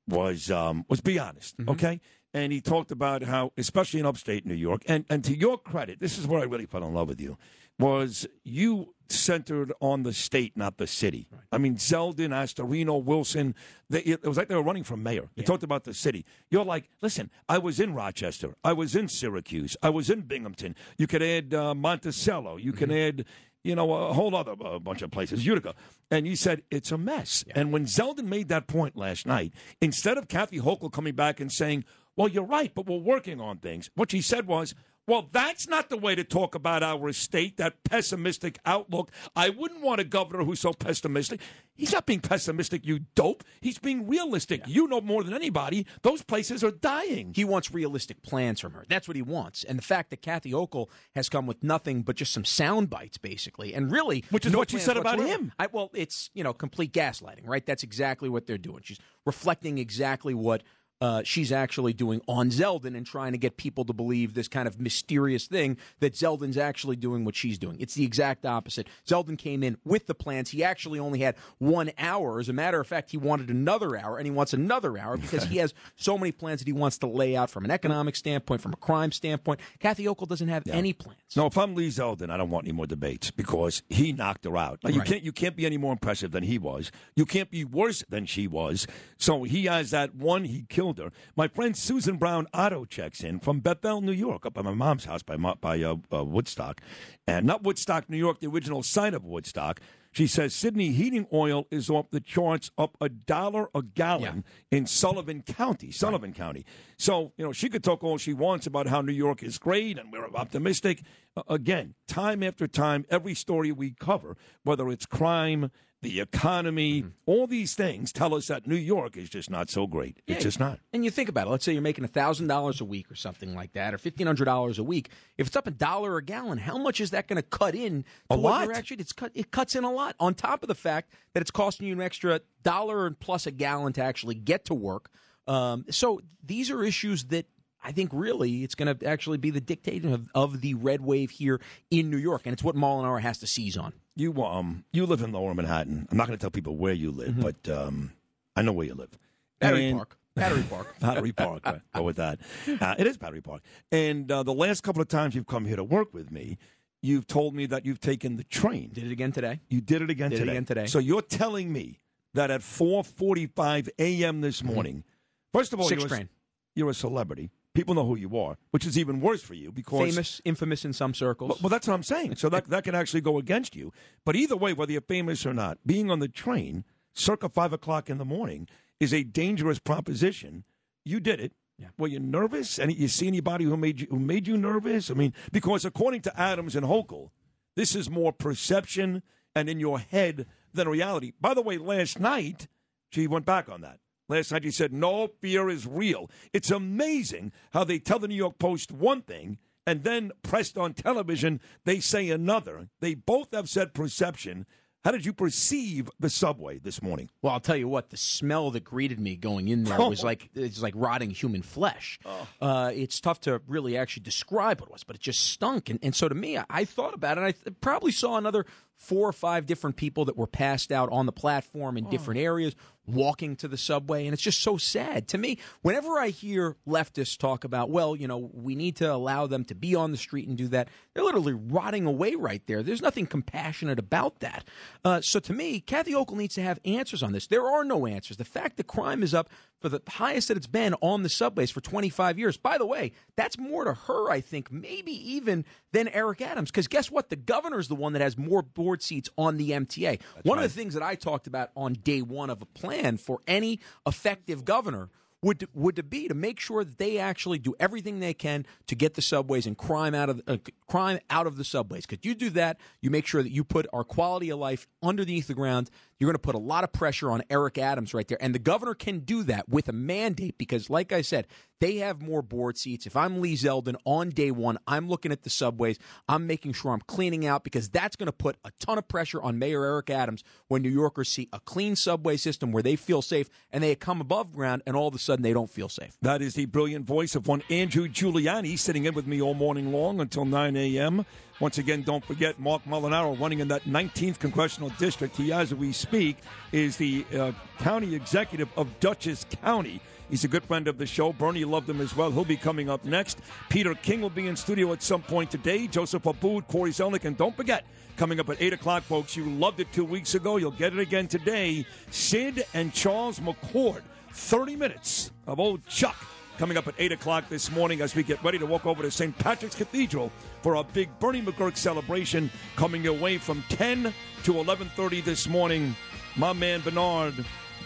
[0.08, 1.70] was um, was be honest, Mm-hmm.
[1.70, 2.00] okay?
[2.36, 6.00] and he talked about how, especially in upstate New York, and, and to your credit,
[6.00, 7.38] this is where I really fell in love with you,
[7.78, 11.28] was you centered on the state, not the city.
[11.52, 13.54] I mean, Zeldin, Astorino, Wilson,
[13.88, 15.28] they, it was like they were running for mayor.
[15.36, 16.24] They talked about the city.
[16.50, 20.74] You're like, listen, I was in Rochester, I was in Syracuse, I was in Binghamton.
[20.98, 23.26] You could add uh, Monticello, you can add
[23.64, 25.74] you know, a whole other uh, bunch of places, Utica.
[26.10, 27.44] And you said it's a mess.
[27.54, 31.50] And when Zeldin made that point last night, instead of Kathy Hochul coming back and
[31.50, 31.84] saying,
[32.14, 34.74] well, you're right, but we're working on things, what she said was,
[35.06, 39.10] well, that's not the way to talk about our state, that pessimistic outlook.
[39.36, 41.40] I wouldn't want a governor who's so pessimistic.
[41.74, 43.42] He's not being pessimistic, you dope.
[43.60, 44.62] He's being realistic.
[44.66, 47.32] You know more than anybody, those places are dying.
[47.34, 48.84] He wants realistic plans from her.
[48.88, 49.64] That's what he wants.
[49.64, 53.18] And the fact that Kathy Hochul has come with nothing but just some sound bites,
[53.18, 55.42] basically, and really, Which is no what she plans said about whatsoever.
[55.42, 55.52] him.
[55.58, 57.66] I, well, it's you know complete gaslighting, right?
[57.66, 58.80] That's exactly what they're doing.
[58.84, 60.62] She's reflecting exactly what.
[61.04, 64.66] Uh, she's actually doing on Zeldin and trying to get people to believe this kind
[64.66, 67.76] of mysterious thing that Zeldin's actually doing what she's doing.
[67.78, 68.86] It's the exact opposite.
[69.06, 70.48] Zeldin came in with the plans.
[70.48, 72.40] He actually only had one hour.
[72.40, 75.44] As a matter of fact, he wanted another hour, and he wants another hour because
[75.44, 78.62] he has so many plans that he wants to lay out from an economic standpoint,
[78.62, 79.60] from a crime standpoint.
[79.80, 81.18] Kathy Hochul doesn't have any plans.
[81.36, 84.56] No, if I'm Lee Zeldin, I don't want any more debates because he knocked her
[84.56, 84.78] out.
[84.84, 85.06] You Right.
[85.08, 86.90] can't you can't be any more impressive than he was.
[87.14, 88.86] You can't be worse than she was.
[89.18, 90.44] So he has that one.
[90.44, 90.93] He killed
[91.36, 95.04] My friend Susan Brown Otto checks in from Bethel, New York, up at my mom's
[95.04, 96.80] house by by uh, uh, Woodstock,
[97.26, 99.80] and not Woodstock, New York, the original site of Woodstock.
[100.14, 104.86] She says Sydney heating oil is off the charts, up a dollar a gallon in
[104.86, 105.90] Sullivan County.
[105.90, 106.64] Sullivan County.
[106.96, 109.98] So you know she could talk all she wants about how New York is great
[109.98, 111.02] and we're optimistic.
[111.36, 115.72] Uh, again, time after time, every story we cover, whether it's crime,
[116.04, 117.08] the economy, Mm-hmm.
[117.26, 120.20] all these things tell us that New York is just not so great.
[120.28, 120.78] It's just not.
[120.92, 121.50] And you think about it.
[121.50, 124.44] Let's say you're making thousand dollars a week or something like that, or fifteen hundred
[124.44, 125.08] dollars a week.
[125.36, 128.02] If it's up a dollar a gallon, how much is that going to cut in?
[128.02, 128.64] To A what lot.
[128.66, 129.32] you're Actually, it's cut.
[129.34, 130.14] It cuts in a lot.
[130.20, 133.50] On top of the fact that it's costing you an extra dollar and plus a
[133.50, 135.10] gallon to actually get to work.
[135.48, 137.46] Um, so these are issues that.
[137.86, 141.28] I think really it's going to actually be the dictating of, of the red wave
[141.28, 143.92] here in New York, and it's what Molinaro has to seize on.
[144.16, 146.06] You um you live in Lower Manhattan.
[146.10, 148.12] I'm not going to tell people where you live, but um
[148.56, 149.10] I know where you live.
[149.10, 149.58] Mm-hmm.
[149.60, 150.18] Battery And- Park.
[150.36, 150.96] Battery Park.
[151.00, 151.64] Battery Park.
[151.64, 151.80] right.
[151.94, 152.40] Go with that.
[152.80, 153.62] Uh, it is Battery Park.
[153.92, 156.58] And uh, the last couple of times you've come here to work with me,
[157.02, 158.90] you've told me that you've taken the train.
[158.92, 159.60] Did it again today.
[159.68, 160.52] You did it again Did it today.
[160.52, 160.86] again today.
[160.86, 162.00] So you're telling me
[162.34, 164.40] that at 4:45 a.m.
[164.40, 165.04] this morning,
[165.52, 166.00] first of all, Mm-hmm.
[166.00, 166.28] Six you're a, train.
[166.74, 167.50] you're a celebrity.
[167.74, 170.92] People know who you are, which is even worse for you because Famous, infamous in
[170.92, 171.48] some circles.
[171.50, 172.36] well, well, that's what I'm saying.
[172.36, 173.92] So that that can actually go against you.
[174.24, 178.08] But either way, whether you're famous or not, being on the train circa five o'clock
[178.08, 178.68] in the morning
[179.00, 180.64] is a dangerous proposition.
[181.04, 181.52] You did it.
[181.78, 181.88] Yeah.
[181.98, 182.78] Were you nervous?
[182.78, 185.10] And you see anybody who made you who made you nervous?
[185.10, 187.30] I mean, because according to Adams and Hochul,
[187.74, 189.22] this is more perception
[189.56, 191.32] and in your head than reality.
[191.40, 192.68] By the way, last night
[193.10, 193.98] she went back on that.
[194.28, 196.30] Last night she said no fear is real.
[196.52, 200.94] It's amazing how they tell the New York Post one thing and then pressed on
[200.94, 202.88] television they say another.
[203.00, 204.66] They both have said perception.
[205.04, 207.28] How did you perceive the subway this morning?
[207.42, 208.08] Well, I'll tell you what.
[208.08, 210.08] The smell that greeted me going in there Oh.
[210.08, 212.18] was like it's like rotting human flesh.
[212.58, 215.90] Uh, it's tough to really actually describe what it was, but it just stunk.
[215.90, 217.42] And, and so to me, I, I thought about it.
[217.42, 218.64] I th- probably saw another
[218.96, 222.74] four or five different people that were passed out on the platform in different areas,
[223.06, 225.58] walking to the subway, and it's just so sad to me.
[225.82, 229.74] Whenever I hear leftists talk about, well, you know, we need to allow them to
[229.74, 232.82] be on the street and do that, they're literally rotting away right there.
[232.82, 234.64] There's nothing compassionate about that.
[235.04, 237.46] Uh, so to me, Kathy Hochul needs to have answers on this.
[237.46, 238.36] There are no answers.
[238.36, 239.50] The fact that crime is up
[239.80, 242.56] for the highest that it's been on the subways for 25 years.
[242.56, 246.70] By the way, that's more to her, I think, maybe even than Eric Adams.
[246.70, 247.28] Because guess what?
[247.28, 250.20] The governor's the one that has more board seats on the MTA.
[250.42, 253.40] one of the things that I talked about on day one of a plan for
[253.46, 255.10] any effective governor
[255.44, 259.14] would would be to make sure that they actually do everything they can to get
[259.14, 260.56] the subways and crime out of uh,
[260.88, 262.06] crime out of the subways.
[262.06, 265.46] Because you do that, you make sure that you put our quality of life underneath
[265.46, 265.90] the ground.
[266.18, 268.58] You're going to put a lot of pressure on Eric Adams right there, and the
[268.58, 270.58] governor can do that with a mandate.
[270.58, 271.46] Because, like I said,
[271.80, 273.06] they have more board seats.
[273.06, 275.98] If I'm Lee Zeldin on day one, I'm looking at the subways.
[276.28, 279.42] I'm making sure I'm cleaning out because that's going to put a ton of pressure
[279.42, 283.22] on Mayor Eric Adams when New Yorkers see a clean subway system where they feel
[283.22, 286.16] safe and they come above ground, and all of a sudden they don't feel safe.
[286.22, 289.92] That is the brilliant voice of one Andrew Giuliani sitting in with me all morning
[289.92, 291.26] long until 9 a.m.
[291.60, 295.36] Once again, don't forget Mark Molinaro running in that 19th congressional district.
[295.36, 296.38] He, as we speak,
[296.72, 300.00] is the uh, county executive of Dutchess County.
[300.28, 301.32] He's a good friend of the show.
[301.32, 302.32] Bernie loved him as well.
[302.32, 303.38] He'll be coming up next.
[303.68, 305.86] Peter King will be in studio at some point today.
[305.86, 307.84] Joseph Abboud, Cory Zelnik, and don't forget,
[308.16, 310.56] coming up at 8 o'clock, folks, you loved it two weeks ago.
[310.56, 311.86] You'll get it again today.
[312.10, 314.02] Sid and Charles McCord.
[314.32, 316.16] 30 minutes of old Chuck
[316.58, 319.10] coming up at 8 o'clock this morning as we get ready to walk over to
[319.10, 319.36] St.
[319.38, 320.30] Patrick's Cathedral
[320.62, 325.96] for our big Bernie McGuirk celebration coming your way from 10 to 11.30 this morning.
[326.36, 327.34] My man Bernard,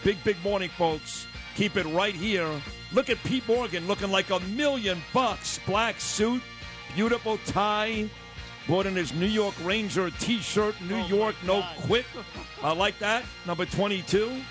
[0.03, 1.25] big, big morning, folks.
[1.55, 2.49] Keep it right here.
[2.93, 5.59] Look at Pete Morgan looking like a million bucks.
[5.65, 6.41] Black suit,
[6.95, 8.09] beautiful tie,
[8.67, 12.05] brought in his New York Ranger t-shirt, New oh York, no quit.
[12.61, 13.23] I like that.
[13.45, 14.41] Number 22.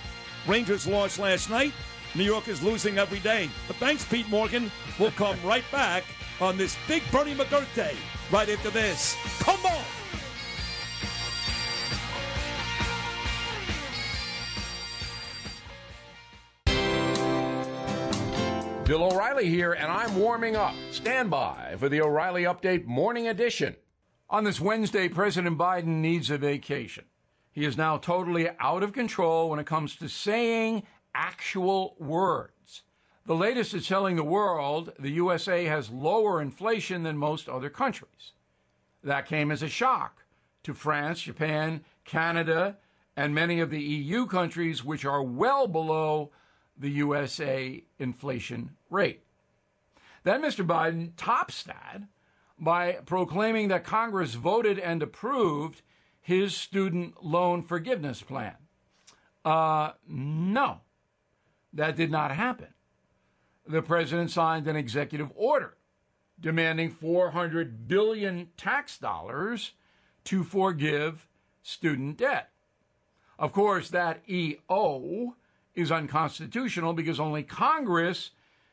[0.46, 1.72] Rangers lost last night.
[2.14, 3.50] New York is losing every day.
[3.66, 4.70] But thanks, Pete Morgan.
[4.98, 6.04] We'll come right back
[6.40, 7.96] on this big Bernie McGuirk Day
[8.30, 9.16] right after this.
[9.40, 9.84] Come on!
[18.84, 20.74] Bill O'Reilly here, and I'm warming up.
[20.92, 23.76] Stand by for the O'Reilly Update Morning Edition.
[24.30, 27.04] On this Wednesday, President Biden needs a vacation.
[27.52, 30.84] He is now totally out of control when it comes to saying
[31.18, 32.84] actual words.
[33.26, 38.32] The latest is telling the world the USA has lower inflation than most other countries.
[39.02, 40.24] That came as a shock
[40.62, 42.76] to France, Japan, Canada,
[43.16, 46.30] and many of the EU countries, which are well below
[46.78, 49.24] the USA inflation rate.
[50.22, 50.64] Then Mr.
[50.64, 52.02] Biden tops that
[52.60, 55.82] by proclaiming that Congress voted and approved
[56.20, 58.54] his student loan forgiveness plan.
[59.44, 60.80] Uh, no,
[61.78, 62.68] that did not happen.
[63.66, 65.76] The president signed an executive order
[66.40, 69.72] demanding 400 billion tax dollars
[70.24, 71.26] to forgive
[71.62, 72.50] student debt.
[73.38, 75.36] Of course, that EO
[75.74, 78.30] is unconstitutional because only Congress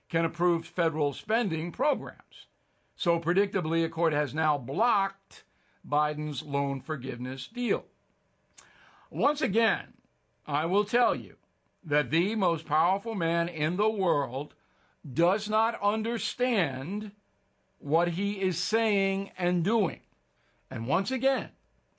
[0.09, 2.47] can approve federal spending programs.
[2.95, 5.43] So, predictably, a court has now blocked
[5.87, 7.85] Biden's loan forgiveness deal.
[9.11, 9.93] Once again,
[10.47, 11.35] I will tell you
[11.85, 14.55] that the most powerful man in the world
[15.13, 17.11] does not understand
[17.77, 19.99] what he is saying and doing.
[20.71, 21.49] And once again,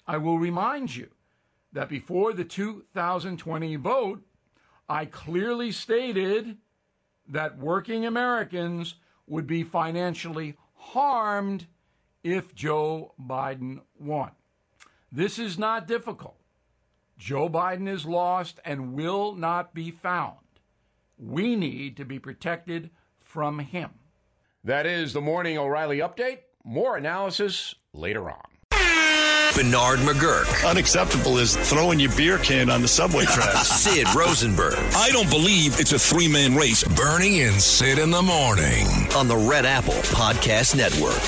[0.07, 1.09] I will remind you
[1.72, 4.22] that before the 2020 vote,
[4.89, 6.57] I clearly stated
[7.28, 11.66] that working Americans would be financially harmed
[12.22, 14.30] if Joe Biden won.
[15.11, 16.36] This is not difficult.
[17.19, 20.37] Joe Biden is lost and will not be found.
[21.19, 22.91] We need to be protected
[23.21, 23.91] from him.
[24.64, 26.41] That is the Morning O'Reilly Update.
[26.64, 28.43] More analysis later on.
[29.55, 30.69] Bernard McGuirk.
[30.69, 33.69] Unacceptable is throwing your beer can on the subway tracks.
[33.69, 34.75] Sid Rosenberg.
[34.95, 36.85] I don't believe it's a three man race.
[36.85, 38.87] Bernie and Sid in the morning
[39.17, 41.23] on the Red Apple Podcast Network.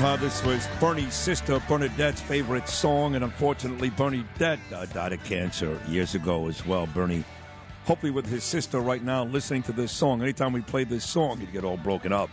[0.00, 5.76] Uh, this was Bernie's sister Bernadette's favorite song, and unfortunately, Bernadette uh, died of cancer
[5.88, 6.86] years ago as well.
[6.86, 7.24] Bernie,
[7.84, 10.22] hopefully, with his sister right now listening to this song.
[10.22, 12.30] Anytime we play this song, he'd get all broken up.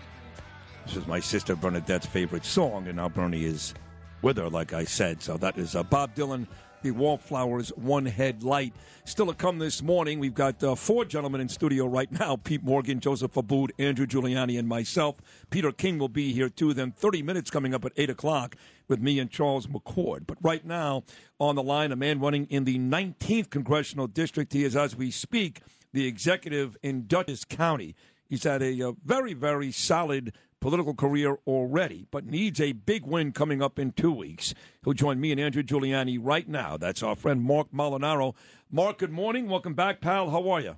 [0.85, 3.73] This is my sister Bernadette's favorite song, and now Bernie is
[4.21, 5.23] with her, like I said.
[5.23, 6.45] So that is uh, Bob Dylan
[6.85, 8.71] the Wallflowers One Head Light.
[9.05, 12.63] Still to come this morning, we've got uh, four gentlemen in studio right now Pete
[12.63, 15.15] Morgan, Joseph Abboud, Andrew Giuliani, and myself.
[15.49, 16.75] Peter King will be here too.
[16.75, 18.55] Then 30 minutes coming up at 8 o'clock
[18.87, 20.27] with me and Charles McCord.
[20.27, 21.01] But right now,
[21.39, 24.53] on the line, a man running in the 19th Congressional District.
[24.53, 25.61] He is, as we speak,
[25.91, 27.95] the executive in Dutchess County.
[28.27, 30.33] He's had a, uh very, very solid
[30.65, 34.55] political career already, but needs a big win coming up in two weeks.
[34.83, 36.75] He'll join me and Andrew Giuliani right now.
[36.75, 38.33] That's our friend Mark Molinaro.
[38.71, 39.47] Mark, good morning.
[39.47, 40.31] Welcome back, pal.
[40.31, 40.75] How are you?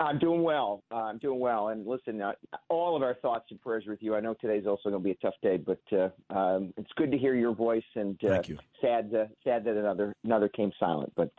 [0.00, 0.82] I'm doing well.
[0.90, 1.68] Uh, I'm doing well.
[1.68, 2.32] And listen, uh,
[2.70, 4.14] all of our thoughts and prayers with you.
[4.14, 7.12] I know today's also going to be a tough day, but uh, um, it's good
[7.12, 7.84] to hear your voice.
[7.96, 8.58] And uh, Thank you.
[8.80, 11.12] sad, uh, sad that another another came silent.
[11.14, 11.32] But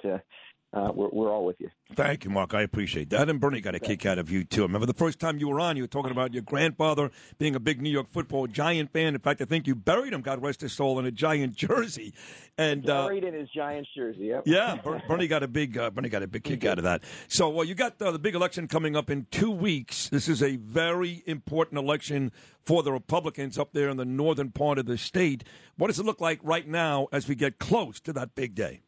[0.73, 1.69] uh, uh, we're, we're all with you.
[1.95, 2.53] Thank you, Mark.
[2.53, 3.29] I appreciate that.
[3.29, 4.61] And Bernie got a kick out of you, too.
[4.61, 7.59] Remember the first time you were on, you were talking about your grandfather being a
[7.59, 9.13] big New York football giant fan.
[9.13, 12.13] In fact, I think you buried him, God rest his soul, in a giant jersey.
[12.57, 14.25] And uh, Buried in his Giants jersey.
[14.25, 14.43] Yep.
[14.45, 17.03] Yeah, Ber- Bernie got a big uh, Bernie got a big kick out of that.
[17.27, 20.09] So, well, you got uh, the big election coming up in two weeks.
[20.09, 24.77] This is a very important election for the Republicans up there in the northern part
[24.77, 25.43] of the state.
[25.77, 28.81] What does it look like right now as we get close to that big day?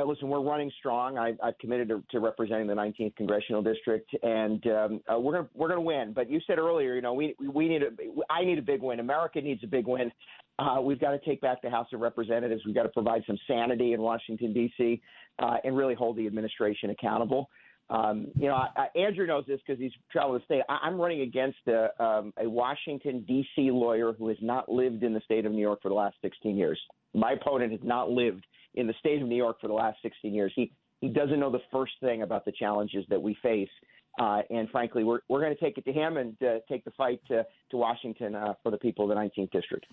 [0.00, 1.18] Uh, listen, we're running strong.
[1.18, 5.48] I, I've committed to, to representing the 19th congressional district, and um, uh, we're gonna
[5.54, 6.12] we're gonna win.
[6.12, 7.88] But you said earlier, you know, we we need a
[8.30, 9.00] I need a big win.
[9.00, 10.10] America needs a big win.
[10.58, 12.62] Uh, we've got to take back the House of Representatives.
[12.66, 15.00] We've got to provide some sanity in Washington D.C.
[15.38, 17.48] Uh, and really hold the administration accountable.
[17.88, 20.62] Um, you know, I, I, Andrew knows this because he's traveled the state.
[20.68, 23.70] I, I'm running against a, um, a Washington D.C.
[23.72, 26.56] lawyer who has not lived in the state of New York for the last 16
[26.56, 26.78] years.
[27.14, 28.44] My opponent has not lived
[28.74, 30.52] in the state of New York for the last 16 years.
[30.54, 33.70] He he doesn't know the first thing about the challenges that we face.
[34.18, 36.90] Uh, and frankly, we're, we're going to take it to him and uh, take the
[36.90, 39.86] fight to, to Washington uh, for the people of the 19th district.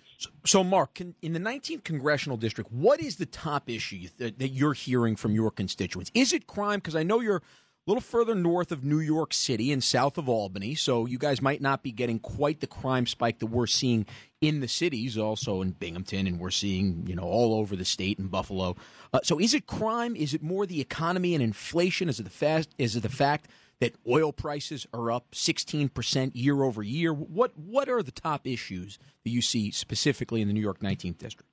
[0.44, 4.50] So, Mark, can, in the 19th congressional district, what is the top issue that, that
[4.50, 6.12] you're hearing from your constituents?
[6.14, 6.80] Is it crime?
[6.80, 7.44] Because I know you're
[7.88, 11.62] little further north of New York City and south of Albany, so you guys might
[11.62, 14.06] not be getting quite the crime spike that we're seeing
[14.42, 18.20] in the cities, also in Binghamton, and we're seeing you know all over the state
[18.20, 18.76] in Buffalo.
[19.14, 20.16] Uh, so, is it crime?
[20.16, 22.10] Is it more the economy and inflation?
[22.10, 22.70] Is it the fast?
[22.78, 27.14] Is it the fact that oil prices are up 16% year over year?
[27.14, 31.18] What what are the top issues that you see specifically in the New York 19th
[31.18, 31.50] district?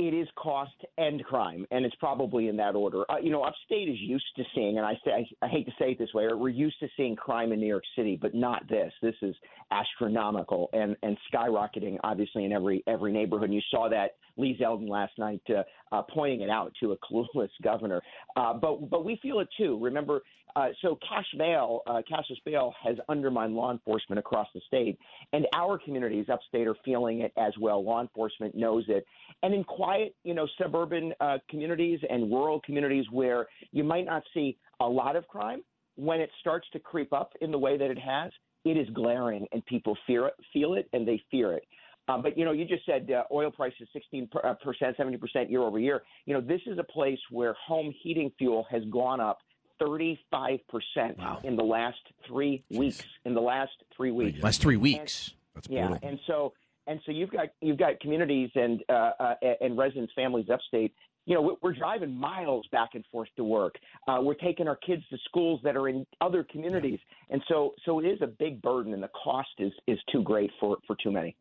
[0.00, 3.02] It is cost and crime, and it's probably in that order.
[3.10, 5.10] Uh, you know, upstate is used to seeing, and I say
[5.42, 7.66] I, I hate to say it this way, we're used to seeing crime in New
[7.66, 8.92] York City, but not this.
[9.02, 9.34] This is
[9.72, 13.46] astronomical and and skyrocketing, obviously in every every neighborhood.
[13.46, 16.96] And you saw that Lee Zeldin last night uh, uh, pointing it out to a
[17.12, 18.00] clueless governor.
[18.36, 19.80] Uh, but but we feel it too.
[19.82, 20.22] Remember,
[20.56, 24.98] uh, so cash bail, uh, cashless bail has undermined law enforcement across the state,
[25.32, 27.84] and our communities upstate are feeling it as well.
[27.84, 29.06] Law enforcement knows it,
[29.42, 34.22] and in quiet, you know, suburban uh, communities and rural communities where you might not
[34.34, 35.62] see a lot of crime,
[35.96, 38.30] when it starts to creep up in the way that it has,
[38.66, 41.64] it is glaring, and people fear it, feel it, and they fear it.
[42.06, 45.16] Um, but you know, you just said uh, oil prices 16 per- uh, percent, 70
[45.16, 46.02] percent year over year.
[46.26, 49.38] You know, this is a place where home heating fuel has gone up
[49.80, 53.04] 35 percent in the last three weeks.
[53.24, 54.42] In the last three weeks.
[54.42, 55.32] Last three weeks.
[55.54, 56.52] That's yeah, and so
[56.88, 60.94] and so you've got you've got communities and uh, uh, and residents, families upstate.
[61.26, 63.74] You know, we're- driving miles back and forth to work.
[64.08, 68.00] Uh, we're taking our kids to schools that are in other communities, and so so
[68.00, 71.12] it is a big burden, and the cost is is too great for for too
[71.12, 71.36] many.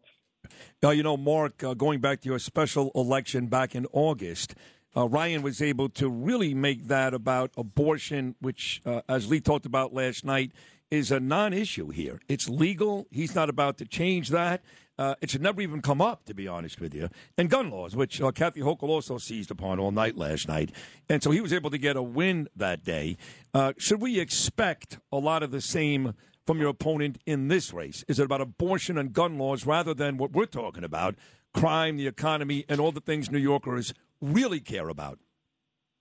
[0.83, 4.55] Uh, you know, Mark, uh, going back to your special election back in August,
[4.95, 9.65] uh, Ryan was able to really make that about abortion, which, uh, as Lee talked
[9.65, 10.51] about last night,
[10.89, 12.19] is a non issue here.
[12.27, 13.07] It's legal.
[13.11, 14.63] He's not about to change that.
[14.97, 17.09] Uh, it should never even come up, to be honest with you.
[17.37, 20.71] And gun laws, which uh, Kathy Hochul also seized upon all night last night.
[21.09, 23.17] And so he was able to get a win that day.
[23.53, 26.13] Uh, should we expect a lot of the same
[26.45, 28.03] from your opponent in this race?
[28.07, 31.15] Is it about abortion and gun laws rather than what we're talking about
[31.53, 35.19] crime, the economy, and all the things New Yorkers really care about?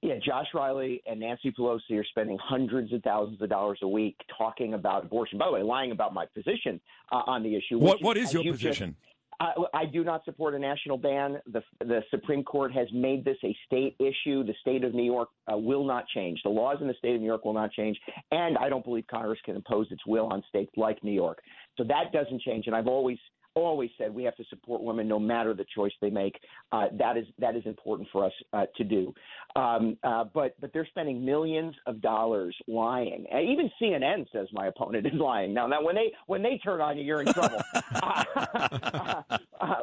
[0.06, 4.16] Yeah, Josh Riley and Nancy Pelosi are spending hundreds of thousands of dollars a week
[4.38, 5.36] talking about abortion.
[5.36, 6.80] By the way, lying about my position
[7.10, 7.78] uh, on the issue.
[7.78, 8.96] What, what is, your you just- position?
[9.38, 11.38] I, I do not support a national ban.
[11.52, 14.44] The, the Supreme Court has made this a state issue.
[14.44, 16.40] The state of New York uh, will not change.
[16.42, 17.98] The laws in the state of New York will not change.
[18.30, 21.40] And I don't believe Congress can impose its will on states like New York.
[21.76, 22.66] So that doesn't change.
[22.66, 23.18] And I've always
[23.56, 26.38] always said we have to support women no matter the choice they make.
[26.72, 29.14] Uh, that is that is important for us uh, to do.
[29.54, 33.26] Um, uh, but but they're spending millions of dollars lying.
[33.30, 35.54] And even CNN says my opponent is lying.
[35.54, 37.62] Now now when they when they turn on you, you're in trouble.
[38.02, 39.34] uh,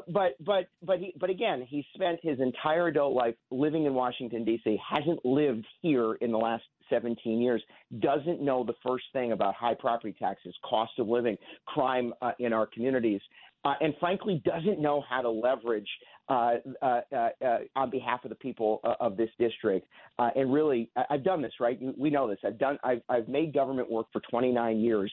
[0.07, 4.45] but but but he, but again, he spent his entire adult life living in Washington
[4.45, 4.79] D.C.
[4.87, 7.61] Hasn't lived here in the last 17 years,
[7.99, 12.53] doesn't know the first thing about high property taxes, cost of living, crime uh, in
[12.53, 13.21] our communities,
[13.65, 15.87] uh, and frankly doesn't know how to leverage
[16.29, 19.87] uh, uh, uh, uh, on behalf of the people of this district.
[20.19, 21.77] And really, I- I've done this, right?
[21.97, 22.39] We know this.
[22.45, 22.77] I've done.
[22.83, 25.11] I've, I've made government work for 29 years.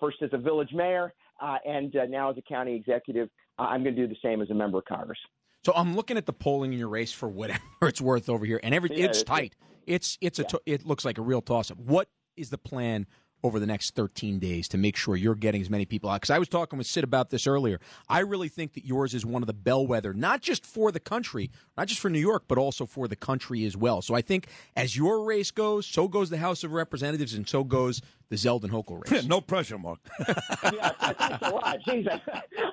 [0.00, 3.28] First as a village mayor, and now as a county executive.
[3.58, 5.18] I'm going to do the same as a member of Congress.
[5.64, 8.60] So I'm looking at the polling in your race for whatever it's worth over here,
[8.62, 9.54] and every Yeah, it's it's- tight.
[9.86, 11.78] It's it's a to- it looks like a real toss up.
[11.78, 13.06] What is the plan
[13.42, 16.20] over the next 13 days to make sure you're getting as many people out?
[16.20, 17.80] Because I was talking with Sid about this earlier.
[18.08, 21.50] I really think that yours is one of the bellwether, not just for the country,
[21.76, 24.02] not just for New York, but also for the country as well.
[24.02, 24.46] So I think
[24.76, 28.02] as your race goes, so goes the House of Representatives, and so goes
[28.32, 29.24] the Zeldin Hochul race.
[29.26, 29.98] no pressure, Mark.
[30.20, 31.76] yeah, thanks a lot.
[31.86, 32.18] Jeez, I,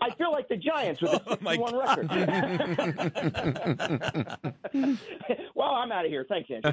[0.01, 2.09] I feel like the Giants with oh a 61 record.
[5.55, 6.25] well, I'm out of here.
[6.29, 6.71] Thanks, Andrew.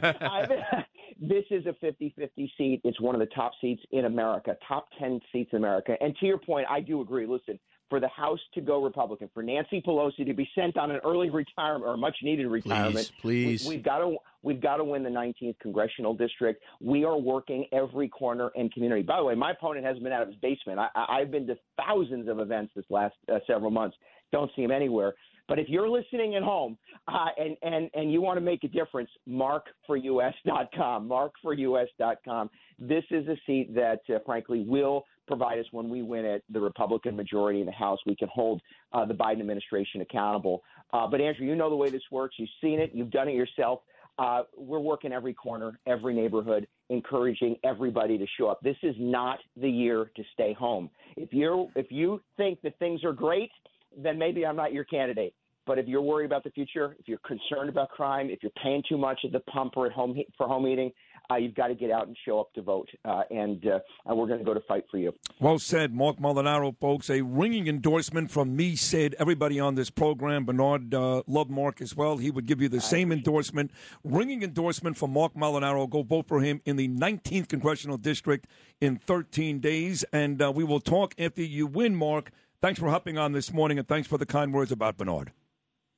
[1.20, 2.80] This is a 50-50 seat.
[2.84, 5.96] It's one of the top seats in America, top 10 seats in America.
[6.00, 7.26] And to your point, I do agree.
[7.26, 11.00] Listen, for the House to go Republican, for Nancy Pelosi to be sent on an
[11.04, 13.62] early retirement or a much needed retirement, please.
[13.62, 13.68] please.
[13.68, 16.62] We, have got to we've got to win the 19th congressional district.
[16.80, 19.02] We are working every corner and community.
[19.02, 20.78] By the way, my opponent hasn't been out of his basement.
[20.78, 23.96] I, I- I've been to thousands of events this last uh, several months.
[24.32, 25.14] Don't see him anywhere.
[25.48, 26.76] But if you're listening at home
[27.08, 31.08] uh, and, and, and you want to make a difference, markforus.com.
[31.08, 32.50] Markforus.com.
[32.78, 36.60] This is a seat that, uh, frankly, will provide us when we win it the
[36.60, 37.98] Republican majority in the House.
[38.06, 38.60] We can hold
[38.92, 40.62] uh, the Biden administration accountable.
[40.92, 42.36] Uh, but, Andrew, you know the way this works.
[42.38, 43.80] You've seen it, you've done it yourself.
[44.18, 48.60] Uh, we're working every corner, every neighborhood, encouraging everybody to show up.
[48.62, 50.88] This is not the year to stay home.
[51.16, 53.50] If you're if you think that things are great,
[53.96, 55.34] then maybe I'm not your candidate.
[55.66, 58.84] But if you're worried about the future, if you're concerned about crime, if you're paying
[58.88, 60.92] too much at the pump or at home for home eating,
[61.28, 62.88] uh, you've got to get out and show up to vote.
[63.04, 65.12] Uh, and uh, and we're going to go to fight for you.
[65.40, 67.10] Well said, Mark Molinaro, folks.
[67.10, 70.44] A ringing endorsement from me, Sid, everybody on this program.
[70.44, 72.18] Bernard uh, loved Mark as well.
[72.18, 73.72] He would give you the same endorsement.
[74.04, 75.90] Ringing endorsement from Mark Molinaro.
[75.90, 78.46] Go vote for him in the 19th Congressional District
[78.80, 80.04] in 13 days.
[80.12, 82.30] And uh, we will talk after you win, Mark.
[82.62, 85.32] Thanks for hopping on this morning, and thanks for the kind words about Bernard.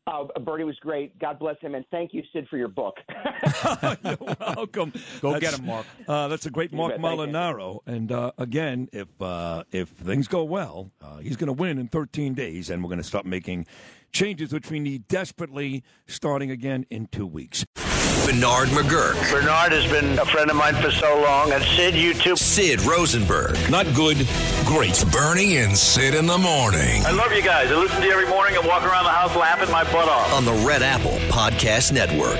[0.06, 1.18] Uh, Bernie was great.
[1.18, 2.96] God bless him, and thank you, Sid, for your book.
[4.04, 4.92] You're welcome.
[5.20, 5.86] Go That's- get him, Mark.
[6.06, 7.00] Uh, that's a great Mark bet.
[7.00, 7.80] Molinaro.
[7.86, 11.88] And uh, again, if uh, if things go well, uh, he's going to win in
[11.88, 13.66] 13 days, and we're going to start making
[14.10, 17.66] changes, which we need desperately, starting again in two weeks.
[18.28, 19.32] Bernard McGuirk.
[19.32, 22.36] Bernard has been a friend of mine for so long, and Sid, you too.
[22.36, 23.56] Sid Rosenberg.
[23.70, 24.28] Not good,
[24.66, 25.02] great.
[25.10, 27.06] Bernie and Sid in the morning.
[27.06, 27.72] I love you guys.
[27.72, 30.34] I listen to you every morning and walk around the house laughing my butt off.
[30.34, 32.36] On the Red Apple Podcast Network.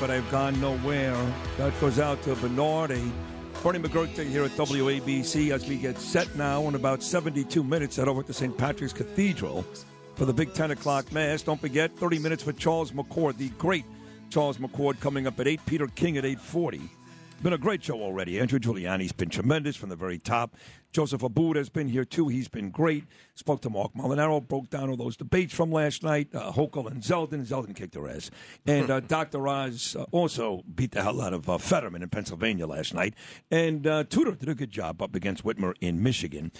[0.00, 1.14] But I've gone nowhere.
[1.58, 3.12] That goes out to Bernardi.
[3.62, 8.08] Bernie McGuirk here at WABC as we get set now in about 72 minutes head
[8.08, 8.56] over to St.
[8.56, 9.62] Patrick's Cathedral
[10.14, 11.42] for the big 10 o'clock Mass.
[11.42, 13.84] Don't forget, 30 minutes for Charles McCord, the great
[14.30, 16.80] Charles McCord coming up at 8, Peter King at 840.
[17.42, 18.40] Been a great show already.
[18.40, 20.56] Andrew Giuliani's been tremendous from the very top.
[20.92, 22.28] Joseph Abboud has been here too.
[22.28, 23.04] He's been great.
[23.34, 26.28] Spoke to Mark Molinaro, broke down all those debates from last night.
[26.34, 27.46] Uh, Hochul and Zeldin.
[27.46, 28.30] Zeldin kicked their ass.
[28.66, 29.46] And uh, Dr.
[29.46, 33.14] Oz uh, also beat the hell out of uh, Fetterman in Pennsylvania last night.
[33.50, 36.50] And uh, Tudor did a good job up against Whitmer in Michigan.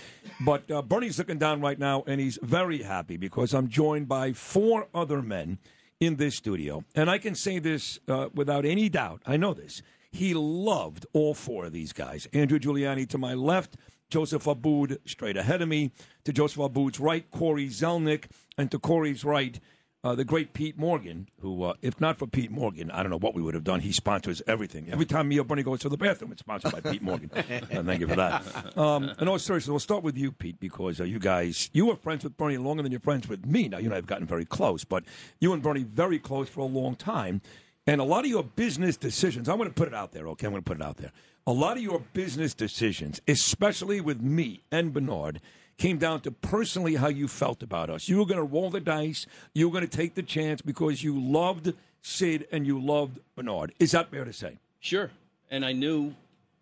[0.41, 4.33] But uh, Bernie's looking down right now, and he's very happy because I'm joined by
[4.33, 5.59] four other men
[5.99, 6.85] in this studio.
[6.95, 9.23] And I can say this uh, without any doubt.
[9.27, 9.83] I know this.
[10.13, 12.27] He loved all four of these guys.
[12.33, 13.77] Andrew Giuliani to my left,
[14.11, 15.93] Joseph Abboud straight ahead of me,
[16.25, 18.27] to Joseph Abboud's right, Cory Zelnik,
[18.59, 19.59] and to Cory's right,
[20.03, 23.19] uh, the great Pete Morgan, who, uh, if not for Pete Morgan, I don't know
[23.19, 23.81] what we would have done.
[23.81, 24.91] He sponsors everything.
[24.91, 27.31] Every time me or Bernie goes to the bathroom, it's sponsored by Pete Morgan.
[27.71, 28.77] Uh, thank you for that.
[28.77, 31.97] Um, and all seriously, we'll start with you, Pete, because uh, you guys, you were
[31.97, 33.69] friends with Bernie longer than you're friends with me.
[33.69, 35.05] Now, you and I have gotten very close, but
[35.41, 37.41] you and Bernie very close for a long time.
[37.87, 40.47] And a lot of your business decisions, I'm going to put it out there, okay?
[40.47, 41.13] I'm going to put it out there.
[41.47, 45.41] A lot of your business decisions, especially with me and Bernard,
[45.79, 48.09] came down to personally how you felt about us.
[48.09, 51.03] You were going to roll the dice, you were going to take the chance because
[51.03, 51.73] you loved
[52.03, 53.73] Sid and you loved Bernard.
[53.79, 54.59] Is that fair to say?
[54.81, 55.11] Sure.
[55.51, 56.15] And I knew,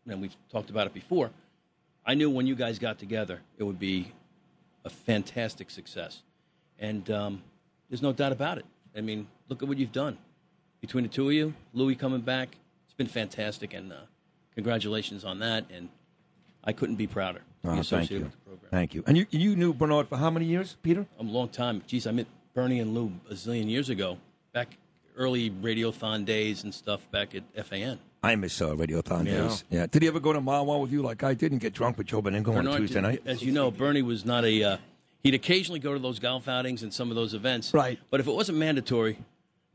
[0.06, 1.30] and we've talked about it before,
[2.06, 4.12] I knew when you guys got together, it would be
[4.84, 6.22] a fantastic success.
[6.78, 7.42] And um,
[7.90, 8.64] there's no doubt about it.
[8.96, 10.16] I mean, look at what you've done.
[10.80, 12.56] Between the two of you, Louis coming back,
[12.86, 13.74] it's been fantastic.
[13.74, 13.96] And uh,
[14.58, 15.64] congratulations on that.
[15.72, 15.88] And
[16.64, 18.20] I couldn't be prouder to be thank you.
[18.20, 18.70] with the program.
[18.72, 19.04] Thank you.
[19.06, 21.06] And you, you knew Bernard for how many years, Peter?
[21.18, 21.82] A long time.
[21.86, 24.18] Geez, I met Bernie and Lou a zillion years ago,
[24.52, 24.76] back
[25.16, 28.00] early Radiothon days and stuff back at FAN.
[28.24, 29.42] I miss uh, Radiothon Yeah.
[29.42, 29.64] days.
[29.70, 29.86] Yeah.
[29.86, 32.08] Did he ever go to Mahwah with you like I did and get drunk with
[32.08, 33.22] Joe Benigno on Tuesday did- night?
[33.26, 34.62] As you know, Bernie was not a.
[34.64, 34.76] Uh,
[35.22, 37.72] he'd occasionally go to those golf outings and some of those events.
[37.72, 37.96] Right.
[38.10, 39.18] But if it wasn't mandatory,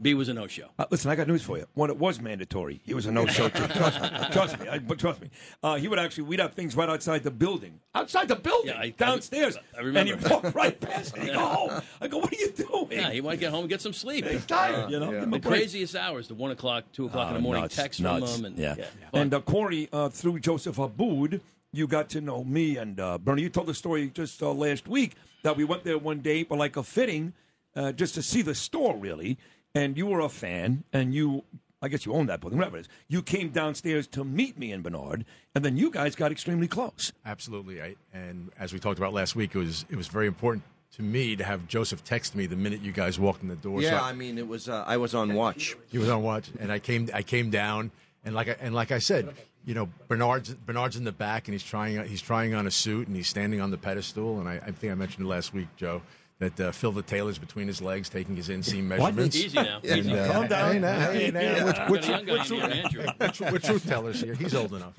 [0.04, 0.68] B was a no-show.
[0.78, 1.66] Uh, listen, I got news for you.
[1.74, 3.68] When it was mandatory, he was a no-show too.
[3.74, 5.30] Trust me, trust me, I, but trust me.
[5.64, 8.80] Uh, he would actually we'd have things right outside the building, outside the building, Yeah,
[8.82, 10.14] I- downstairs, I remember.
[10.14, 11.32] and he walked right past me.
[11.36, 12.88] Oh, I go, what are you doing?
[12.92, 14.26] Yeah, he to get home and get some sleep.
[14.26, 15.12] He's tired, you know.
[15.14, 18.36] A The craziest hours, the one o'clock, two o'clock in the morning, nuts, text nuts.
[18.36, 18.76] from him, and yeah.
[18.76, 18.86] fun.
[19.22, 23.42] and uh, Cory, uh, through Joseph Abboud, you got to know me and uh, Bernie.
[23.44, 26.56] You told the story just uh, last week that we went there one day for
[26.58, 27.34] like a fitting,
[27.76, 29.38] uh, just to see the store really.
[29.76, 31.44] And you were a fan, and you,
[31.82, 32.90] I guess you own that building, whatever it is.
[33.08, 35.26] You came downstairs to meet me and Bernard,
[35.56, 37.12] and then you guys got extremely close.
[37.26, 37.82] Absolutely.
[37.82, 40.64] I, and as we talked about last week, it was it was very important
[40.98, 43.82] to me to have Joseph text me the minute you guys walked in the door.
[43.82, 44.70] So Yeah, I- I mean, it was.
[44.70, 45.76] Uh, I was on watch.
[45.90, 47.10] He was on watch, and I came.
[47.12, 47.90] I came down,
[48.24, 49.34] and like I, and like I said,
[49.66, 53.08] you know, Bernard's Bernard's in the back, and he's trying he's trying on a suit,
[53.08, 55.70] and he's standing on the pedestal, and I, I think I mentioned it last week,
[55.78, 56.04] Joe.
[56.40, 59.14] That uh, Phil the tailor's between his legs, taking his inseam What?
[59.16, 59.36] measurements.
[59.38, 59.80] Easy now.
[59.84, 60.14] And, Easy.
[60.14, 60.74] uh, Calm down.
[60.74, 61.40] Hey, now, hey, now.
[61.40, 61.64] Yeah.
[61.64, 63.06] We're- we're a young guy tru- in here, Andrew.
[63.20, 64.34] we're tru- We're truth tellers here.
[64.34, 64.94] He's old enough,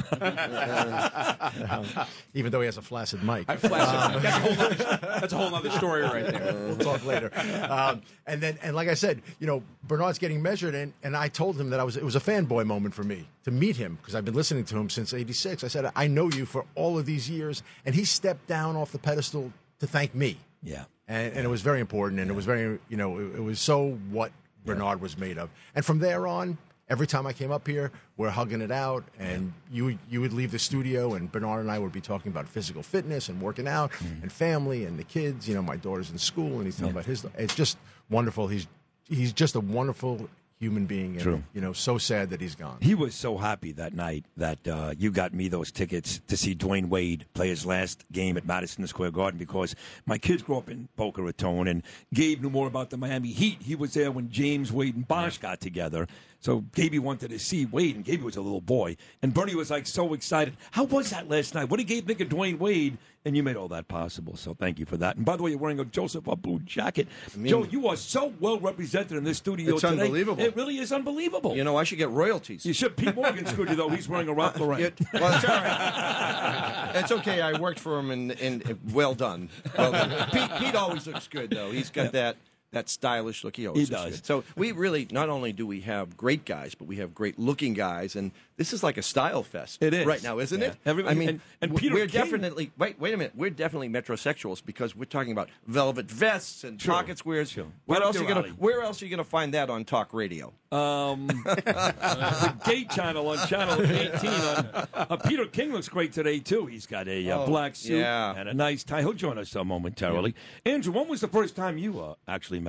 [1.68, 1.86] Um,
[2.34, 3.48] even though he has a flaccid mic.
[3.48, 4.22] A flaccid mic.
[4.22, 6.54] That's a whole other- that's a whole other story right there.
[6.54, 7.30] We'll talk later.
[7.68, 11.28] Um, and then, and like I said, you know, Bernard's getting measured, and, and I
[11.28, 13.96] told him that I was it was a fanboy moment for me to meet him
[14.00, 15.64] because I've been listening to him since '86.
[15.64, 18.92] I said I know you for all of these years, and he stepped down off
[18.92, 20.38] the pedestal to thank me.
[20.62, 20.84] Yeah.
[21.08, 23.60] And, and it was very important, and it was very, you know, it, it was
[23.60, 24.32] so what
[24.64, 25.50] Bernard was made of.
[25.74, 26.56] And from there on,
[26.88, 30.32] every time I came up here, we're hugging it out, and you would- you would
[30.32, 33.68] leave the studio, and Bernard and I would be talking about physical fitness and working
[33.68, 34.22] out Mm-hmm.
[34.22, 35.46] and family and the kids.
[35.48, 37.26] You know, my daughter's in school, and he's telling about his.
[37.36, 37.76] It's just
[38.08, 38.48] wonderful.
[38.48, 38.66] He's
[39.08, 40.30] he's just a wonderful
[40.64, 41.12] human being.
[41.12, 41.42] And, True.
[41.52, 42.78] You know, so sad that he's gone.
[42.80, 46.54] He was so happy that night that uh, you got me those tickets to see
[46.54, 49.76] Dwyane Wade play his last game at Madison Square Garden because
[50.06, 51.82] my kids grew up in Boca Raton and
[52.14, 53.58] Gabe knew more about the Miami Heat.
[53.60, 56.08] He was there when James Wade and Bosh got together.
[56.44, 58.98] So Gabe wanted to see Wade, and Gabe was a little boy.
[59.22, 60.58] And Bernie was like so excited.
[60.72, 61.70] How was that last night?
[61.70, 62.98] What did Gabe think of Dwyane Wade?
[63.24, 64.36] And you made all that possible.
[64.36, 65.16] So thank you for that.
[65.16, 67.08] And by the way, you're wearing a Joseph Abboud jacket.
[67.34, 70.02] mean- Joe, you are so well represented in this studio It's today.
[70.02, 70.44] unbelievable.
[70.44, 71.56] It really is unbelievable.
[71.56, 72.66] You know, I should get royalties.
[72.66, 72.94] You should.
[72.94, 73.88] Pete Morgan screwed you though.
[73.88, 74.92] He's wearing a Ralph Lauren.
[75.14, 76.90] Well, it's all right.
[76.96, 77.40] it's okay.
[77.40, 79.48] I worked for him, and, and well done.
[79.78, 80.28] Well done.
[80.30, 81.70] Pete, Pete always looks good, though.
[81.70, 82.36] He's got that
[82.74, 83.56] that stylish look.
[83.56, 84.16] He He always does.
[84.16, 84.26] Good.
[84.26, 87.74] So we really not only do we have great guys, but we have great looking
[87.74, 89.82] guys, and this is like a style fest.
[89.82, 90.06] It is.
[90.06, 90.68] right now, isn't Yeah.
[90.68, 90.76] it?
[90.86, 93.00] Everybody- I mean, and- and Peter we're King- definitely wait.
[93.00, 93.32] Wait a minute.
[93.34, 96.94] We're definitely metrosexuals because we're talking about velvet vests and Sure.
[96.94, 97.50] pocket squares.
[97.50, 97.66] Sure.
[97.86, 98.48] What else are you gonna?
[98.50, 100.52] Where else are you gonna find that on talk radio?
[100.70, 104.30] Um, the gay channel on channel 18.
[104.30, 106.66] On, uh, Peter King looks great today too.
[106.66, 108.34] He's got a uh, Oh, black suit yeah.
[108.36, 109.00] and a nice tie.
[109.00, 110.34] He'll join us uh, momentarily.
[110.66, 112.14] Andrew, when was the first time you uh,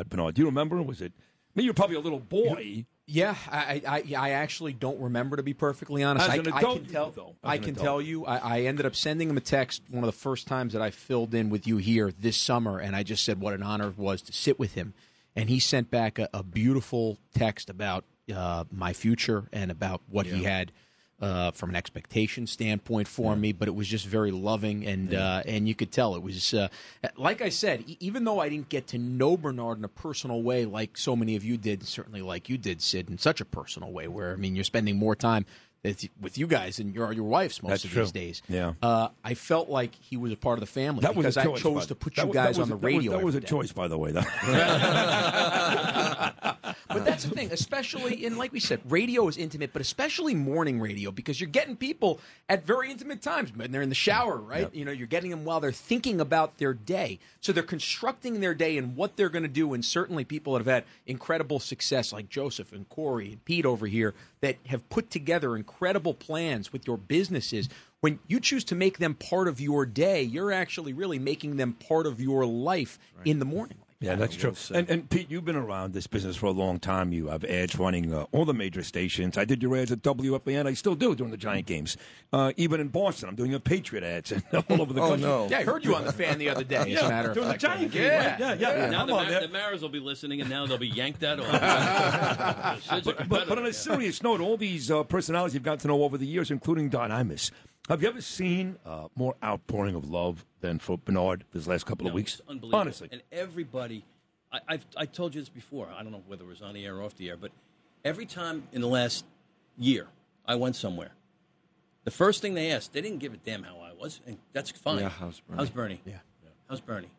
[0.03, 0.35] Bernard?
[0.35, 0.81] Do you remember?
[0.81, 1.13] Was it?
[1.17, 2.85] I mean, you're probably a little boy.
[3.07, 6.27] Yeah, I, I, I actually don't remember to be perfectly honest.
[6.27, 7.11] As I, an I adult, can tell.
[7.11, 7.35] though.
[7.43, 7.85] I can adult.
[7.85, 8.25] tell you.
[8.25, 10.89] I, I ended up sending him a text one of the first times that I
[10.89, 13.97] filled in with you here this summer, and I just said what an honor it
[13.97, 14.95] was to sit with him,
[15.35, 18.05] and he sent back a, a beautiful text about
[18.35, 20.71] uh, my future and about what he had.
[21.21, 25.41] Uh, from an expectation standpoint for me, but it was just very loving, and uh,
[25.45, 26.67] and you could tell it was uh,
[27.15, 27.85] like I said.
[27.87, 31.15] E- even though I didn't get to know Bernard in a personal way, like so
[31.15, 34.33] many of you did, certainly like you did, Sid, in such a personal way, where
[34.33, 35.45] I mean, you're spending more time
[36.19, 38.01] with you guys and your your wives most That's of true.
[38.03, 38.41] these days.
[38.49, 38.73] Yeah.
[38.81, 41.61] uh, I felt like he was a part of the family That because I choice,
[41.61, 43.11] chose to put you guys was on the that was- radio.
[43.13, 43.47] That was, a day.
[43.47, 44.11] choice, by the way.
[46.87, 50.79] But that's the thing, especially in like we said, radio is intimate, but especially morning
[50.79, 53.51] radio because you're getting people at very intimate times.
[53.55, 54.73] When they're in the shower, right?
[54.73, 57.19] You know, you're getting them while they're thinking about their day.
[57.41, 59.73] So they're constructing their day and what they're going to do.
[59.73, 63.87] And certainly, people that have had incredible success, like Joseph and Cory and Pete over
[63.87, 67.69] here, that have put together incredible plans with your businesses.
[68.01, 71.73] When you choose to make them part of your day, you're actually really making them
[71.73, 73.77] part of your life in the morning.
[74.01, 74.49] Yeah, that's true.
[74.49, 74.77] well said.
[74.77, 77.13] And, and Pete, you've been around this business for a long time.
[77.13, 79.37] You have ads running uh, all the major stations.
[79.37, 80.67] I did your ads at WFAN.
[80.67, 81.95] I still do during the Giant games.
[82.33, 84.33] Uh, even in Boston, I'm doing your Patriot ads
[84.69, 85.25] all over the Oh, country.
[85.25, 85.47] no.
[85.49, 86.75] Yeah, I heard you on the fan the other day.
[86.77, 87.57] As Yeah, a matter of during the.
[87.57, 88.31] Giant game, yeah.
[88.31, 88.39] right?
[88.59, 88.89] Yeah, yeah.
[88.89, 91.21] Now I'm the, on Mar- the Maras will be listening, and now they'll be yanked
[91.21, 92.83] that off.
[92.83, 95.79] Sid's a But, but, but on a serious note, all these uh, personalities you've gotten
[95.79, 97.49] to know over the years, including Don Imus,
[97.89, 102.07] have you ever seen uh, more outpouring of love than for Bernard this last couple
[102.07, 102.39] of weeks?
[102.39, 102.79] it's unbelievable.
[102.79, 103.09] Honestly.
[103.11, 104.03] And everybody,
[104.51, 105.87] I, I've I told you this before.
[105.95, 107.51] I don't know whether it was on the air or off the air, but
[108.03, 109.25] every time in the last
[109.77, 110.07] year
[110.45, 111.11] I went somewhere,
[112.03, 114.71] the first thing they asked, they didn't give a damn how I was, and that's
[114.71, 114.99] fine.
[114.99, 115.57] Yeah, how's Bernie?
[115.59, 116.01] How's Bernie?
[116.05, 116.13] Yeah.
[116.69, 117.09] How's Bernie?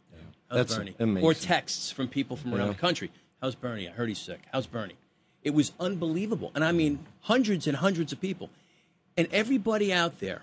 [0.48, 0.94] How's That's Bernie?
[1.00, 1.24] amazing.
[1.26, 2.72] Or texts from people from around Yeah.
[2.72, 3.10] the country.
[3.40, 3.88] How's Bernie?
[3.88, 4.40] I heard he's sick.
[4.52, 4.94] How's Bernie?
[5.42, 8.50] It was unbelievable, and I mean hundreds and hundreds of people,
[9.16, 10.42] and everybody out there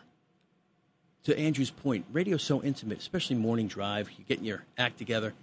[1.24, 5.34] to Andrew's point, radio's so intimate, especially morning drive, you're getting your act together.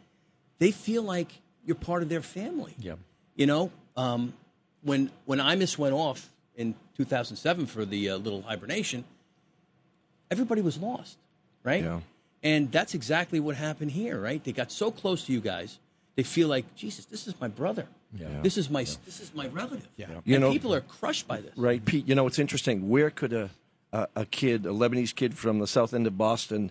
[0.59, 2.75] They feel like you're part of their family.
[2.79, 2.95] Yeah.
[3.35, 4.35] You know, um,
[4.83, 9.05] when when Imus went off in 2007 for the uh, little hibernation,
[10.31, 11.17] everybody was lost,
[11.63, 11.83] right?
[11.83, 12.01] Yeah.
[12.43, 14.43] And that's exactly what happened here, right?
[14.43, 15.79] They got so close to you guys,
[16.17, 17.87] they feel like, Jesus, this is my brother.
[18.19, 18.27] Yeah.
[18.43, 19.89] This is my this is my relative.
[19.97, 20.07] Yeah.
[20.25, 21.57] You and know- people are crushed by this.
[21.57, 22.09] Right, Pete.
[22.09, 22.89] You know, it's interesting.
[22.89, 23.51] Where could a,
[23.93, 26.71] a kid, a Lebanese kid from the south end of Boston,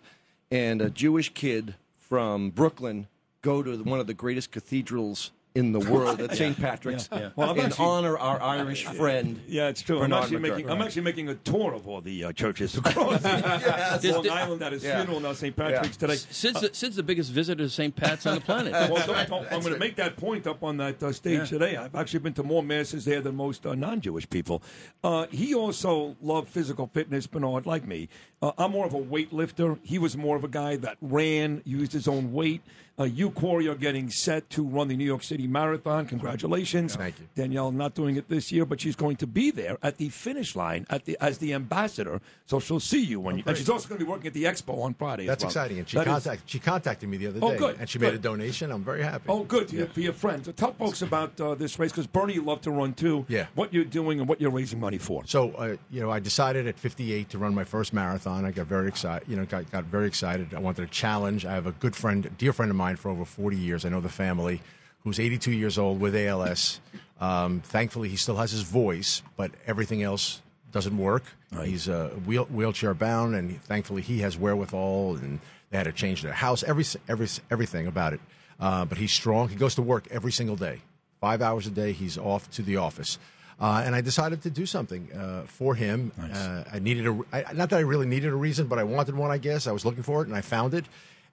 [0.52, 3.08] and a Jewish kid from Brooklyn
[3.41, 6.56] go to one of the greatest cathedrals in the world at St.
[6.60, 7.30] Patrick's Yeah.
[7.36, 9.42] Well, I'm and actually- honor our Irish friend?
[9.48, 10.00] Yeah, it's true.
[10.02, 10.42] I'm actually, McGuirk.
[10.58, 14.04] making, I'm actually making a tour of all the uh, churches across Yes.
[14.06, 14.98] Long Island at his Yeah.
[14.98, 15.56] funeral now, St.
[15.56, 16.16] Patrick's today.
[16.18, 17.96] Sid's, the, Sid's the biggest visitor to St.
[17.96, 18.74] Pat's on the planet.
[18.92, 21.46] Well, don't- don't- I'm going to make that point up on that uh, stage Yeah.
[21.46, 21.78] today.
[21.78, 24.62] I've actually been to more masses there than most uh, non-Jewish people.
[25.04, 28.08] Uh, he also loved physical fitness, Bernard, like me.
[28.42, 29.80] Uh, I'm more of a weightlifter.
[29.84, 32.62] He was more of a guy that ran, used his own weight.
[33.00, 36.06] Uh, you, Cory, are getting set to run the New York City Marathon.
[36.06, 36.98] Congratulations.
[36.98, 37.28] Thank you.
[37.34, 40.54] Danielle not doing it this year, but she's going to be there at the finish
[40.56, 42.20] line at the as the ambassador.
[42.46, 43.44] So she'll see you when you.
[43.46, 45.26] And she's also going to be working at the expo on Friday.
[45.26, 45.50] That's well.
[45.50, 45.80] exciting.
[45.80, 48.00] And she That is- contacted she contacted me the other day, Oh, good, and she
[48.00, 48.70] made a donation.
[48.72, 49.26] I'm very happy.
[49.30, 50.48] Oh, good you, for your friends.
[50.48, 53.26] So tell folks about uh, this race because Bernie, you love to run too.
[53.30, 53.48] Yeah.
[53.56, 55.24] What you're doing and what you're raising money for.
[55.26, 58.44] So, uh, you know, I decided at 58 to run my first marathon.
[58.44, 59.28] I got very excited.
[59.30, 60.54] You know, got, got very excited.
[60.54, 61.46] I wanted a challenge.
[61.46, 63.86] I have a good friend, dear friend of mine for over 40 years.
[63.86, 64.61] I know the family,
[65.03, 66.80] who's 82 years old with ALS.
[67.20, 70.41] Um, thankfully, he still has his voice, but everything else
[70.72, 71.24] doesn't work.
[71.64, 75.18] He's uh, wheel, wheelchair bound, and thankfully, he has wherewithal.
[75.18, 75.40] And
[75.70, 78.22] they had to change their house, every, every, everything about it.
[78.60, 79.49] Uh, but he's strong.
[79.49, 80.82] He goes to work every single day,
[81.20, 81.91] five hours a day.
[81.91, 83.18] He's off to the office.
[83.60, 86.11] Uh, and I decided to do something uh, for him.
[86.22, 89.16] Uh, I needed a, I, not that I really needed a reason, but I wanted
[89.16, 89.68] one, I guess.
[89.68, 90.86] I was looking for it, and I found it.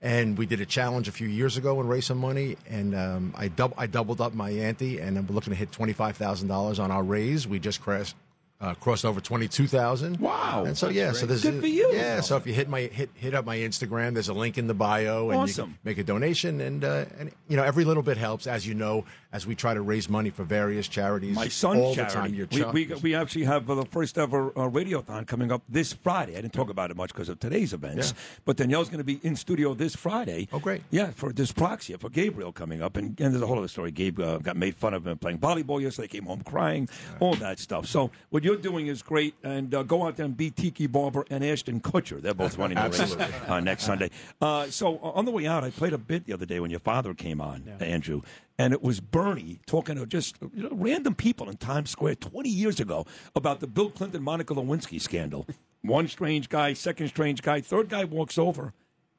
[0.07, 3.35] And we did a challenge a few years ago and raised some money, and um,
[3.37, 7.03] I, dub- I doubled up my ante, and I'm looking to hit $25,000 on our
[7.03, 7.49] raise.
[7.49, 8.15] We just crossed,
[8.59, 10.19] Uh, crossed over twenty two thousand.
[10.19, 10.65] Wow!
[10.67, 11.93] And so yeah, so there's Good for you.
[11.93, 14.67] Yeah, so if you hit my hit hit up my Instagram, there's a link in
[14.67, 15.71] the bio, and you Awesome.
[15.73, 18.73] can make a donation, and uh, and you know every little bit helps, as you
[18.73, 21.35] know, as we try to raise money for various charities.
[21.37, 22.15] My son's all charity.
[22.15, 22.35] the time.
[22.35, 26.33] Your we, we, we actually have the first ever uh, radiothon coming up this Friday.
[26.33, 28.39] I didn't talk about it much because of today's events, Yeah.
[28.47, 30.49] but Danielle's going to be in studio this Friday.
[30.51, 30.81] Oh, great!
[30.91, 33.91] Yeah, for Dyspraxia for Gabriel coming up, and, and there's a whole other story.
[33.91, 36.09] Gabe uh, got made fun of him playing volleyball yesterday.
[36.09, 36.89] Came home crying,
[37.21, 37.85] all that stuff.
[37.85, 41.27] So what you're doing is great, and uh, go out there and beat Tiki Barber
[41.31, 42.23] and Ashton Kutcher.
[42.23, 43.17] They're both running the race
[43.49, 44.11] uh, next Sunday.
[44.41, 46.71] Uh, so uh, on the way out, I played a bit the other day when
[46.71, 48.23] your father came on, Andrew,
[48.57, 52.49] and it was Bernie talking to just you know, random people in Times Square 20
[52.49, 53.05] years ago
[53.35, 55.45] about the Bill Clinton Monica Lewinsky scandal.
[55.83, 58.75] One strange guy, second strange guy, third guy walks over.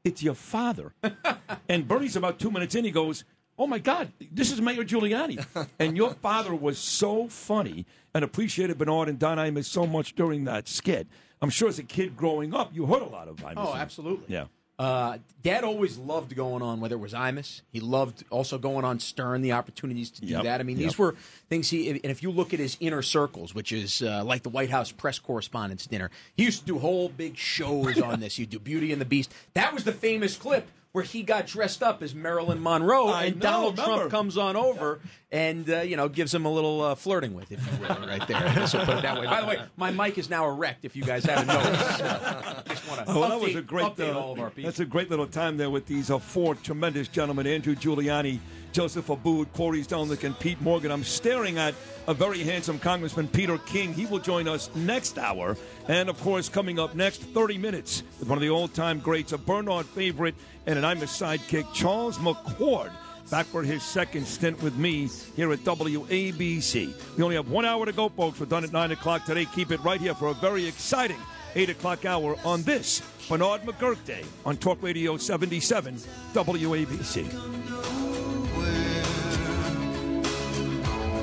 [0.05, 0.93] It's your father.
[1.69, 2.85] and Bernie's about two minutes in.
[2.85, 3.25] He goes,
[3.59, 5.43] Oh my God, this is Mayor Giuliani.
[5.79, 10.43] and your father was so funny and appreciated Bernard and Don Imus so much during
[10.45, 11.07] that skit.
[11.41, 13.53] I'm sure as a kid growing up, you heard a lot of Imus.
[13.57, 14.25] Oh, absolutely.
[14.34, 14.45] Yeah.
[14.79, 17.61] Uh, Dad always loved going on, whether it was Imus.
[17.71, 20.59] He loved also going on Stern, the opportunities to do Yep, that.
[20.59, 21.15] I mean, these were
[21.49, 24.49] things he, and if you look at his inner circles, which is uh, like the
[24.49, 28.35] White House press correspondence dinner, he used to do whole big shows on this.
[28.35, 29.34] He'd do Beauty and the Beast.
[29.55, 30.67] That was the famous clip
[30.98, 33.95] where he got dressed up as Marilyn Monroe, I and know, Donald remember.
[33.98, 34.99] Trump comes on over
[35.32, 38.28] and, uh, you know, gives him a little uh, flirting with, if you will, right
[38.28, 38.38] there.
[38.38, 39.28] I guess I'll put it that way.
[39.28, 41.98] By the way, my mic is now erect, if you guys haven't noticed.
[41.99, 43.86] So, just want to Oh, well, that was a great.
[43.86, 44.64] update uh, all of our people.
[44.69, 48.40] that's a great little time there with these uh, four tremendous gentlemen: Andrew Giuliani,
[48.77, 50.91] Joseph Abboud, Cory Zelnik, and Pete Morgan.
[50.91, 51.73] I'm staring at
[52.07, 53.91] a very handsome Congressman Peter King.
[53.91, 58.29] He will join us next hour, and of course, coming up next, 30 minutes with
[58.29, 60.35] one of the all-time greats, a Bernard favorite,
[60.67, 62.91] and an I'm a sidekick, Charles McCord.
[63.31, 67.17] Back for his second stint with me here at WABC.
[67.17, 68.39] We only have one hour to go, folks.
[68.39, 69.47] We're done at 9 o'clock today.
[69.55, 71.17] Keep it right here for a very exciting
[71.55, 78.06] 8 o'clock hour on this Bernard McGuirk Day on Talk Radio 77 WABC.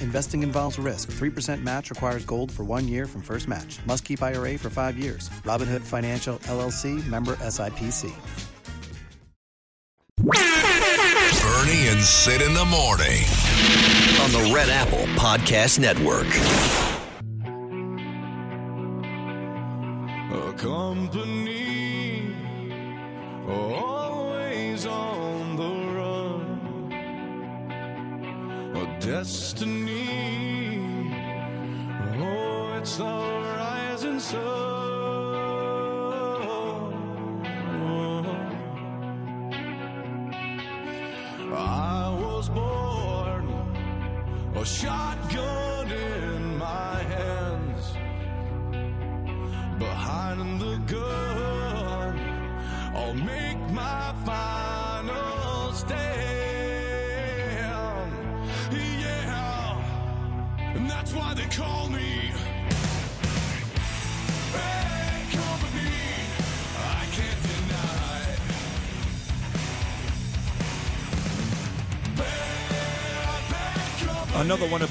[0.00, 1.10] Investing involves risk.
[1.12, 3.78] 3% match requires gold for one year from first match.
[3.86, 5.28] Must keep IRA for five years.
[5.44, 8.12] Robinhood Financial LLC member SIPC.
[11.42, 13.22] Bernie and Sid in the morning.
[14.20, 16.87] on the Red Apple Podcast Network.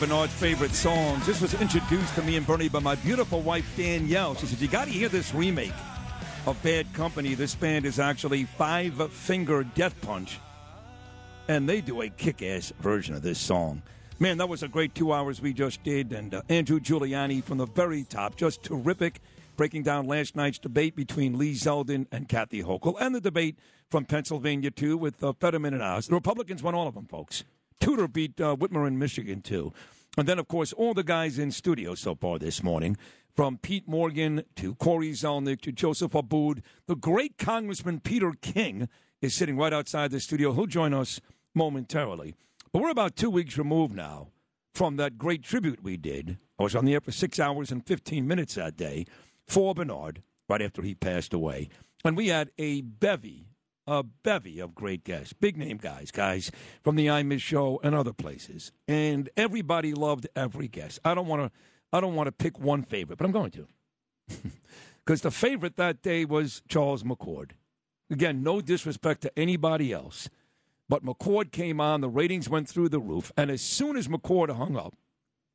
[0.07, 1.25] Bernard's favorite songs.
[1.25, 4.35] This was introduced to me and Bernie by my beautiful wife, Danielle.
[4.35, 5.73] She said, You got to hear this remake
[6.45, 7.33] of Bad Company.
[7.33, 10.39] This band is actually Five Finger Death Punch,
[11.49, 13.81] and they do a kick ass version of this song.
[14.17, 16.13] Man, that was a great two hours we just did.
[16.13, 19.19] And uh, Andrew Giuliani from the very top, just terrific,
[19.57, 23.59] breaking down last night's debate between Lee Zeldin and Kathy Hochul, and the debate
[23.89, 26.07] from Pennsylvania, too, with uh, Fetterman and Oz.
[26.07, 27.43] The Republicans won all of them, folks.
[27.81, 29.73] Tudor beat uh, Whitmer in Michigan, too.
[30.17, 32.97] And then, of course, all the guys in studio so far this morning,
[33.35, 36.63] from Pete Morgan to Cory Zelnik to Joseph Abboud.
[36.87, 38.89] The great Congressman Peter King
[39.21, 40.53] is sitting right outside the studio.
[40.53, 41.21] He'll join us
[41.53, 42.33] momentarily.
[42.73, 44.29] But we're about two weeks removed now
[44.73, 46.39] from that great tribute we did.
[46.57, 49.05] I was on the air for six hours and 15 minutes that day
[49.45, 51.69] for Bernard, right after he passed away.
[52.03, 53.46] And we had a bevy
[53.87, 56.51] a bevy of great guests, big name guys, guys
[56.83, 60.99] from the Imus show and other places, and everybody loved every guest.
[61.05, 61.59] I don't want to,
[61.93, 63.67] I don't want to pick one favorite, but I'm going to,
[65.05, 67.51] because the favorite that day was Charles McCord.
[68.09, 70.29] Again, no disrespect to anybody else,
[70.89, 72.01] but McCord came on.
[72.01, 74.95] The ratings went through the roof, and as soon as McCord hung up,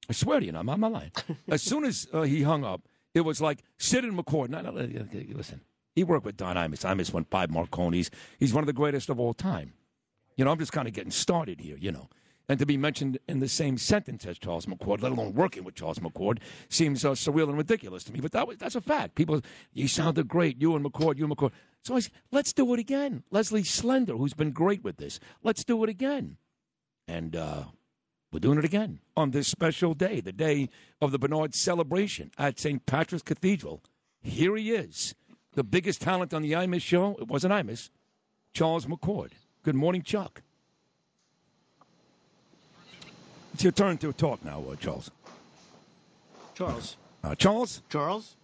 [0.08, 1.12] I swear to you, I'm my line.
[1.48, 2.82] as soon as uh, he hung up,
[3.14, 4.48] it was like Sid and McCord.
[4.48, 5.60] No, no, listen.
[5.94, 6.84] He worked with Don Imus.
[6.84, 8.10] Imus won five Marconis.
[8.38, 9.74] He's one of the greatest of all time.
[10.36, 12.08] You know, I'm just kind of getting started here, you know.
[12.48, 15.74] And to be mentioned in the same sentence as Charles McCord, let alone working with
[15.74, 16.38] Charles McCord,
[16.68, 18.20] seems uh, surreal and ridiculous to me.
[18.20, 19.14] But that was, that's a fact.
[19.14, 19.40] People,
[19.72, 20.60] you sounded great.
[20.60, 21.52] You and McCord, you and McCord.
[21.84, 23.22] So I said, let's do it again.
[23.30, 26.36] Leslie Slender, who's been great with this, let's do it again.
[27.06, 27.64] And uh,
[28.32, 30.68] we're doing it again on this special day, the day
[31.00, 32.84] of the Bernard celebration at St.
[32.86, 33.82] Patrick's Cathedral.
[34.20, 35.14] Here he is,
[35.54, 37.16] the biggest talent on the Imus show.
[37.20, 37.90] It wasn't Imus,
[38.52, 39.30] Charles McCord.
[39.62, 40.42] Good morning, Chuck.
[43.54, 45.10] It's your turn to talk now, uh, Charles.
[46.54, 46.96] Charles.
[47.22, 47.82] Uh, Charles.
[47.90, 48.36] Charles.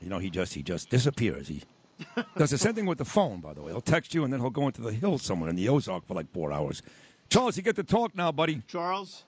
[0.00, 1.48] You know, he just he just disappears.
[1.48, 1.62] He
[2.36, 3.72] does the same thing with the phone, by the way.
[3.72, 6.14] He'll text you and then he'll go into the hills somewhere in the Ozark for
[6.14, 6.82] like four hours.
[7.30, 8.62] Charles, you get to talk now, buddy.
[8.66, 9.24] Charles.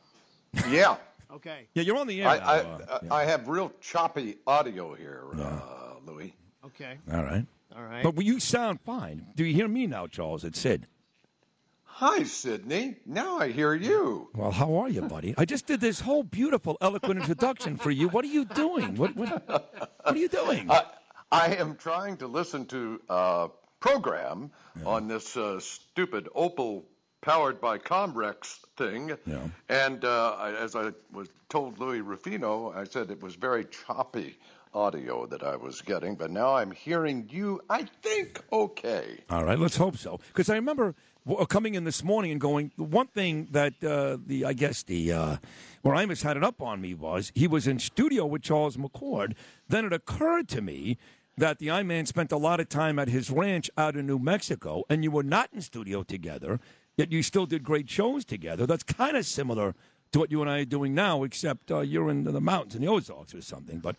[0.68, 0.96] Yeah.
[1.28, 1.66] Okay.
[1.74, 2.28] Yeah, you're on the air.
[2.28, 5.60] I, now, I, uh, I have real choppy audio here, uh,
[6.06, 6.32] Louis.
[6.66, 6.98] Okay.
[7.12, 7.47] All right.
[7.76, 8.02] All right.
[8.02, 9.26] But you sound fine.
[9.36, 10.44] Do you hear me now, Charles?
[10.44, 10.86] It's Sid.
[11.84, 12.97] Hi, Sydney.
[13.06, 14.28] Now I hear you.
[14.34, 15.34] Well, how are you, buddy?
[15.38, 18.09] I just did this whole beautiful, eloquent introduction for you.
[18.09, 18.97] What are you doing?
[18.97, 20.70] What what, what are you doing?
[20.70, 20.84] I,
[21.30, 23.48] I am trying to listen to a
[23.80, 24.51] program
[24.84, 26.84] on this uh, stupid Opal
[27.22, 29.16] powered by Comrex thing.
[29.24, 29.38] Yeah.
[29.68, 34.38] And uh, I, as I was told Louis Ruffino, I said it was very choppy
[34.76, 39.18] audio that I was getting, but now I'm hearing you, I think, okay.
[39.30, 40.20] All right, let's hope so.
[40.28, 40.94] Because I remember
[41.28, 42.70] uh, coming in this morning and going.
[42.76, 45.36] The one thing that uh, the I guess the uh,
[45.82, 49.34] where Imus had it up on me was he was in studio with Charles McCord.
[49.68, 50.98] Then it occurred to me
[51.38, 54.84] that the I-Man spent a lot of time at his ranch out in New Mexico,
[54.88, 56.60] and you were not in studio together.
[56.96, 58.66] Yet you still did great shows together.
[58.66, 59.74] That's kind of similar
[60.12, 62.80] to what you and I are doing now, except uh, you're in the mountains in
[62.80, 63.80] the Ozarks or something.
[63.80, 63.96] But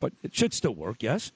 [0.00, 1.02] but it should still work.
[1.02, 1.32] Yes.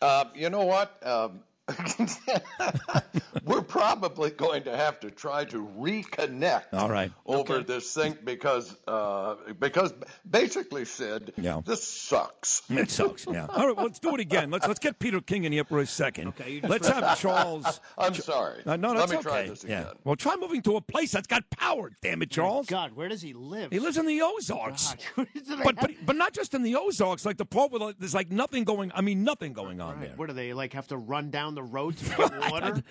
[0.00, 1.04] Uh, you know what?
[1.06, 1.40] Um,
[3.44, 7.12] we're probably going to have to try to reconnect All right.
[7.26, 9.92] over this thing because uh, because
[10.28, 11.60] basically, Sid, Yeah.
[11.64, 12.62] this sucks.
[12.70, 13.26] It sucks.
[13.26, 13.46] Yeah.
[13.46, 13.76] All right.
[13.76, 14.50] Well, let's do it again.
[14.50, 16.28] Let's let's get Peter King in here for a second.
[16.28, 17.80] Okay, you just- let's have Charles.
[17.98, 18.62] I'm sorry.
[18.66, 19.28] Uh, no, Let that's me okay.
[19.28, 19.92] try this Yeah.
[20.04, 21.90] Well, try moving to a place that's got power.
[22.02, 22.66] Damn it, Charles.
[22.66, 23.70] God, where does he live?
[23.72, 24.94] He lives in the Ozarks.
[25.16, 27.24] but, but but not just in the Ozarks.
[27.24, 28.92] Like the part where there's like nothing going.
[28.94, 30.12] I mean, nothing going on there.
[30.16, 30.72] What do they like?
[30.72, 32.82] Have to run down the road to get water?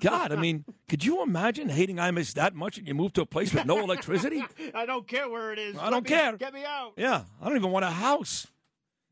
[0.00, 3.26] God, I mean, could you imagine hating Imus that much and you move to a
[3.26, 4.42] place with no electricity?
[4.74, 5.76] I don't care where it is.
[5.76, 6.36] I Let don't me- care.
[6.38, 6.94] Get me out.
[6.96, 8.46] Yeah, I don't even want a house.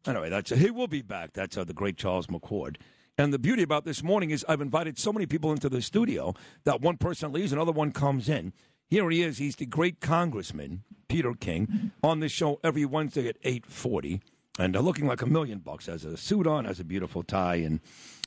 [0.07, 1.35] Anyway, that's he will be back.
[1.35, 2.77] That's uh, the great Charles McCord.
[3.19, 6.33] And the beauty about this morning is I've invited so many people into the studio
[6.65, 8.55] that one person leaves, another one comes in.
[8.89, 9.37] Here he is.
[9.37, 14.23] He's the great Congressman Peter King on this show every Wednesday at eight forty,
[14.59, 15.85] and uh, looking like a million bucks.
[15.85, 17.81] Has a suit on, has a beautiful tie, and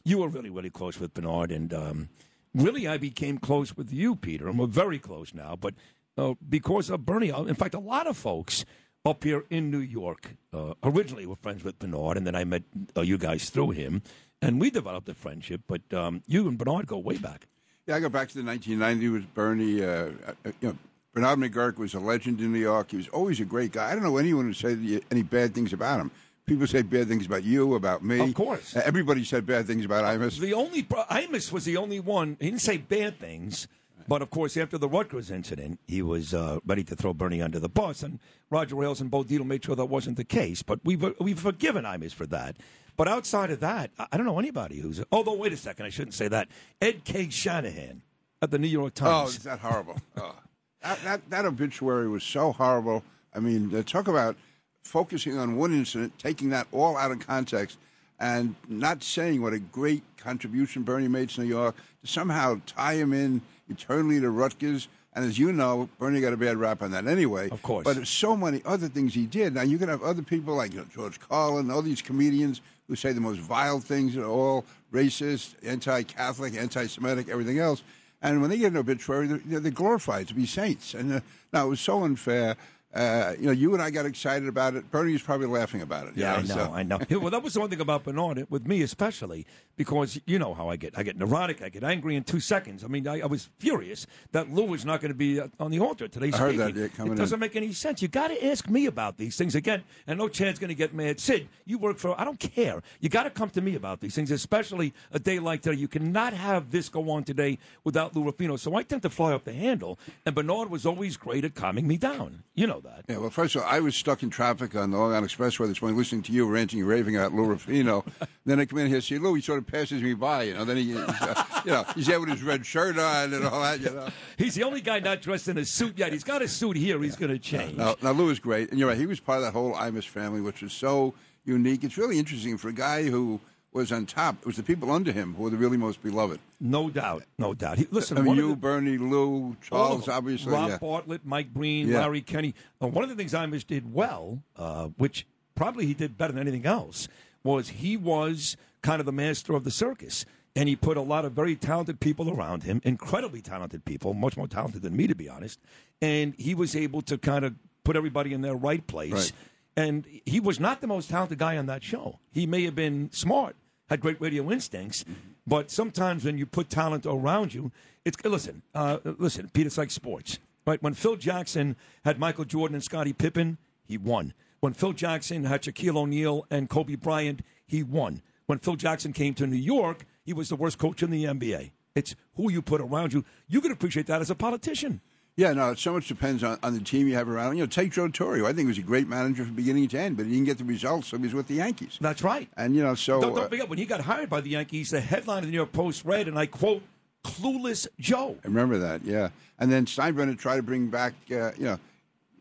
[0.05, 2.09] you were really really close with Bernard, and um,
[2.53, 5.55] really I became close with you, Peter, and we're very close now.
[5.55, 5.75] But
[6.17, 8.65] uh, because of Bernie, uh, in fact, a lot of folks
[9.05, 12.63] up here in New York uh, originally were friends with Bernard, and then I met
[12.95, 14.01] uh, you guys through him,
[14.41, 15.61] and we developed a friendship.
[15.67, 17.47] But um, you and Bernard go way back.
[17.85, 19.83] Yeah, I go back to the 1990 with Bernie.
[19.83, 20.11] Uh,
[20.45, 20.77] uh, you know,
[21.13, 22.91] Bernard McGuirk was a legend in New York.
[22.91, 23.91] He was always a great guy.
[23.91, 24.79] I don't know anyone who said
[25.11, 26.11] any bad things about him.
[26.45, 28.19] People say bad things about you, about me.
[28.19, 28.75] Of course.
[28.75, 30.39] Uh, everybody said bad things about Imus.
[30.39, 32.35] The only Imus was the only one.
[32.39, 33.67] He didn't say bad things,
[34.09, 37.59] but of course, after the Rutgers incident, he was uh, ready to throw Bernie under
[37.59, 40.61] the bus, and Roger Ailes and Bo Dietl made sure that wasn't the case.
[40.63, 42.57] But we've we've forgiven Imus for that.
[42.97, 45.01] But outside of that, I I don't know anybody who's.
[45.11, 46.49] Although, wait a second, I shouldn't say that.
[46.81, 47.29] Ed K.
[47.29, 48.01] Shanahan
[48.41, 49.11] at the New York Times.
[49.13, 49.97] Oh, is that horrible?
[50.17, 50.35] oh.
[50.81, 53.03] that, that, that obituary was so horrible.
[53.33, 54.35] I mean, uh, talk about
[54.83, 57.77] focusing on one incident, taking that all out of context,
[58.19, 62.95] and not saying what a great contribution Bernie made to New York, to somehow tie
[62.95, 64.87] him in eternally to Rutgers.
[65.15, 67.49] And as you know, Bernie got a bad rap on that anyway.
[67.49, 67.83] Of course.
[67.83, 69.53] But so many other things he did.
[69.53, 72.95] Now, you can have other people like you know, George Carlin, all these comedians who
[72.95, 77.83] say the most vile things at all racist, anti Catholic, anti Semitic, everything else.
[78.21, 80.93] And when they get an obituary, they're, they're glorified to be saints.
[80.93, 81.19] And uh,
[81.51, 82.55] now it was so unfair.
[82.93, 84.91] Uh, you know, you and I got excited about it.
[84.91, 86.15] Bernie was probably laughing about it.
[86.15, 86.99] you Yeah, I know, so- I know.
[87.09, 90.69] Well, that was the one thing about Bernard, with me especially, because you know how
[90.69, 90.97] I get.
[90.97, 91.61] I get neurotic.
[91.61, 92.83] I get angry in two seconds.
[92.83, 95.71] I mean, I, I was furious that Lou was not going to be uh, on
[95.71, 96.31] the altar today.
[96.33, 97.39] I heard that, yeah, coming it doesn't in.
[97.39, 98.01] make any sense.
[98.01, 99.83] You got to ask me about these things again.
[100.07, 101.19] And no chance going to get mad.
[101.19, 102.19] Sid, you work for.
[102.19, 102.81] I don't care.
[102.99, 105.77] You got to come to me about these things, especially a day like today.
[105.77, 108.55] You cannot have this go on today without Lou Ruffino.
[108.57, 109.99] So I tend to fly off the handle.
[110.25, 112.43] And Bernard was always great at calming me down.
[112.53, 113.05] You know that.
[113.07, 115.67] Yeah, well, first of all, I was stuck in traffic on the Long Island Expressway
[115.67, 118.05] this morning, listening to you ranting and raving about Lou Ruffino.
[118.45, 119.33] then I come in here and see Lou.
[119.33, 120.65] He sort of passes me by, you know.
[120.65, 123.61] Then he, he's, uh, you know, he's there with his red shirt on and all
[123.61, 124.07] that, you know.
[124.37, 126.11] He's the only guy not dressed in a suit yet.
[126.11, 127.01] He's got a suit here.
[127.01, 127.77] He's going to change.
[127.77, 128.97] No, now Lou is great, and you're right.
[128.97, 131.13] He was part of that whole Imus family, which was so
[131.45, 131.83] unique.
[131.83, 133.39] It's really interesting for a guy who
[133.71, 134.35] was on top.
[134.41, 136.39] It was the people under him who were the really most beloved.
[136.59, 137.77] No doubt, no doubt.
[137.79, 140.15] He, listen, I mean, you, the- Bernie, Lou, Charles, them.
[140.15, 140.51] obviously.
[140.51, 140.77] Rob yeah.
[140.77, 142.01] Bartlett, Mike Breen, Yeah.
[142.01, 142.53] Larry Kenney.
[142.81, 145.25] Uh, one of the things Imus did well, uh, which
[145.55, 147.07] probably he did better than anything else,
[147.43, 150.25] was he was kind of the master of the circus.
[150.55, 154.37] And he put a lot of very talented people around him, incredibly talented people, much
[154.37, 155.59] more talented than me, to be honest.
[155.99, 159.11] And he was able to kind of put everybody in their right place.
[159.11, 159.31] Right.
[159.75, 162.19] And he was not the most talented guy on that show.
[162.31, 163.55] He may have been smart,
[163.89, 165.03] had great radio instincts,
[165.47, 167.71] but sometimes when you put talent around you,
[168.05, 169.65] it's listen, uh, listen, Pete.
[169.65, 170.37] It's like sports,
[170.67, 170.81] right?
[170.83, 171.75] When Phil Jackson
[172.05, 174.33] had Michael Jordan and Scottie Pippen, he won.
[174.63, 178.21] When Phil Jackson had Shaquille O'Neal and Kobe Bryant, he won.
[178.45, 181.71] When Phil Jackson came to New York, he was the worst coach in the NBA.
[181.95, 183.25] It's who you put around you.
[183.49, 185.01] You can appreciate that as a politician.
[185.35, 187.57] Yeah, no, it so much depends on, on the team you have around.
[187.57, 188.45] You know, take Joe Torre.
[188.45, 190.59] I think he was a great manager from beginning to end, but he didn't get
[190.59, 191.97] the results, so he was with the Yankees.
[191.99, 192.47] That's right.
[192.55, 194.91] And you know, so don't, don't uh, forget when he got hired by the Yankees,
[194.91, 196.83] the headline of the New York Post read, and I quote,
[197.25, 199.27] "Clueless Joe." I remember that, yeah.
[199.59, 201.79] And then Steinbrenner tried to bring back, uh, you know,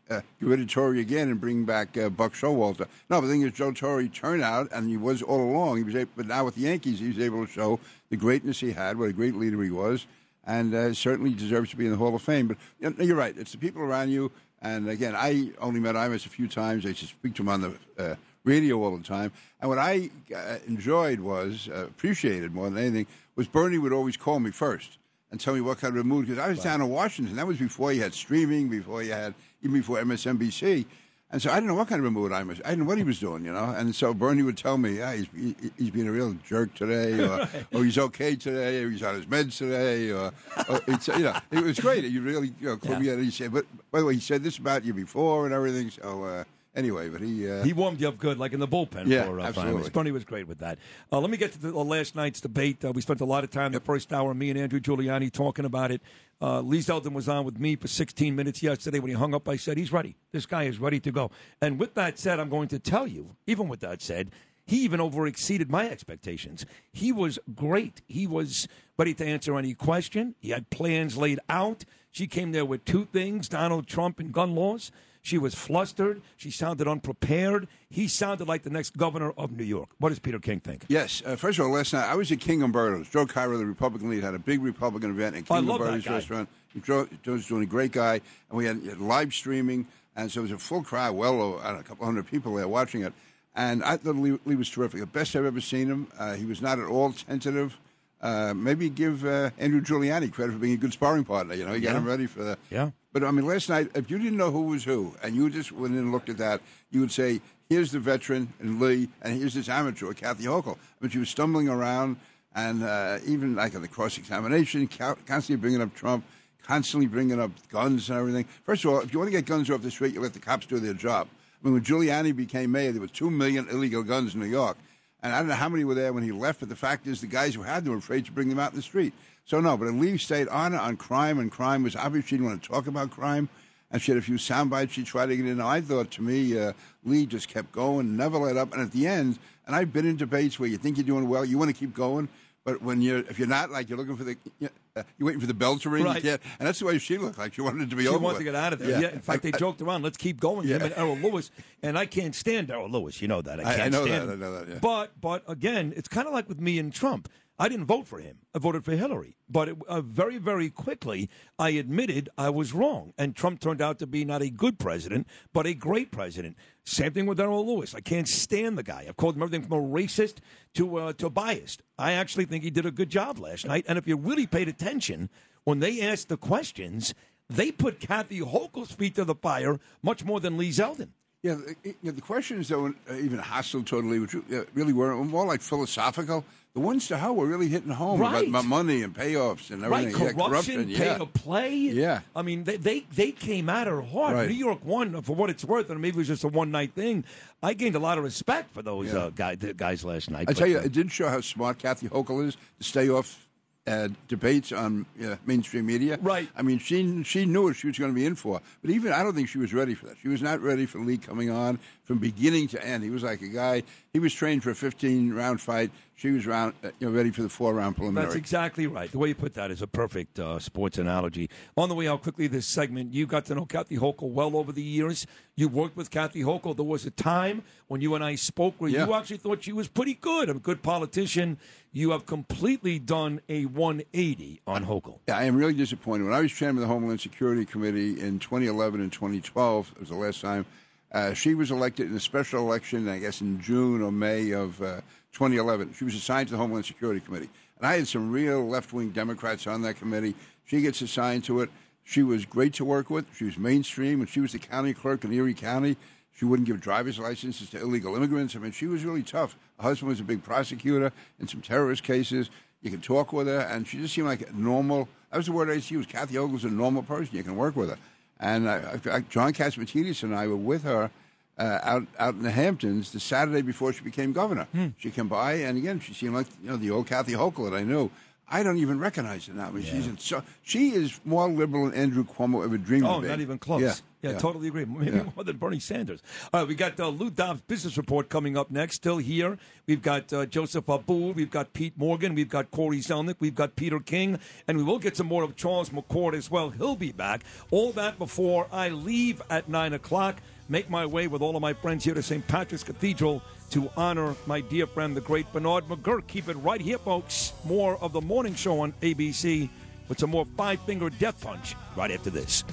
[0.09, 2.87] uh, get rid of Torre again and bring back uh, Buck Showalter.
[3.09, 5.77] No, the thing is, Joe Torre turned out, and he was all along.
[5.77, 8.59] He was, able, but now with the Yankees, he was able to show the greatness
[8.59, 10.05] he had, what a great leader he was,
[10.45, 12.47] and uh, certainly deserves to be in the Hall of Fame.
[12.47, 14.31] But you know, you're right; it's the people around you.
[14.61, 16.85] And again, I only met Imus a few times.
[16.85, 18.15] I to speak to him on the uh,
[18.45, 19.31] radio all the time.
[19.59, 24.15] And what I uh, enjoyed was, uh, appreciated more than anything, was Bernie would always
[24.15, 24.97] call me first
[25.33, 27.35] and tell me what kind of a mood because I was down in Washington.
[27.37, 29.33] That was before you had streaming, before you had
[29.63, 30.85] even before MSNBC.
[31.31, 32.61] And so I didn't know what kind of a mood I was.
[32.63, 33.73] I didn't know what he was doing, you know.
[33.75, 37.19] And so Bernie would tell me, yeah, he's he, he's being a real jerk today,
[37.19, 40.31] or, or he's okay today, or he's on his meds today, or,
[40.69, 42.03] or it's you know, it was great.
[42.03, 43.23] You really you know, clued me in.
[43.23, 45.89] He said, but by the way, he said this about you before and everything.
[45.89, 46.43] So uh,
[46.75, 49.07] anyway, but he uh, He warmed you up good, like in the bullpen.
[49.07, 49.89] Yeah, for, uh, absolutely.
[49.89, 50.79] Bernie was great with that.
[51.11, 52.83] Uh, let me get to the, uh, last night's debate.
[52.83, 55.65] Uh, we spent a lot of time the first hour, me and Andrew Giuliani talking
[55.65, 56.01] about it.
[56.41, 58.99] Uh, Lee Zeldin was on with me for 16 minutes yesterday.
[58.99, 60.15] When he hung up, I said, he's ready.
[60.31, 61.31] This guy is ready to go.
[61.61, 64.31] And with that said, I'm going to tell you, even with that said,
[64.65, 66.65] he even over exceeded my expectations.
[66.91, 68.01] He was great.
[68.07, 68.67] He was
[68.97, 70.35] ready to answer any question.
[70.39, 71.85] He had plans laid out.
[72.11, 74.91] She came there with two things Donald Trump and gun laws.
[75.23, 76.21] She was flustered.
[76.35, 77.69] She sounded unprepared.
[77.89, 79.89] He sounded like the next governor of New York.
[79.99, 80.83] What does Peter King think?
[80.89, 81.23] Yes.
[81.25, 83.09] Uh, first of all, last night I was at King Umberto's.
[83.09, 86.49] Joe Cairo, the Republican lead, had a big Republican event at I King Umberto's restaurant.
[86.83, 90.43] Joe, Joe's doing a great guy, and we had, had live streaming, and so it
[90.43, 93.13] was a full crowd, well over don't know, a couple hundred people there watching it.
[93.55, 94.99] And I thought Lee, Lee was terrific.
[94.99, 96.07] The best I've ever seen him.
[96.17, 97.77] Uh, he was not at all tentative.
[98.19, 101.53] Uh, maybe give uh, Andrew Giuliani credit for being a good sparring partner.
[101.53, 102.89] You know, he got him ready for the, Yeah.
[103.13, 105.71] But I mean, last night, if you didn't know who was who, and you just
[105.71, 109.37] went in and looked at that, you would say, "Here's the veteran and Lee, and
[109.37, 112.17] here's this amateur, Kathy Hochul." But she was stumbling around,
[112.55, 116.25] and uh, even like on the cross examination, constantly bringing up Trump,
[116.63, 118.45] constantly bringing up guns and everything.
[118.63, 120.39] First of all, if you want to get guns off the street, you let the
[120.39, 121.27] cops do their job.
[121.61, 124.77] I mean, when Giuliani became mayor, there were two million illegal guns in New York.
[125.21, 127.21] And I don't know how many were there when he left, but the fact is
[127.21, 129.13] the guys who had them were afraid to bring them out in the street.
[129.45, 132.25] So, no, but Lee stayed on on crime, and crime was obvious.
[132.25, 133.49] She didn't want to talk about crime.
[133.91, 135.61] And she had a few sound bites she tried to get in.
[135.61, 138.73] I thought, to me, uh, Lee just kept going, never let up.
[138.73, 139.37] And at the end,
[139.67, 141.93] and I've been in debates where you think you're doing well, you want to keep
[141.93, 142.27] going.
[142.65, 145.41] But when you're, if you're not, like you're looking for the, you uh, you're waiting
[145.41, 146.05] for the bell to ring.
[146.05, 146.23] Right.
[146.23, 147.53] You and that's the way she looked like.
[147.53, 148.17] She wanted it to be She over.
[148.19, 148.39] wanted with.
[148.39, 148.99] to get out of there.
[149.01, 149.09] Yeah.
[149.09, 150.01] in fact, they I- joked around.
[150.01, 150.67] Let's keep going.
[150.67, 150.85] Him Yeah.
[150.85, 151.51] and Errol Louis,
[151.83, 153.21] and I can't stand Errol Louis.
[153.21, 153.59] You know that.
[153.59, 154.33] I I- I can't know stand that.
[154.33, 154.41] him.
[154.41, 154.79] I know that, yeah.
[154.81, 157.29] But but again, it's kind of like with me and Trump.
[157.59, 158.39] I didn't vote for him.
[158.55, 159.37] I voted for Hillary.
[159.47, 163.99] But it, uh, very very quickly, I admitted I was wrong, and Trump turned out
[163.99, 166.57] to be not a good president, but a great president.
[166.85, 167.93] Same thing with Errol Louis.
[167.93, 169.05] I can't stand the guy.
[169.07, 170.37] I've called him everything from a racist
[170.75, 171.81] to uh, to biased.
[171.97, 173.85] I actually think he did a good job last night.
[173.87, 175.29] And if you really paid attention
[175.63, 177.13] when they asked the questions,
[177.49, 181.09] they put Kathy Hochul's feet to the fire much more than Lee Zeldin.
[181.43, 184.93] Yeah, the, you know, the questions that were uh, even hostile totally, which uh, really
[184.93, 186.45] were more like philosophical.
[186.73, 188.47] The ones to her were really hitting home about, Right.
[188.47, 190.15] about money and payoffs and everything.
[190.25, 191.17] Right, corruption, yeah, pay yeah.
[191.19, 191.75] to play.
[191.75, 192.21] Yeah.
[192.35, 194.35] I mean, they, they they came at her hard.
[194.35, 194.47] Right.
[194.49, 196.93] New York won for what it's worth, and maybe it was just a one night
[196.95, 197.25] thing.
[197.61, 199.19] I gained a lot of respect for those Yeah.
[199.19, 200.45] uh, guy, the guys last night.
[200.49, 203.45] I tell you, uh, it did show how smart Kathy Hochul is to stay off
[203.85, 206.17] uh, debates on uh, mainstream media.
[206.21, 206.47] Right.
[206.55, 209.11] I mean, she she knew what she was going to be in for, but even
[209.11, 210.17] I don't think she was ready for that.
[210.21, 213.03] She was not ready for Lee coming on from beginning to end.
[213.03, 213.83] He was like a guy.
[214.11, 215.91] He was trained for a 15 round fight.
[216.15, 218.27] She was round, uh, you know, ready for the four round preliminary.
[218.27, 219.11] That's exactly right.
[219.11, 221.49] The way you put that is a perfect uh, sports analogy.
[221.75, 224.71] On the way out quickly, this segment, you got to know Kathy Hochul well over
[224.71, 225.25] the years.
[225.55, 226.75] You worked with Kathy Hochul.
[226.75, 229.87] There was a time when you and I spoke where you actually thought she was
[229.87, 231.57] pretty good, a good politician.
[231.95, 235.19] You have completely done a 180 on Hochul.
[235.27, 236.23] Yeah, I am really disappointed.
[236.23, 240.09] When I was chairman of the Homeland Security Committee in 2011 and 2012, it was
[240.09, 240.65] the last time,
[241.11, 244.81] uh, she was elected in a special election, I guess in June or May of
[244.81, 245.01] uh,
[245.33, 245.93] 2011.
[245.93, 247.51] She was assigned to the Homeland Security Committee.
[247.77, 250.33] And I had some real left wing Democrats on that committee.
[250.65, 251.69] She gets assigned to it.
[252.03, 253.27] She was great to work with.
[253.37, 254.19] She was mainstream.
[254.19, 255.97] and she was the county clerk in Erie County,
[256.35, 258.55] she wouldn't give driver's licenses to illegal immigrants.
[258.55, 259.55] I mean, she was really tough.
[259.77, 262.49] Her husband was a big prosecutor in some terrorist cases.
[262.81, 265.07] You can talk with her, and she just seemed like a normal.
[265.31, 266.05] That was the word I used to use.
[266.05, 267.35] Kathy Hochul's a normal person.
[267.37, 267.97] You can work with her.
[268.39, 271.09] And I, I, John Catsimatidis and I were with her
[271.57, 274.67] uh, out out in the Hamptons the Saturday before she became governor.
[274.97, 277.77] She came by, and again, she seemed like you know the old Kathy Hochul that
[277.77, 278.09] I knew.
[278.49, 279.67] I don't even recognize her now.
[279.67, 283.15] I mean, she's in so she is more liberal than Andrew Cuomo ever dreamed Oh,
[283.15, 283.31] of being.
[283.31, 283.81] not even close.
[283.81, 283.93] Yeah,
[284.23, 284.85] Yeah, totally agree.
[284.85, 285.23] Maybe Yeah.
[285.35, 286.21] more than Bernie Sanders.
[286.53, 288.95] All right, we got uh, Lou Dobbs' business report coming up next.
[288.95, 289.57] Still here.
[289.85, 291.35] We've got uh, Joseph Abboud.
[291.35, 292.33] We've got Pete Morgan.
[292.33, 293.35] We've got Cory Zelnik.
[293.39, 294.39] We've got Peter King.
[294.67, 296.69] And we will get some more of Charles McCord as well.
[296.69, 297.43] He'll be back.
[297.69, 300.37] All that before I leave at 9 o'clock.
[300.69, 302.47] Make my way with all of my friends here to St.
[302.47, 303.41] Patrick's Cathedral
[303.71, 306.27] to honor my dear friend, the great Bernard McGuirk.
[306.27, 307.51] Keep it right here, folks.
[307.65, 309.69] More of the morning show on ABC
[310.07, 312.63] with some more Five Finger Death Punch right after this.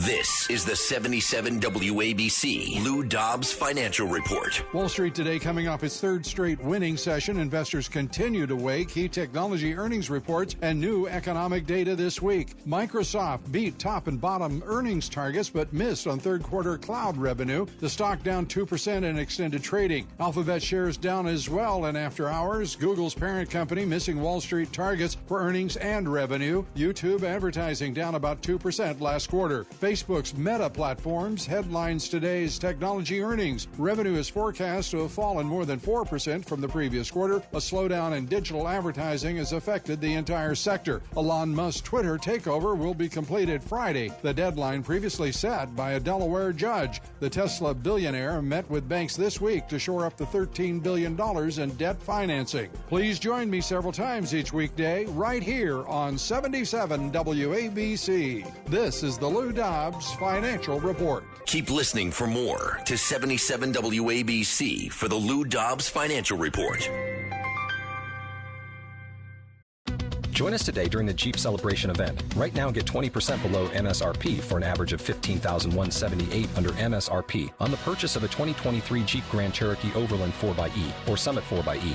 [0.00, 4.64] This is the 77 WABC Lou Dobbs Financial Report.
[4.72, 7.38] Wall Street today coming off its third straight winning session.
[7.38, 12.64] Investors continue to weigh key technology earnings reports and new economic data this week.
[12.66, 17.66] Microsoft beat top and bottom earnings targets but missed on third quarter cloud revenue.
[17.80, 20.06] The stock down 2% in extended trading.
[20.18, 22.74] Alphabet shares down as well in after hours.
[22.74, 26.64] Google's parent company missing Wall Street targets for earnings and revenue.
[26.74, 29.66] YouTube advertising down about 2% last quarter.
[29.90, 33.66] Facebook's Meta platforms headlines today's technology earnings.
[33.76, 37.38] Revenue is forecast to have fallen more than 4% from the previous quarter.
[37.52, 41.02] A slowdown in digital advertising has affected the entire sector.
[41.16, 46.52] Elon Musk's Twitter takeover will be completed Friday, the deadline previously set by a Delaware
[46.52, 47.00] judge.
[47.18, 51.20] The Tesla billionaire met with banks this week to shore up the $13 billion
[51.60, 52.70] in debt financing.
[52.88, 58.66] Please join me several times each weekday right here on 77 WABC.
[58.66, 61.22] This is the Lou Dobbs Financial Report.
[61.46, 66.90] Keep listening for more to 77 WABC for the Lou Dobbs Financial Report.
[70.32, 72.20] Join us today during the Jeep Celebration event.
[72.34, 77.76] Right now, get 20% below MSRP for an average of 15178 under MSRP on the
[77.76, 81.94] purchase of a 2023 Jeep Grand Cherokee Overland 4xE or Summit 4xE.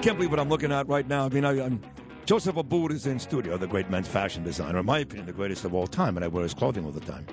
[0.00, 1.26] Can't believe what I'm looking at right now.
[1.26, 1.82] I mean, I, I'm,
[2.24, 4.78] Joseph Abboud is in studio, the great men's fashion designer.
[4.78, 7.00] In my opinion, the greatest of all time, and I wear his clothing all the
[7.00, 7.26] time.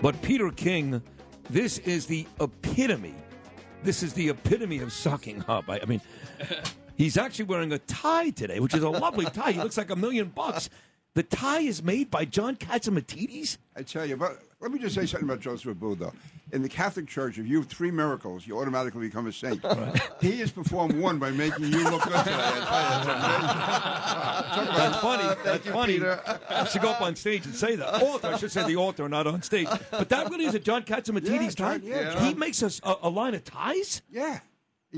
[0.00, 1.02] But Peter King,
[1.50, 3.14] this is the epitome.
[3.82, 5.68] This is the epitome of sucking up.
[5.68, 6.00] I, I mean,
[6.96, 9.52] he's actually wearing a tie today, which is a lovely tie.
[9.52, 10.70] He looks like a million bucks.
[11.12, 13.58] The tie is made by John Catsimatidis.
[13.76, 16.12] I tell you, but Let me just say something about Joseph Abboud, though.
[16.52, 19.60] In the Catholic Church, if you have three miracles, you automatically become a saint.
[20.20, 22.32] he has performed one by making you look good today.
[24.76, 25.34] That's funny.
[25.44, 26.00] That's funny.
[26.48, 28.02] I should go up on stage and say that.
[28.02, 29.68] Altar, I should say the altar, not on stage.
[29.90, 31.80] But that really is a John Catsimatidis tie.
[31.82, 34.00] yeah, He makes us a, a line of ties.
[34.10, 34.40] Yeah.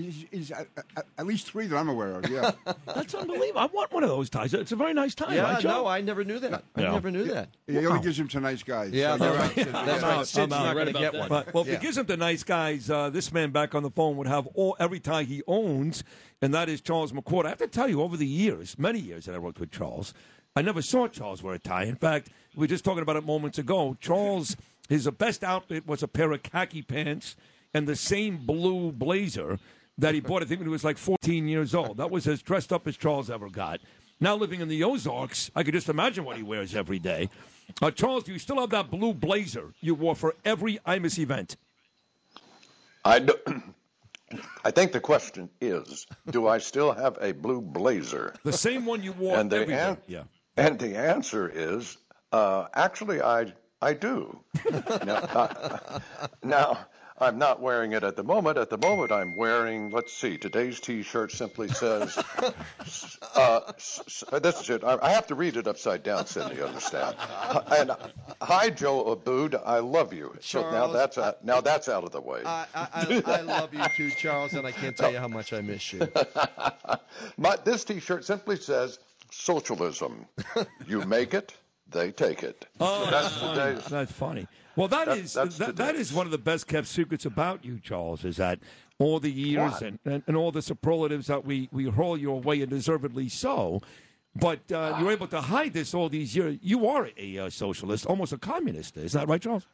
[0.02, 0.66] He's, he's at,
[0.96, 2.52] at, at least three that I'm aware of, yeah.
[2.86, 3.58] That's unbelievable.
[3.60, 4.54] I want one of those ties.
[4.54, 5.68] It's a very nice tie, Yeah, right, Joe?
[5.68, 6.64] no, I never knew that.
[6.76, 6.92] I Yeah.
[6.92, 7.48] never knew that.
[7.66, 8.92] He only gives him to nice guys.
[8.92, 9.66] Yeah, So that's you're right.
[9.66, 9.74] Sid.
[9.74, 10.16] That's Yeah.
[10.16, 10.26] right.
[10.26, 11.28] Sid's not going to get one.
[11.28, 13.90] But, well, if he gives him to nice guys, uh, this man back on the
[13.90, 16.04] phone would have all every tie he owns,
[16.40, 17.46] and that is Charles McCord.
[17.46, 20.14] I have to tell you, over the years, many years that I worked with Charles,
[20.56, 21.84] I never saw Charles wear a tie.
[21.84, 23.96] In fact, we were just talking about it moments ago.
[24.00, 24.56] Charles,
[24.88, 27.36] his best outfit was a pair of khaki pants
[27.74, 29.58] and the same blue blazer
[29.98, 31.96] that he bought, I think, when he was like 14 years old.
[31.98, 33.80] That was as dressed up as Charles ever got.
[34.20, 37.28] Now living in the Ozarks, I could just imagine what he wears every day.
[37.82, 41.56] Uh, Charles, do you still have that blue blazer you wore for every Imus event?
[43.04, 43.34] I, do,
[44.64, 48.34] I think the question is, do I still have a blue blazer?
[48.44, 49.80] The same one you wore And the every day.
[49.90, 50.22] an- Yeah.
[50.56, 51.98] And the answer is,
[52.32, 54.40] uh, actually, I I do.
[55.06, 56.00] now, uh,
[56.42, 56.78] now,
[57.20, 58.58] I'm not wearing it at the moment.
[58.58, 59.90] At the moment, I'm wearing.
[59.90, 60.38] Let's see.
[60.38, 62.18] Today's T-shirt simply says.
[63.34, 64.82] Uh, s- s- this is it.
[64.82, 66.56] I, I have to read it upside down, Cindy.
[66.56, 67.14] You understand?
[67.70, 67.92] And
[68.40, 69.60] hi, Joe Abboud.
[69.64, 70.34] I love you.
[70.40, 72.40] so now Charles, that's out, now that's out of the way.
[72.44, 75.52] I, I, I, I love you too, Charles, and I can't tell you how much
[75.52, 76.08] I miss you.
[77.36, 78.98] My, this T-shirt simply says
[79.30, 80.26] socialism.
[80.86, 81.54] you make it,
[81.90, 82.66] they take it.
[82.80, 83.54] Oh, So that's, that's funny.
[83.74, 83.84] today's.
[83.90, 84.46] That's funny.
[84.78, 87.80] Well, that That- is that, that is one of the best kept secrets about you,
[87.80, 88.24] Charles.
[88.24, 88.60] Is that
[89.00, 92.60] all the years and, and, and all the superlatives that we we hurl your way,
[92.62, 93.80] and deservedly so.
[94.36, 96.58] But uh, you're able to hide this all these years.
[96.62, 98.96] You are a uh, socialist, almost a communist.
[98.96, 99.66] Is that right, Charles?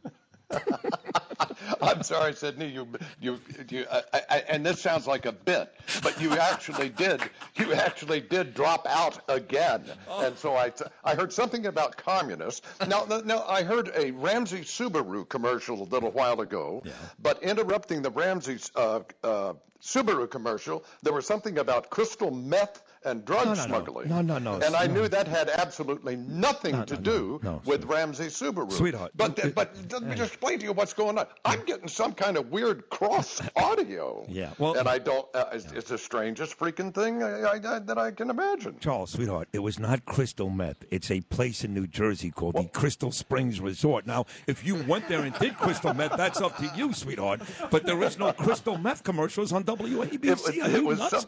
[1.82, 2.68] I'm sorry, Sydney.
[2.68, 2.88] You,
[3.20, 5.72] you, you I, I, and this sounds like a bit,
[6.02, 7.22] but you actually did.
[7.56, 10.72] You actually did drop out again, and so I,
[11.04, 12.62] I heard something about communists.
[12.86, 16.92] Now, now I heard a Ramsey Subaru commercial a little while ago, yeah.
[17.20, 23.24] but interrupting the Ramsey uh, uh, Subaru commercial, there was something about crystal meth and
[23.24, 23.66] drug No, no, no.
[23.66, 24.08] smuggling.
[24.08, 28.72] No, no, no, And I knew that had absolutely nothing to do with Ramsey Subaru.
[28.72, 31.26] Sweetheart, But it- but let me just explain to you what's going on.
[31.44, 34.24] I'm getting some kind of weird cross audio.
[34.28, 35.26] Yeah, well- and I don't.
[35.34, 38.76] Uh, it's, it's the strangest freaking thing I, I, I, that I can imagine.
[38.80, 40.84] Charles, sweetheart, it was not crystal meth.
[40.90, 44.06] It's a place in New Jersey called the Crystal Springs Resort.
[44.06, 47.40] Now, if you went there and did crystal meth, that's up to you, sweetheart.
[47.70, 50.24] But there is no crystal meth commercials on WABC.
[50.24, 51.24] It was, it was some,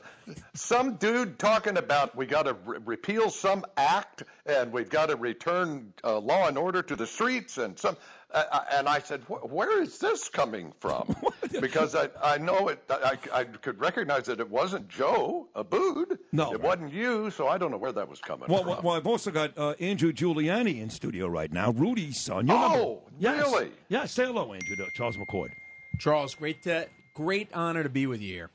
[0.55, 5.17] some dude talking about we got to re- repeal some act and we've got to
[5.17, 7.97] return uh, law and order to the streets and some.
[8.33, 11.15] Uh, uh, and I said, where is this coming from?
[11.61, 12.83] because I, I know it.
[12.91, 16.19] I, I could recognize that it wasn't Joe Abboud.
[16.33, 16.53] No.
[16.53, 17.31] it wasn't you.
[17.31, 18.69] So I don't know where that was coming Well, from.
[18.69, 22.47] well, well, I've also got uh, Andrew Giuliani in studio right now, Rudy's son.
[22.49, 23.39] You remember- Oh, yes.
[23.39, 23.71] really?
[23.89, 25.51] Yeah, say hello, Andrew, to Charles McCord.
[25.99, 28.51] Charles, great, to, great honor to be with you here.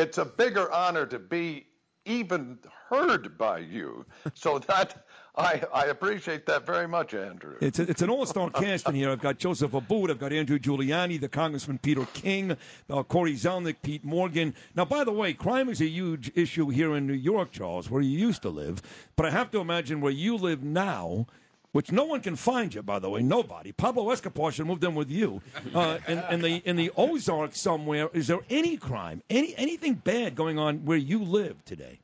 [0.00, 1.66] It's a bigger honor to be
[2.06, 2.58] even
[2.88, 4.06] heard by you.
[4.32, 5.04] So that
[5.36, 7.56] I, I appreciate that very much, Andrew.
[7.60, 9.10] It's, a, it's an all-star cast in here.
[9.10, 12.56] I've got Joseph Abboud, I've got Andrew Giuliani, the Congressman Peter King,
[12.88, 14.54] uh, Cory Zelnik, Pete Morgan.
[14.74, 18.02] Now, by the way, crime is a huge issue here in New York, Charles, where
[18.02, 18.80] you used to live.
[19.16, 21.26] But I have to imagine where you live now,
[21.72, 23.72] which no one can find you, by the way, nobody.
[23.72, 25.40] Pablo Escobar should have moved in with you.
[25.74, 30.34] Uh, in, in the in the Ozarks somewhere, is there any crime, any anything bad
[30.34, 32.00] going on where you live today?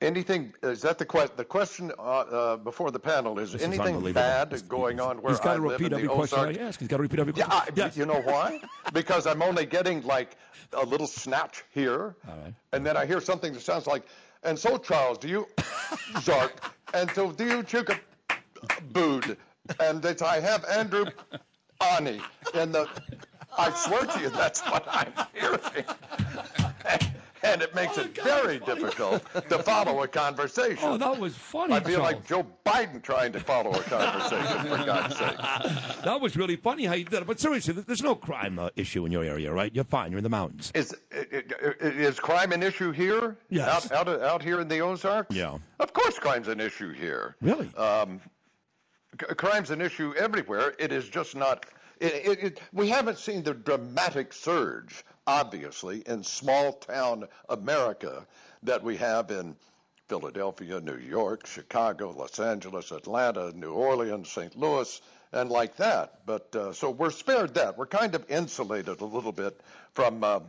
[0.00, 1.36] Anything is that the question?
[1.36, 4.22] The question uh, uh, before the panel is This is anything unbelievable.
[4.22, 6.56] bad going on where He's got I to repeat every question Ozark?
[6.56, 6.78] I ask.
[6.78, 7.80] He's got to repeat every Yeah, question.
[7.80, 8.60] I, you know why?
[8.92, 10.36] because I'm only getting like
[10.72, 12.14] a little snatch here,
[12.72, 14.04] and then I hear something that sounds like,
[14.44, 15.48] and so Charles, do you,
[16.20, 17.98] Zark, and so do you Chuka
[18.92, 19.36] Bood,
[19.80, 21.06] and it's, I have Andrew
[21.80, 22.20] Ani,
[22.54, 22.88] and the,
[23.56, 25.84] I swear to you, that's what I'm hearing.
[27.42, 30.78] And it makes it very difficult to follow a conversation.
[30.82, 34.84] Oh, that was funny, I feel like Joe Biden trying to follow a conversation, for
[34.84, 35.36] God's sake.
[36.04, 37.26] That was really funny how you did it.
[37.26, 39.72] But seriously, there's no crime uh, issue in your area, right?
[39.74, 40.10] You're fine.
[40.10, 40.72] You're in the mountains.
[40.74, 43.36] Is is crime an issue here?
[43.50, 43.90] Yes.
[43.92, 45.34] Out, out, out here in the Ozarks?
[45.34, 45.58] Yeah.
[45.80, 47.36] Of course, crime's an issue here.
[47.40, 47.72] Really?
[47.74, 48.20] Um,
[49.16, 50.74] crime's an issue everywhere.
[50.78, 51.66] It is just not.
[52.00, 58.26] It, it, it, we haven't seen the dramatic surge, obviously, in small town America
[58.62, 59.56] that we have in
[60.08, 64.56] Philadelphia, New York, Chicago, Los Angeles, Atlanta, New Orleans, St.
[64.56, 65.00] Louis,
[65.32, 66.20] and like that.
[66.24, 67.76] But uh, so we're spared that.
[67.76, 69.60] We're kind of insulated a little bit
[69.92, 70.40] from uh,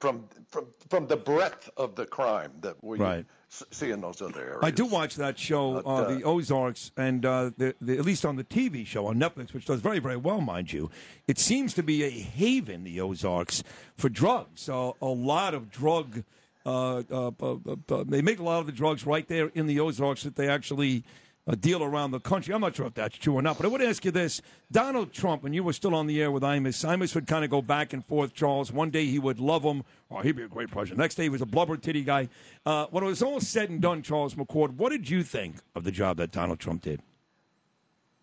[0.00, 3.26] from from from the breadth of the crime that we Right.
[3.52, 4.58] S- see in those other areas.
[4.62, 8.04] I do watch that show, But, uh, uh, The Ozarks, and uh, the, the, at
[8.04, 10.90] least on the TV show on Netflix, which does very, very well, mind you.
[11.28, 13.62] It seems to be a haven, the Ozarks,
[13.96, 14.62] for drugs.
[14.62, 16.24] So a lot of drug.
[16.64, 17.56] Uh, uh, uh,
[17.90, 20.48] uh, they make a lot of the drugs right there in the Ozarks that they
[20.48, 21.02] actually
[21.46, 22.54] uh, deal around the country.
[22.54, 25.12] I'm not sure if that's true or not, but I would ask you this: Donald
[25.12, 27.62] Trump, when you were still on the air with Imus, Imus would kind of go
[27.62, 28.34] back and forth.
[28.34, 30.98] Charles, one day he would love him, oh, he'd be a great president.
[30.98, 32.28] Next day he was a blubber titty guy.
[32.64, 35.84] Uh, when it was all said and done, Charles McCord, what did you think of
[35.84, 37.00] the job that Donald Trump did?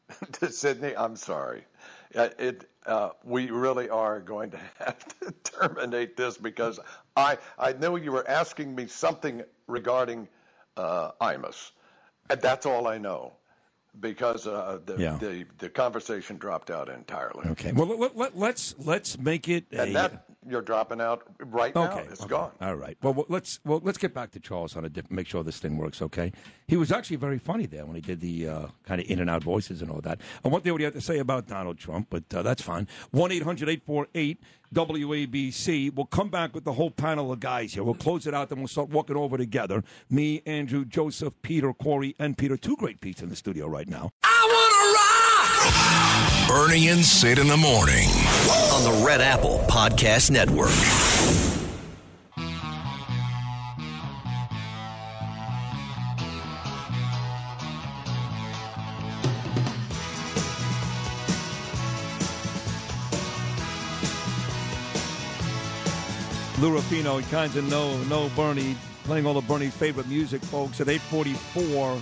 [0.33, 1.63] To Sydney, I'm sorry.
[2.15, 6.79] Uh, it, uh, we really are going to have to terminate this because
[7.15, 10.27] I, I know you were asking me something regarding
[10.75, 11.71] uh, Imus.
[12.29, 13.33] And that's all I know
[13.99, 15.17] because uh, the, Yeah.
[15.17, 17.47] the, the conversation dropped out entirely.
[17.49, 17.71] Okay.
[17.71, 19.81] Well, let, let, let's let's make it a.
[19.81, 21.91] And that you're dropping out right now.
[21.91, 22.29] Okay, It's okay.
[22.29, 22.51] gone.
[22.61, 22.97] All right.
[23.01, 25.59] Well, well, let's well let's get back to Charles on a diff- make sure this
[25.59, 26.01] thing works.
[26.01, 26.31] Okay.
[26.67, 29.29] He was actually very funny there when he did the uh, kind of in and
[29.29, 30.21] out voices and all that.
[30.45, 32.61] I want to hear what you have to say about Donald Trump, but uh, that's
[32.61, 32.87] fine.
[33.11, 34.41] One 848
[34.73, 35.93] WABC.
[35.95, 37.83] We'll come back with the whole panel of guys here.
[37.83, 39.83] We'll close it out, then we'll start walking over together.
[40.09, 42.55] Me, Andrew, Joseph, Peter, Cory, and Peter.
[42.55, 44.11] Two great Pete's in the studio right now.
[46.49, 48.09] Bernie and Sid in the morning.
[48.73, 50.71] on the Red Apple Podcast Network.
[66.59, 70.81] Lou Ruffino and kinds of No No Bernie playing all of Bernie's favorite music, folks.
[70.81, 72.01] At eight forty four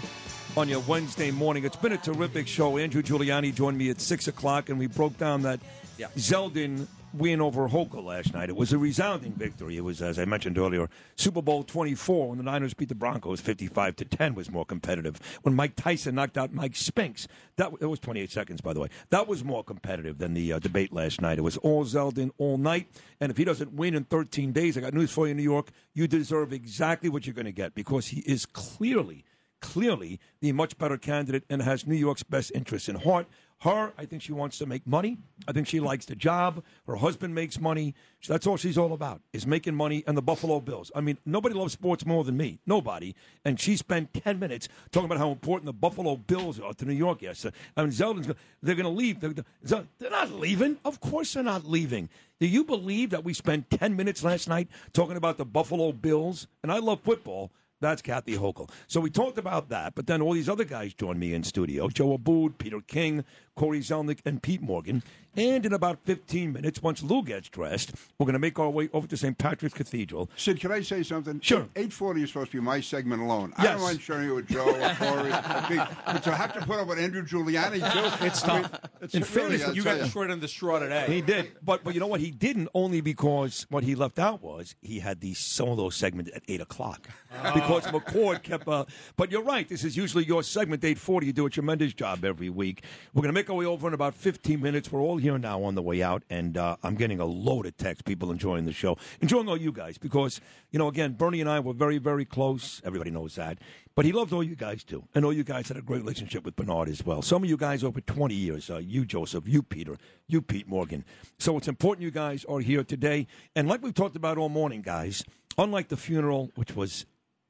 [0.57, 2.79] on your Wednesday morning, it's been a terrific show.
[2.79, 5.59] Andrew Giuliani joined me at six o'clock, and we broke down that
[5.99, 6.07] Yeah.
[6.15, 8.49] Zeldin win over Hochul last night.
[8.49, 9.77] It was a resounding victory.
[9.77, 12.95] It was, as I mentioned earlier, Super Bowl twenty four when the Niners beat the
[12.95, 15.19] Broncos fifty five to ten was more competitive.
[15.43, 17.27] When Mike Tyson knocked out Mike Spinks,
[17.57, 18.89] that it was twenty eight seconds by the way.
[19.11, 21.37] That was more competitive than the uh, debate last night.
[21.37, 22.87] It was all Zeldin all night,
[23.19, 25.43] and if he doesn't win in thirteen days, I got news for you, in New
[25.43, 25.69] York.
[25.93, 29.23] You deserve exactly what you're going to get because he is clearly
[29.61, 33.27] clearly the much better candidate and has New York's best interests in heart.
[33.61, 35.17] Her, I think she wants to make money.
[35.47, 36.63] I think she likes the job.
[36.85, 37.95] Her husband makes money.
[38.21, 40.91] So that's all she's all about is making money and the Buffalo Bills.
[40.93, 42.59] I mean, nobody loves sports more than me.
[42.67, 43.15] Nobody.
[43.45, 46.93] And she spent 10 minutes talking about how important the Buffalo Bills are to New
[46.93, 47.57] York yesterday.
[47.75, 48.31] I mean, Zeldin's,
[48.61, 49.21] they're going to leave.
[49.21, 50.77] They're, they're not leaving.
[50.85, 52.09] Of course they're not leaving.
[52.39, 56.47] Do you believe that we spent 10 minutes last night talking about the Buffalo Bills?
[56.61, 57.51] And I love football.
[57.79, 58.69] That's Kathy Hochul.
[58.87, 61.89] So we talked about that, but then all these other guys joined me in studio:
[61.89, 63.23] Joe Abboud, Peter King,
[63.57, 65.03] Cory Zelnik, and Pete Morgan.
[65.35, 68.89] And in about 15 minutes, once Lou gets dressed, we're going to make our way
[68.91, 69.37] over to St.
[69.37, 70.31] Patrick's Cathedral.
[70.35, 71.39] Sid, can I say something?
[71.41, 71.67] Sure.
[71.75, 73.53] Eight forty is supposed to be my segment alone.
[73.55, 76.61] I don't mind sharing it with Joe or Cory, or Pete, but to have to
[76.65, 77.73] put up with Andrew Giuliani
[78.19, 78.81] too, It's I mean, tough.
[79.01, 81.05] it's In fairness, you got the short end of the straw today.
[81.07, 82.19] He did, but but you know what?
[82.21, 86.41] He didn't only because what he left out was he had the solo segment at
[86.47, 87.07] eight o'clock
[87.53, 88.67] because McCord kept.
[88.67, 88.85] Uh,
[89.17, 89.69] but you're right.
[89.69, 91.27] This is usually your segment, eight forty.
[91.27, 92.83] You do a tremendous job every week.
[93.13, 94.91] We're going to make our way over in about fifteen minutes.
[94.91, 97.77] We're all here now on the way out, and uh, I'm getting a load of
[97.77, 98.05] text.
[98.05, 100.41] People enjoying the show, enjoying all you guys because
[100.71, 102.81] you know again, Bernie and I were very very close.
[102.85, 103.59] Everybody knows that.
[103.95, 106.45] But he loved all you guys too, and all you guys had a great relationship
[106.45, 107.23] with Bernard as well.
[107.23, 109.97] Some of you guys over 20 years, uh, you Joseph, you Peter,
[110.27, 111.03] you Pete Morgan.
[111.39, 113.25] So it's important you guys are here today.
[113.55, 115.23] And like we've talked about all morning, guys,
[115.57, 117.07] unlike the funeral, which was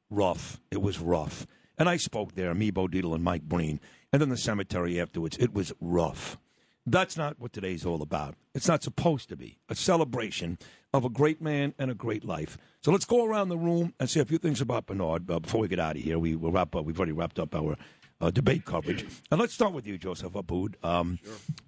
[0.10, 1.45] rough, it was rough.
[1.78, 3.80] And I spoke there, me, Bo Dietl, and Mike Breen,
[4.11, 5.38] and then the cemetery afterwards.
[5.39, 6.38] It was rough.
[6.85, 8.35] That's not what today's all about.
[8.55, 10.57] It's not supposed to be a celebration
[10.93, 12.57] of a great man and a great life.
[12.81, 15.59] So let's go around the room and say a few things about Bernard uh, before
[15.59, 16.17] we get out of here.
[16.17, 16.85] We will wrap up.
[16.85, 17.75] We've already wrapped up our
[18.19, 20.76] uh, debate coverage, and let's start with you, Joseph Abboud.
[20.84, 21.19] Um,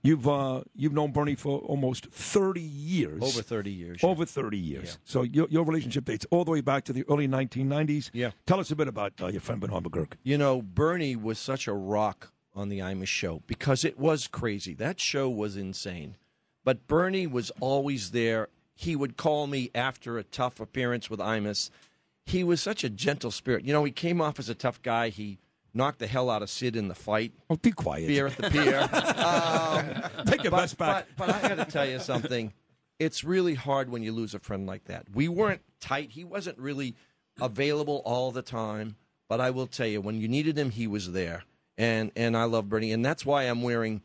[0.02, 3.22] You've uh, you've known Bernie for almost thirty years.
[3.22, 4.00] Over 30 years.
[4.04, 4.98] Over thirty years.
[5.04, 8.10] So your your relationship dates all the way back to the early 1990s.
[8.14, 8.32] Yeah.
[8.46, 10.14] Tell us a bit about uh, your friend Bernard McGuirk.
[10.24, 14.74] You know, Bernie was such a rock on the Imus show because it was crazy.
[14.74, 16.16] That show was insane.
[16.64, 18.48] But Bernie was always there.
[18.76, 21.70] He would call me after a tough appearance with Imus.
[22.26, 23.66] He was such a gentle spirit.
[23.66, 25.10] You know, he came off as a tough guy.
[25.10, 25.40] He
[25.74, 27.34] knocked the hell out of Sid in the fight.
[27.50, 28.08] Oh, be quiet.
[28.08, 28.80] Beer at the pier.
[30.20, 31.08] um, Take your but, best back.
[31.16, 32.54] But, but I got to tell you something.
[33.00, 35.08] It's really hard when you lose a friend like that.
[35.14, 36.12] We weren't tight.
[36.12, 36.96] He wasn't really
[37.42, 38.96] available all the time.
[39.30, 41.44] but I will tell you, when you needed him, he was there.
[41.78, 44.02] And and I love Bernie, and that's why I'm wearing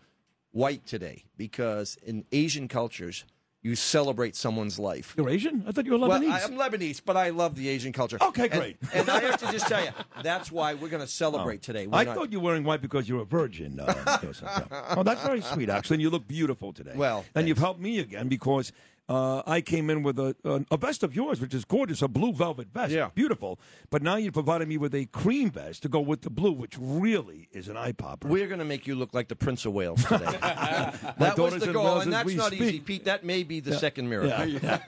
[0.52, 3.24] white today because in Asian cultures.
[3.64, 5.14] You celebrate someone's life.
[5.16, 5.64] You're Asian?
[5.66, 6.30] I thought you were Well, Lebanese.
[6.30, 8.18] I, am Lebanese, but I love the Asian culture.
[8.20, 8.76] Okay, great.
[8.92, 9.88] And, I have to just tell you,
[10.22, 11.86] that's why we're going to celebrate today.
[11.86, 13.80] We're I not- thought you were wearing white because you're a virgin.
[13.80, 14.18] Uh,
[14.98, 15.94] oh, that's very sweet, actually.
[15.94, 16.92] And you look beautiful today.
[16.94, 18.70] Well, and you've helped me again because
[19.08, 22.08] uh, I came in with a, a, a vest of yours, which is gorgeous, a
[22.08, 22.92] blue velvet vest.
[22.92, 23.10] Yeah.
[23.14, 23.58] Beautiful.
[23.90, 26.76] But now you've provided me with a cream vest to go with the blue, which
[26.78, 28.28] really is an eye popper.
[28.28, 30.24] We're going to make you look like the Prince of Wales today.
[30.40, 32.80] that was the goal, Wales and that's not easy.
[32.80, 33.04] Pete.
[33.04, 33.76] That may be the Yeah.
[33.78, 34.46] second miracle.
[34.46, 34.78] Yeah.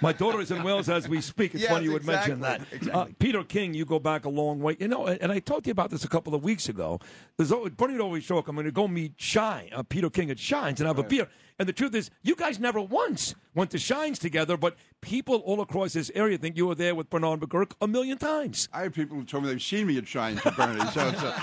[0.00, 1.54] My daughter is in Wales as we speak.
[1.54, 2.94] It's Yes, funny you would mention exactly, that.
[2.94, 4.76] Uh, Peter King, you go back a long way.
[4.78, 6.98] You know, and, I talked to you about this a couple of weeks ago.
[7.36, 10.30] There's always, Bernie would always joke, I'm going to go meet Shine, uh, Peter King
[10.30, 11.28] at Shines and have a beer.
[11.58, 15.62] And the truth is, you guys never once went to Shines together, but people all
[15.62, 18.68] across this area think you were there with Bernard McGuirk a million times.
[18.74, 20.80] I have people who told me they've seen me at Shines with Bernie.
[20.92, 21.40] So it's, uh,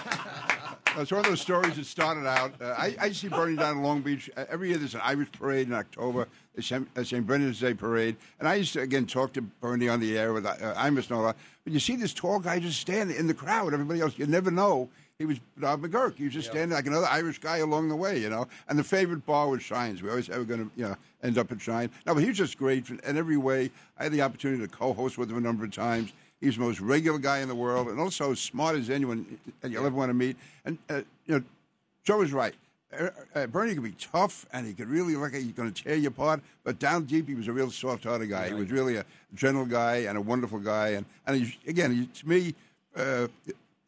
[0.98, 2.54] it's one of those stories that started out.
[2.62, 4.30] Uh, I, I see Bernie down in Long Beach.
[4.38, 6.88] Uh, every year there's an Irish parade in October, the St.
[6.96, 7.26] uh, St.
[7.26, 8.16] Brendan's Day parade.
[8.38, 11.14] And I used to, again, talk to Bernie on the air with uh, Imus and
[11.18, 11.38] all that.
[11.64, 13.74] But you see this tall guy just standing in the crowd.
[13.74, 14.90] Everybody else, you never know.
[15.20, 16.18] He was Bob McGuirk.
[16.18, 18.48] He was just standing like another Irish guy along the way, you know.
[18.68, 20.02] And the favorite bar was Shines.
[20.02, 21.92] We always were going to, you know, end up at Shine.
[22.06, 23.70] No, but he was just great in every way.
[24.00, 26.12] I had the opportunity to co-host with him a number of times.
[26.42, 29.86] He's the most regular guy in the world, and also as smart as anyone you'll
[29.86, 30.36] ever want to meet.
[30.66, 31.44] And uh, you know,
[32.04, 32.54] Joe was right.
[32.92, 35.84] Uh, uh, Bernie could be tough, and he could really look like he's going to
[35.84, 36.42] tear you apart.
[36.64, 38.50] But down deep, he was a real soft-hearted guy.
[38.50, 40.90] He was really a gentle guy and a wonderful guy.
[40.90, 42.56] And and again, he, to me,
[42.96, 43.28] uh,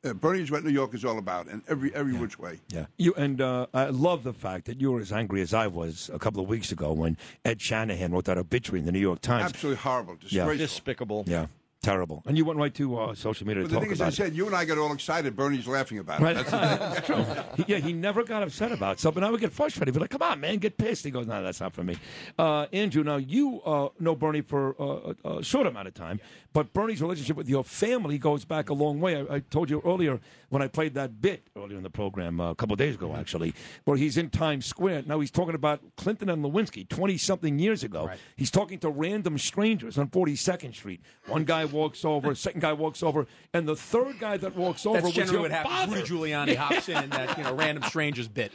[0.06, 2.60] uh, Bernie's what New York is all about, and every every which way.
[2.70, 5.68] Yeah, you and uh, I love the fact that you were as angry as I
[5.68, 9.00] was a couple of weeks ago when Ed Shanahan wrote that obituary in the New
[9.00, 9.46] York Times.
[9.50, 10.54] Absolutely horrible, Yeah.
[10.56, 11.24] Despicable.
[11.28, 11.48] Yeah,
[11.86, 12.24] terrible.
[12.26, 14.06] And you went right to uh, social media But to the talk thing is, I
[14.06, 14.16] about it.
[14.18, 15.36] said, you and I got all excited.
[15.36, 16.24] Bernie's laughing about it.
[16.24, 16.36] Right.
[16.36, 16.98] That's the thing.
[16.98, 17.64] It's true.
[17.66, 19.24] He- yeah, he never got upset about something.
[19.24, 19.94] I would get frustrated.
[19.94, 21.98] Be like, "Come on, man, get pissed." He goes, "No, that's not for me."
[22.38, 26.20] Uh, Andrew, now you uh, know Bernie for uh, a, a short amount of time,
[26.54, 29.16] but Bernie's relationship with your family goes back a long way.
[29.30, 32.52] I, I told you earlier when I played that bit earlier in the program uh,
[32.52, 33.54] a couple of days ago, actually,
[33.86, 35.04] where he's in Times Square.
[35.08, 38.10] Now he's talking about Clinton and Lewinsky twenty something years ago.
[38.36, 41.02] He's talking to random strangers on Forty Second Street.
[41.28, 44.96] One guy walks over, second guy walks over, and the third guy that walks over
[44.96, 45.76] That's was generally what happens.
[45.76, 45.96] father.
[45.98, 48.52] Rudy Giuliani hops in that you know random strangers bit.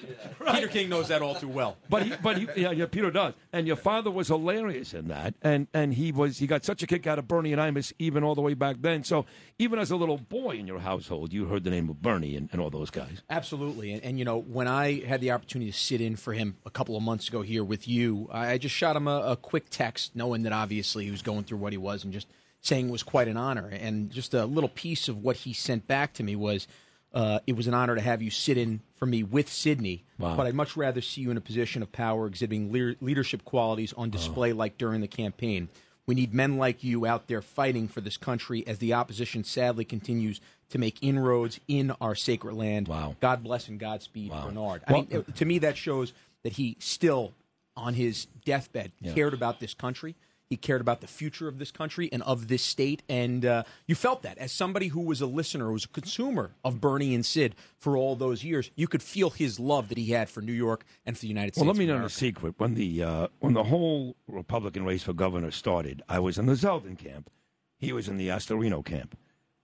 [0.53, 1.77] Peter King knows that all too well.
[1.89, 3.35] But he, but he, yeah, yeah, Peter does.
[3.53, 6.87] And your father was hilarious in that, and and he was he got such a
[6.87, 9.05] kick out of Bernie and Imus even all the way back then.
[9.05, 9.27] So
[9.59, 12.49] even as a little boy in your household, you heard the name of Bernie and,
[12.51, 13.23] and all those guys.
[13.29, 13.93] Absolutely.
[13.93, 16.71] And, and, you know, when I had the opportunity to sit in for him a
[16.71, 19.67] couple of months ago here with you, I I just shot him a, a quick
[19.71, 22.27] text, knowing that obviously he was going through what he was and just
[22.61, 23.69] saying was quite an honor.
[23.69, 26.67] And just a little piece of what he sent back to me was
[27.13, 30.37] uh, it was an honor to have you sit in for me with Sydney, Wow.
[30.37, 33.93] but I'd much rather see you in a position of power exhibiting lear- leadership qualities
[33.95, 35.69] on display like during the campaign.
[36.07, 39.85] We need men like you out there fighting for this country as the opposition sadly
[39.85, 42.87] continues to make inroads in our sacred land.
[42.89, 43.17] Wow.
[43.21, 44.83] God bless and Godspeed, Bernard.
[44.87, 46.13] I Well- mean, to me, that shows
[46.45, 47.33] that he still,
[47.77, 49.15] on his deathbed, Yeah.
[49.15, 50.15] cared about this country.
[50.51, 53.05] He cared about the future of this country and of this state.
[53.09, 54.37] And uh, you felt that.
[54.37, 57.97] As somebody who was a listener, who was a consumer of Bernie and Sid for
[57.97, 61.17] all those years, you could feel his love that he had for New York and
[61.17, 61.67] for the United Well, States.
[61.67, 62.55] Well, let me know the secret.
[62.59, 66.55] When the uh, when the whole Republican race for governor started, I was in the
[66.55, 67.31] Zeldin camp.
[67.79, 69.17] He was in the Astorino camp.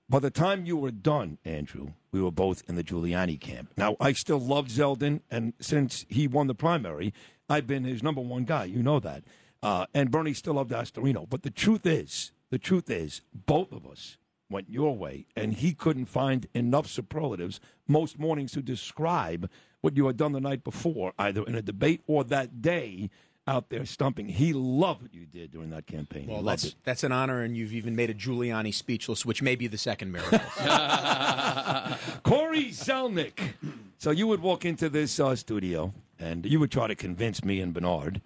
[0.08, 3.72] By the time you were done, Andrew, we were both in the Giuliani camp.
[3.76, 7.12] Now, I still love Zeldin, and since he won the primary,
[7.48, 8.66] I've been his number one guy.
[8.66, 9.24] You know that.
[9.62, 11.28] Uh, and Bernie still loved Astorino.
[11.28, 14.18] But the truth is, the truth is, both of us
[14.48, 19.50] went your way, and he couldn't find enough superlatives most mornings to describe
[19.80, 23.10] what you had done the night before, either in a debate or that day
[23.48, 24.28] out there stumping.
[24.28, 26.26] He loved what you did during that campaign.
[26.26, 26.74] Well, that's, it.
[26.84, 30.12] that's an honor, and you've even made a Giuliani speechless, which may be the second
[30.12, 30.38] miracle.
[32.22, 33.54] Cory Zelnik.
[33.98, 37.60] So you would walk into this uh, studio and you would try to convince me
[37.60, 38.20] and Bernard,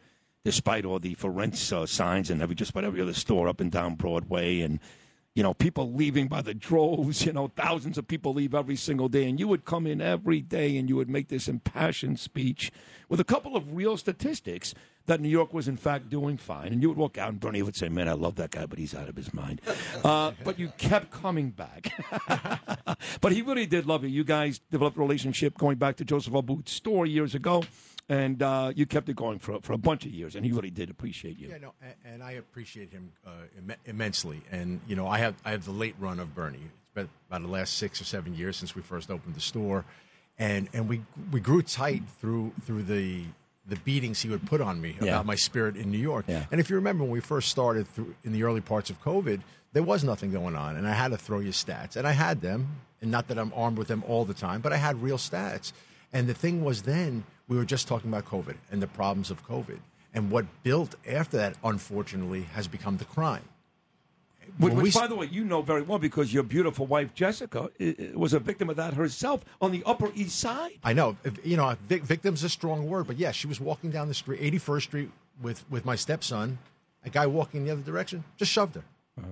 [0.44, 3.60] despite all the for rent uh, signs and every just about every other store up
[3.60, 4.80] and down Broadway, and
[5.34, 7.24] you know people leaving by the droves.
[7.26, 10.40] You know thousands of people leave every single day, and you would come in every
[10.40, 12.70] day and you would make this impassioned speech
[13.08, 14.74] with a couple of real statistics
[15.06, 17.62] that New York was in fact doing fine, and you would walk out and Bernie
[17.62, 19.60] would say, "Man, I love that guy, but he's out of his mind."
[20.02, 21.92] Uh, but you kept coming back.
[23.20, 24.08] but he really did love you.
[24.08, 27.62] You guys developed a relationship going back to Joseph Abboud's store years ago,
[28.10, 30.70] and uh, you kept it going for for a bunch of years, and he really
[30.70, 31.48] did appreciate you.
[31.48, 34.42] Yeah, no, and, and I appreciate him uh, Im- immensely.
[34.50, 36.58] And you know, I have I have the late run of Bernie.
[36.58, 39.84] It's been about the last six or seven years since we first opened the store,
[40.38, 43.24] and and we we grew tight through through the
[43.66, 45.08] the beatings he would put on me Yeah.
[45.12, 46.24] about my spirit in New York.
[46.26, 46.46] Yeah.
[46.50, 49.42] And if you remember when we first started through in the early parts of COVID,
[49.72, 52.40] there was nothing going on, and I had to throw you stats, and I had
[52.40, 52.66] them,
[53.00, 55.72] and not that I'm armed with them all the time, but I had real stats.
[56.12, 59.46] And the thing was, then we were just talking about COVID and the problems of
[59.46, 59.78] COVID,
[60.14, 63.44] and what built after that, unfortunately, has become the crime.
[64.58, 67.70] Which, which, by the way, you know very well because your beautiful wife Jessica
[68.14, 70.78] was a victim of that herself on the Upper East Side.
[70.82, 74.08] I know, you know, vic- victim's a strong word, but yeah, she was walking down
[74.08, 75.10] the street, 81st Street,
[75.40, 76.58] with with my stepson.
[77.04, 78.84] A guy walking in the other direction just shoved her.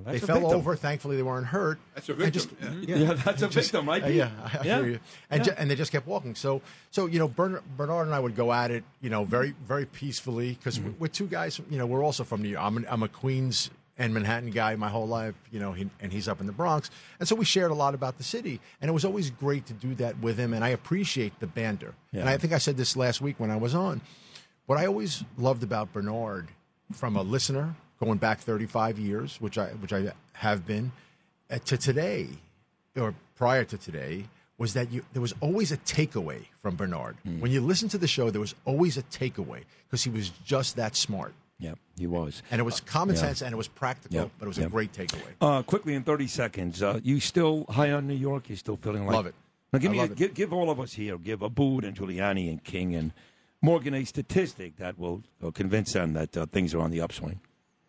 [0.04, 0.56] They fell victim.
[0.56, 0.76] over.
[0.76, 1.78] Thankfully, they weren't hurt.
[1.94, 2.96] That's a And victim, yeah.
[2.96, 4.76] Yeah, that's a Just- victim, right, uh, yeah, I, I Yeah.
[4.78, 5.00] hear you.
[5.30, 5.52] And, Yeah.
[5.52, 6.34] ju- and they just kept walking.
[6.34, 9.54] So, so you know, Bernard, Bernard and I would go at it, you know, very,
[9.66, 10.92] very peacefully because Mm-hmm.
[10.98, 11.60] we're two guys.
[11.70, 12.62] You know, we're also from New York.
[12.64, 13.70] I'm, an, I'm a Queens
[14.00, 15.34] and Manhattan guy my whole life.
[15.50, 16.88] You know, he, and he's up in the Bronx,
[17.18, 18.60] and so we shared a lot about the city.
[18.80, 20.52] And it was always great to do that with him.
[20.54, 21.94] And I appreciate the banter.
[22.12, 24.00] And I think I said this last week when I was on.
[24.66, 26.48] What I always loved about Bernard,
[26.92, 30.92] from a listener going back 35 years, which I which I have been,
[31.50, 32.28] uh, to today,
[32.96, 34.24] or prior to today,
[34.56, 37.16] was that you there was always a takeaway from Bernard.
[37.24, 37.40] Hmm.
[37.40, 40.76] When you listen to the show, there was always a takeaway because he was just
[40.76, 41.34] that smart.
[41.60, 42.42] Yeah, he was.
[42.52, 43.22] And it was common Yeah.
[43.22, 44.28] sense and it was practical, Yeah.
[44.38, 44.66] but it was Yeah.
[44.66, 45.32] a great takeaway.
[45.40, 48.48] Uh, quickly in 30 seconds, uh, you still high on New York?
[48.48, 49.34] You still feeling like Love it.
[49.72, 50.16] Now give I me a, love it.
[50.18, 53.12] give, give all of us here, give Abboud and Giuliani and King and
[53.60, 57.40] Morgan a statistic that will uh, convince them that uh, things are on the upswing.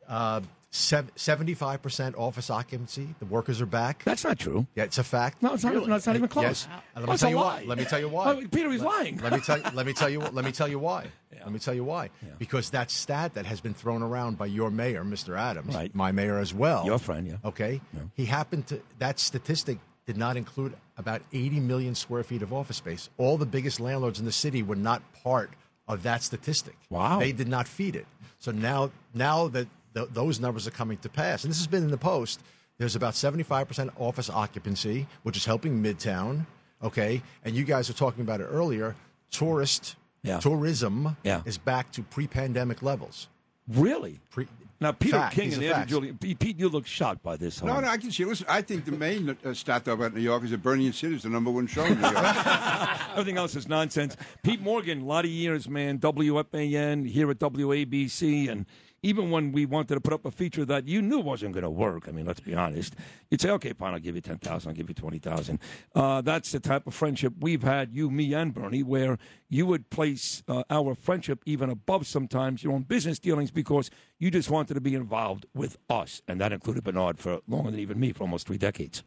[0.10, 0.42] Uh,
[0.72, 3.16] 75% office occupancy.
[3.20, 4.04] The workers are back.
[4.04, 4.68] That's not true.
[4.76, 5.42] Yeah, it's a fact.
[5.42, 5.74] No, it's not.
[5.88, 6.44] No, it's not even close.
[6.44, 6.68] Yes.
[6.96, 7.42] Let me tell you lie.
[7.62, 7.64] why.
[7.66, 8.46] Let me tell you why.
[8.52, 9.18] Peter, he's lying.
[9.18, 9.64] Let me tell you.
[9.74, 10.20] Let me tell you.
[10.20, 11.08] Let me tell you why.
[11.44, 12.10] Let me tell you why.
[12.38, 15.38] Because that stat that has been thrown around by your mayor, Mr.
[15.38, 15.94] Adams, Right.
[15.96, 16.86] my mayor as well.
[16.86, 17.38] Your friend, yeah.
[17.46, 17.82] Okay.
[18.14, 18.82] He happened to.
[19.00, 23.10] That statistic did not include about 80 million square feet of office space.
[23.18, 25.52] All the biggest landlords in the city were not part
[25.88, 26.76] of that statistic.
[26.90, 27.20] Wow.
[27.20, 28.06] They did not feed it.
[28.38, 29.68] So now, now that
[30.00, 32.42] th- those numbers are coming to pass, and this has been in the post.
[32.78, 36.46] There's about 75% office occupancy, which is helping Midtown.
[36.82, 38.96] Okay, and you guys were talking about it earlier.
[39.32, 40.40] Tourist Yeah.
[40.40, 41.42] tourism Yeah.
[41.46, 43.28] is back to pre-pandemic levels.
[43.68, 44.20] Really?
[44.32, 44.48] Pre-
[44.82, 45.36] Now, Peter Fact.
[45.36, 45.86] King These and are Andrew.
[45.98, 46.18] Julian.
[46.18, 47.62] Pete, Pete, you look shocked by this.
[47.62, 48.24] No, no, I can see.
[48.24, 50.96] Listen, I think the main uh, stat though about New York is that Bernie and
[50.96, 52.16] Sid is the number one show in New York.
[53.12, 54.16] Everything else is nonsense.
[54.42, 56.00] Pete Morgan, a lot of years, man.
[56.00, 58.66] WFAN here at WABC, and
[59.02, 61.70] even when we wanted to put up a feature that you knew wasn't going to
[61.70, 62.96] work, I mean, let's be honest,
[63.30, 65.60] you'd say, "Okay, fine, I'll give you ten thousand, I'll give you twenty thousand.
[65.96, 69.18] Uh, that's the type of friendship we've had, you, me, and Bernie, where
[69.48, 74.30] you would place uh, our friendship even above sometimes your own business dealings because you
[74.30, 78.00] just wanted to be involved with us, and that included Bernard for longer than even
[78.00, 79.04] me for almost three decades.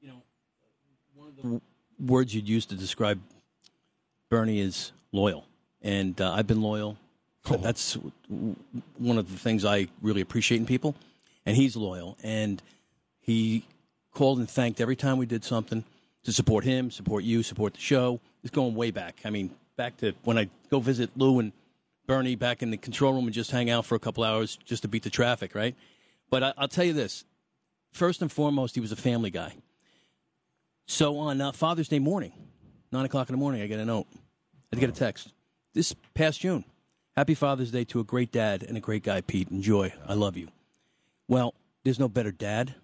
[0.00, 0.22] You know,
[1.14, 1.60] one of the
[1.98, 3.20] words you'd use to describe
[4.30, 5.46] Bernie is loyal,
[5.82, 6.98] and uh, I've been loyal.
[7.50, 7.56] Oh.
[7.58, 7.98] That's
[8.98, 10.94] one of the things I really appreciate in people,
[11.44, 12.16] and he's loyal.
[12.22, 12.62] And
[13.20, 13.64] he
[14.12, 15.84] called and thanked every time we did something
[16.24, 18.20] to support him, support you, support the show.
[18.42, 19.20] It's going way back.
[19.24, 21.52] I mean, back to when I go visit Lou and
[22.06, 24.82] Bernie back in the control room and just hang out for a couple hours just
[24.82, 25.74] to beat the traffic, right?
[26.30, 27.24] But I, I'll tell you this:
[27.92, 29.54] first and foremost, he was a family guy.
[30.86, 32.32] So on uh, Father's Day morning,
[32.92, 34.06] nine o'clock in the morning, I get a note.
[34.72, 35.32] I get a text.
[35.72, 36.64] This past June,
[37.16, 39.48] Happy Father's Day to a great dad and a great guy, Pete.
[39.48, 39.92] Enjoy.
[40.04, 40.48] I love you.
[41.28, 41.54] Well,
[41.84, 42.74] there's no better dad.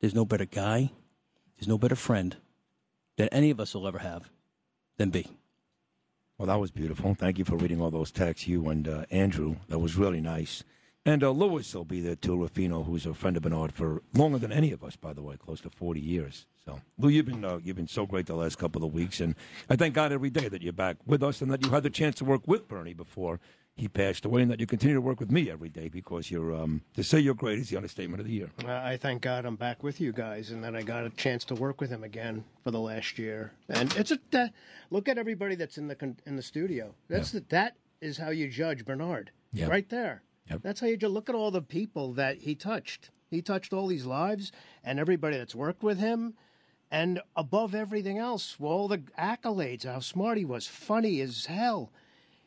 [0.00, 0.92] There's no better guy.
[1.56, 2.36] There's no better friend
[3.16, 4.30] that any of us will ever have
[4.96, 5.26] than B.
[6.38, 7.14] Well, that was beautiful.
[7.14, 9.56] Thank you for reading all those texts, you and uh, Andrew.
[9.68, 10.62] That was really nice.
[11.04, 14.38] And uh, Lewis will be there too, Ruffino, who's a friend of Bernard for longer
[14.38, 16.46] than any of us, by the way, close to 40 years.
[16.64, 19.34] So, Lou, you've been uh, you've been so great the last couple of weeks, and
[19.68, 21.90] I thank God every day that you're back with us and that you had the
[21.90, 23.40] chance to work with Bernie before
[23.74, 26.54] he passed away, and that you continue to work with me every day because you're
[26.54, 28.50] um, to say you're great is the understatement of the year.
[28.64, 31.44] Uh, I thank God I'm back with you guys, and that I got a chance
[31.46, 33.50] to work with him again for the last year.
[33.68, 34.46] And it's a uh,
[34.90, 36.94] look at everybody that's in the con- in the studio.
[37.08, 39.66] That's the, that is how you judge Bernard, Yeah.
[39.66, 40.22] right there.
[40.62, 43.10] That's how you ju- look at all the people that he touched.
[43.30, 44.52] He touched all these lives,
[44.84, 46.34] and everybody that's worked with him.
[46.90, 51.90] And above everything else, all the accolades, how smart he was, funny as hell.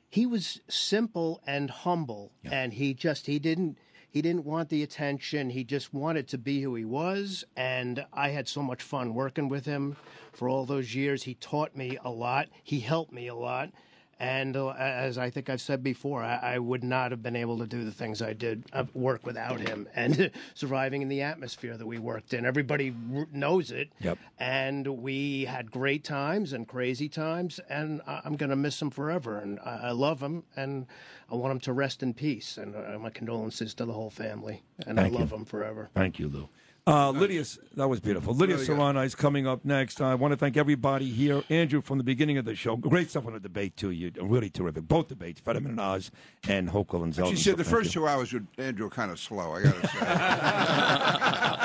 [0.07, 3.77] He was simple and humble, and he just he didn't
[4.07, 5.49] he didn't want the attention.
[5.49, 9.49] He just wanted to be who he was, and I had so much fun working
[9.49, 9.97] with him
[10.31, 11.23] for all those years.
[11.23, 12.47] He taught me a lot.
[12.63, 13.71] He helped me a lot,
[14.19, 17.57] And uh, as I think I've said before, I, I would not have been able
[17.57, 21.75] to do the things I did uh, work without him and surviving in the atmosphere
[21.75, 22.45] that we worked in.
[22.45, 23.91] Everybody r- knows it.
[23.99, 24.17] Yep.
[24.39, 28.89] And we had great times and crazy times, and I- I'm going to miss him
[28.89, 29.37] forever.
[29.39, 30.85] And I, I love him, and
[31.29, 32.57] I want him to rest in peace.
[32.57, 34.63] And uh, my condolences to the whole family.
[34.87, 35.37] And Thank I love you.
[35.37, 35.89] him forever.
[35.93, 36.47] Thank you, Lou.
[36.87, 37.43] Uh, Lydia,
[37.75, 38.35] that was beautiful.
[38.35, 38.65] Lydia Really.
[38.67, 40.01] Serrano is coming up next.
[40.01, 41.41] I want to thank everybody here.
[41.49, 43.89] Andrew, from the beginning of the show, great stuff on the debate too.
[43.89, 44.87] You really terrific.
[44.87, 46.11] Both debates, Fetterman and Oz,
[46.47, 47.31] and Hochul and Zeldin.
[47.31, 48.01] She So said the first you.
[48.01, 49.53] two hours with Andrew were kind of slow.
[49.53, 51.61] I got to say.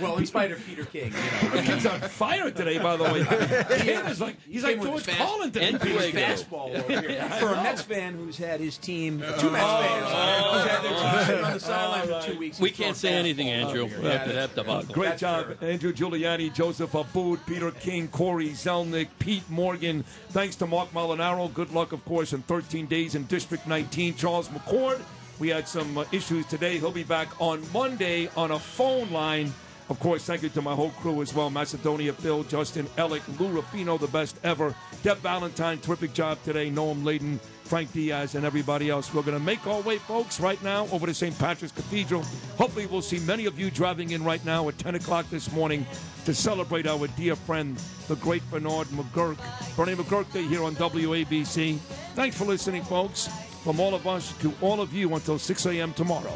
[0.00, 1.12] well, in spite of Peter King,
[1.42, 1.60] you know.
[1.74, 3.24] He's on fire today, by the way.
[3.84, 5.68] He is like he's like came with George fast- Carlin today.
[5.68, 7.22] and fastball over here.
[7.40, 11.26] For a Mets fan who's had his team, two Mets fans who's had their team
[11.26, 12.60] sitting on the sideline for two weeks.
[12.60, 14.10] We can't say anything, Andrew, over here.
[14.12, 14.94] after that debacle.
[14.94, 20.04] Great job, Andrew Giuliani, Joseph Abboud, Peter King, Cory Zelnik, Pete Morgan.
[20.30, 21.52] Thanks to Mark Molinaro.
[21.52, 24.14] Good luck, of course, in 13 days in District 19.
[24.14, 25.00] Charles McCord.
[25.40, 26.78] We had some uh, issues today.
[26.78, 29.52] He'll be back on Monday on a phone line.
[29.90, 33.48] Of course, thank you to my whole crew as well Macedonia, Phil, Justin, Alec, Lou
[33.48, 34.74] Ruffino, the best ever.
[35.02, 36.70] Deb Valentine, terrific job today.
[36.70, 39.12] Noam Layden, Frank Diaz, and everybody else.
[39.12, 41.38] We're going to make our way, folks, right now over to St.
[41.38, 42.22] Patrick's Cathedral.
[42.56, 45.86] Hopefully, we'll see many of you driving in right now at 10 o'clock this morning
[46.24, 47.76] to celebrate our dear friend,
[48.08, 49.36] the great Bernard McGuirk.
[49.76, 51.76] Bernie McGuirk Day here on WABC.
[52.14, 53.28] Thanks for listening, folks.
[53.62, 55.92] From all of us to all of you until 6 a.m.
[55.92, 56.34] tomorrow.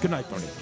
[0.00, 0.61] Good night, Bernie.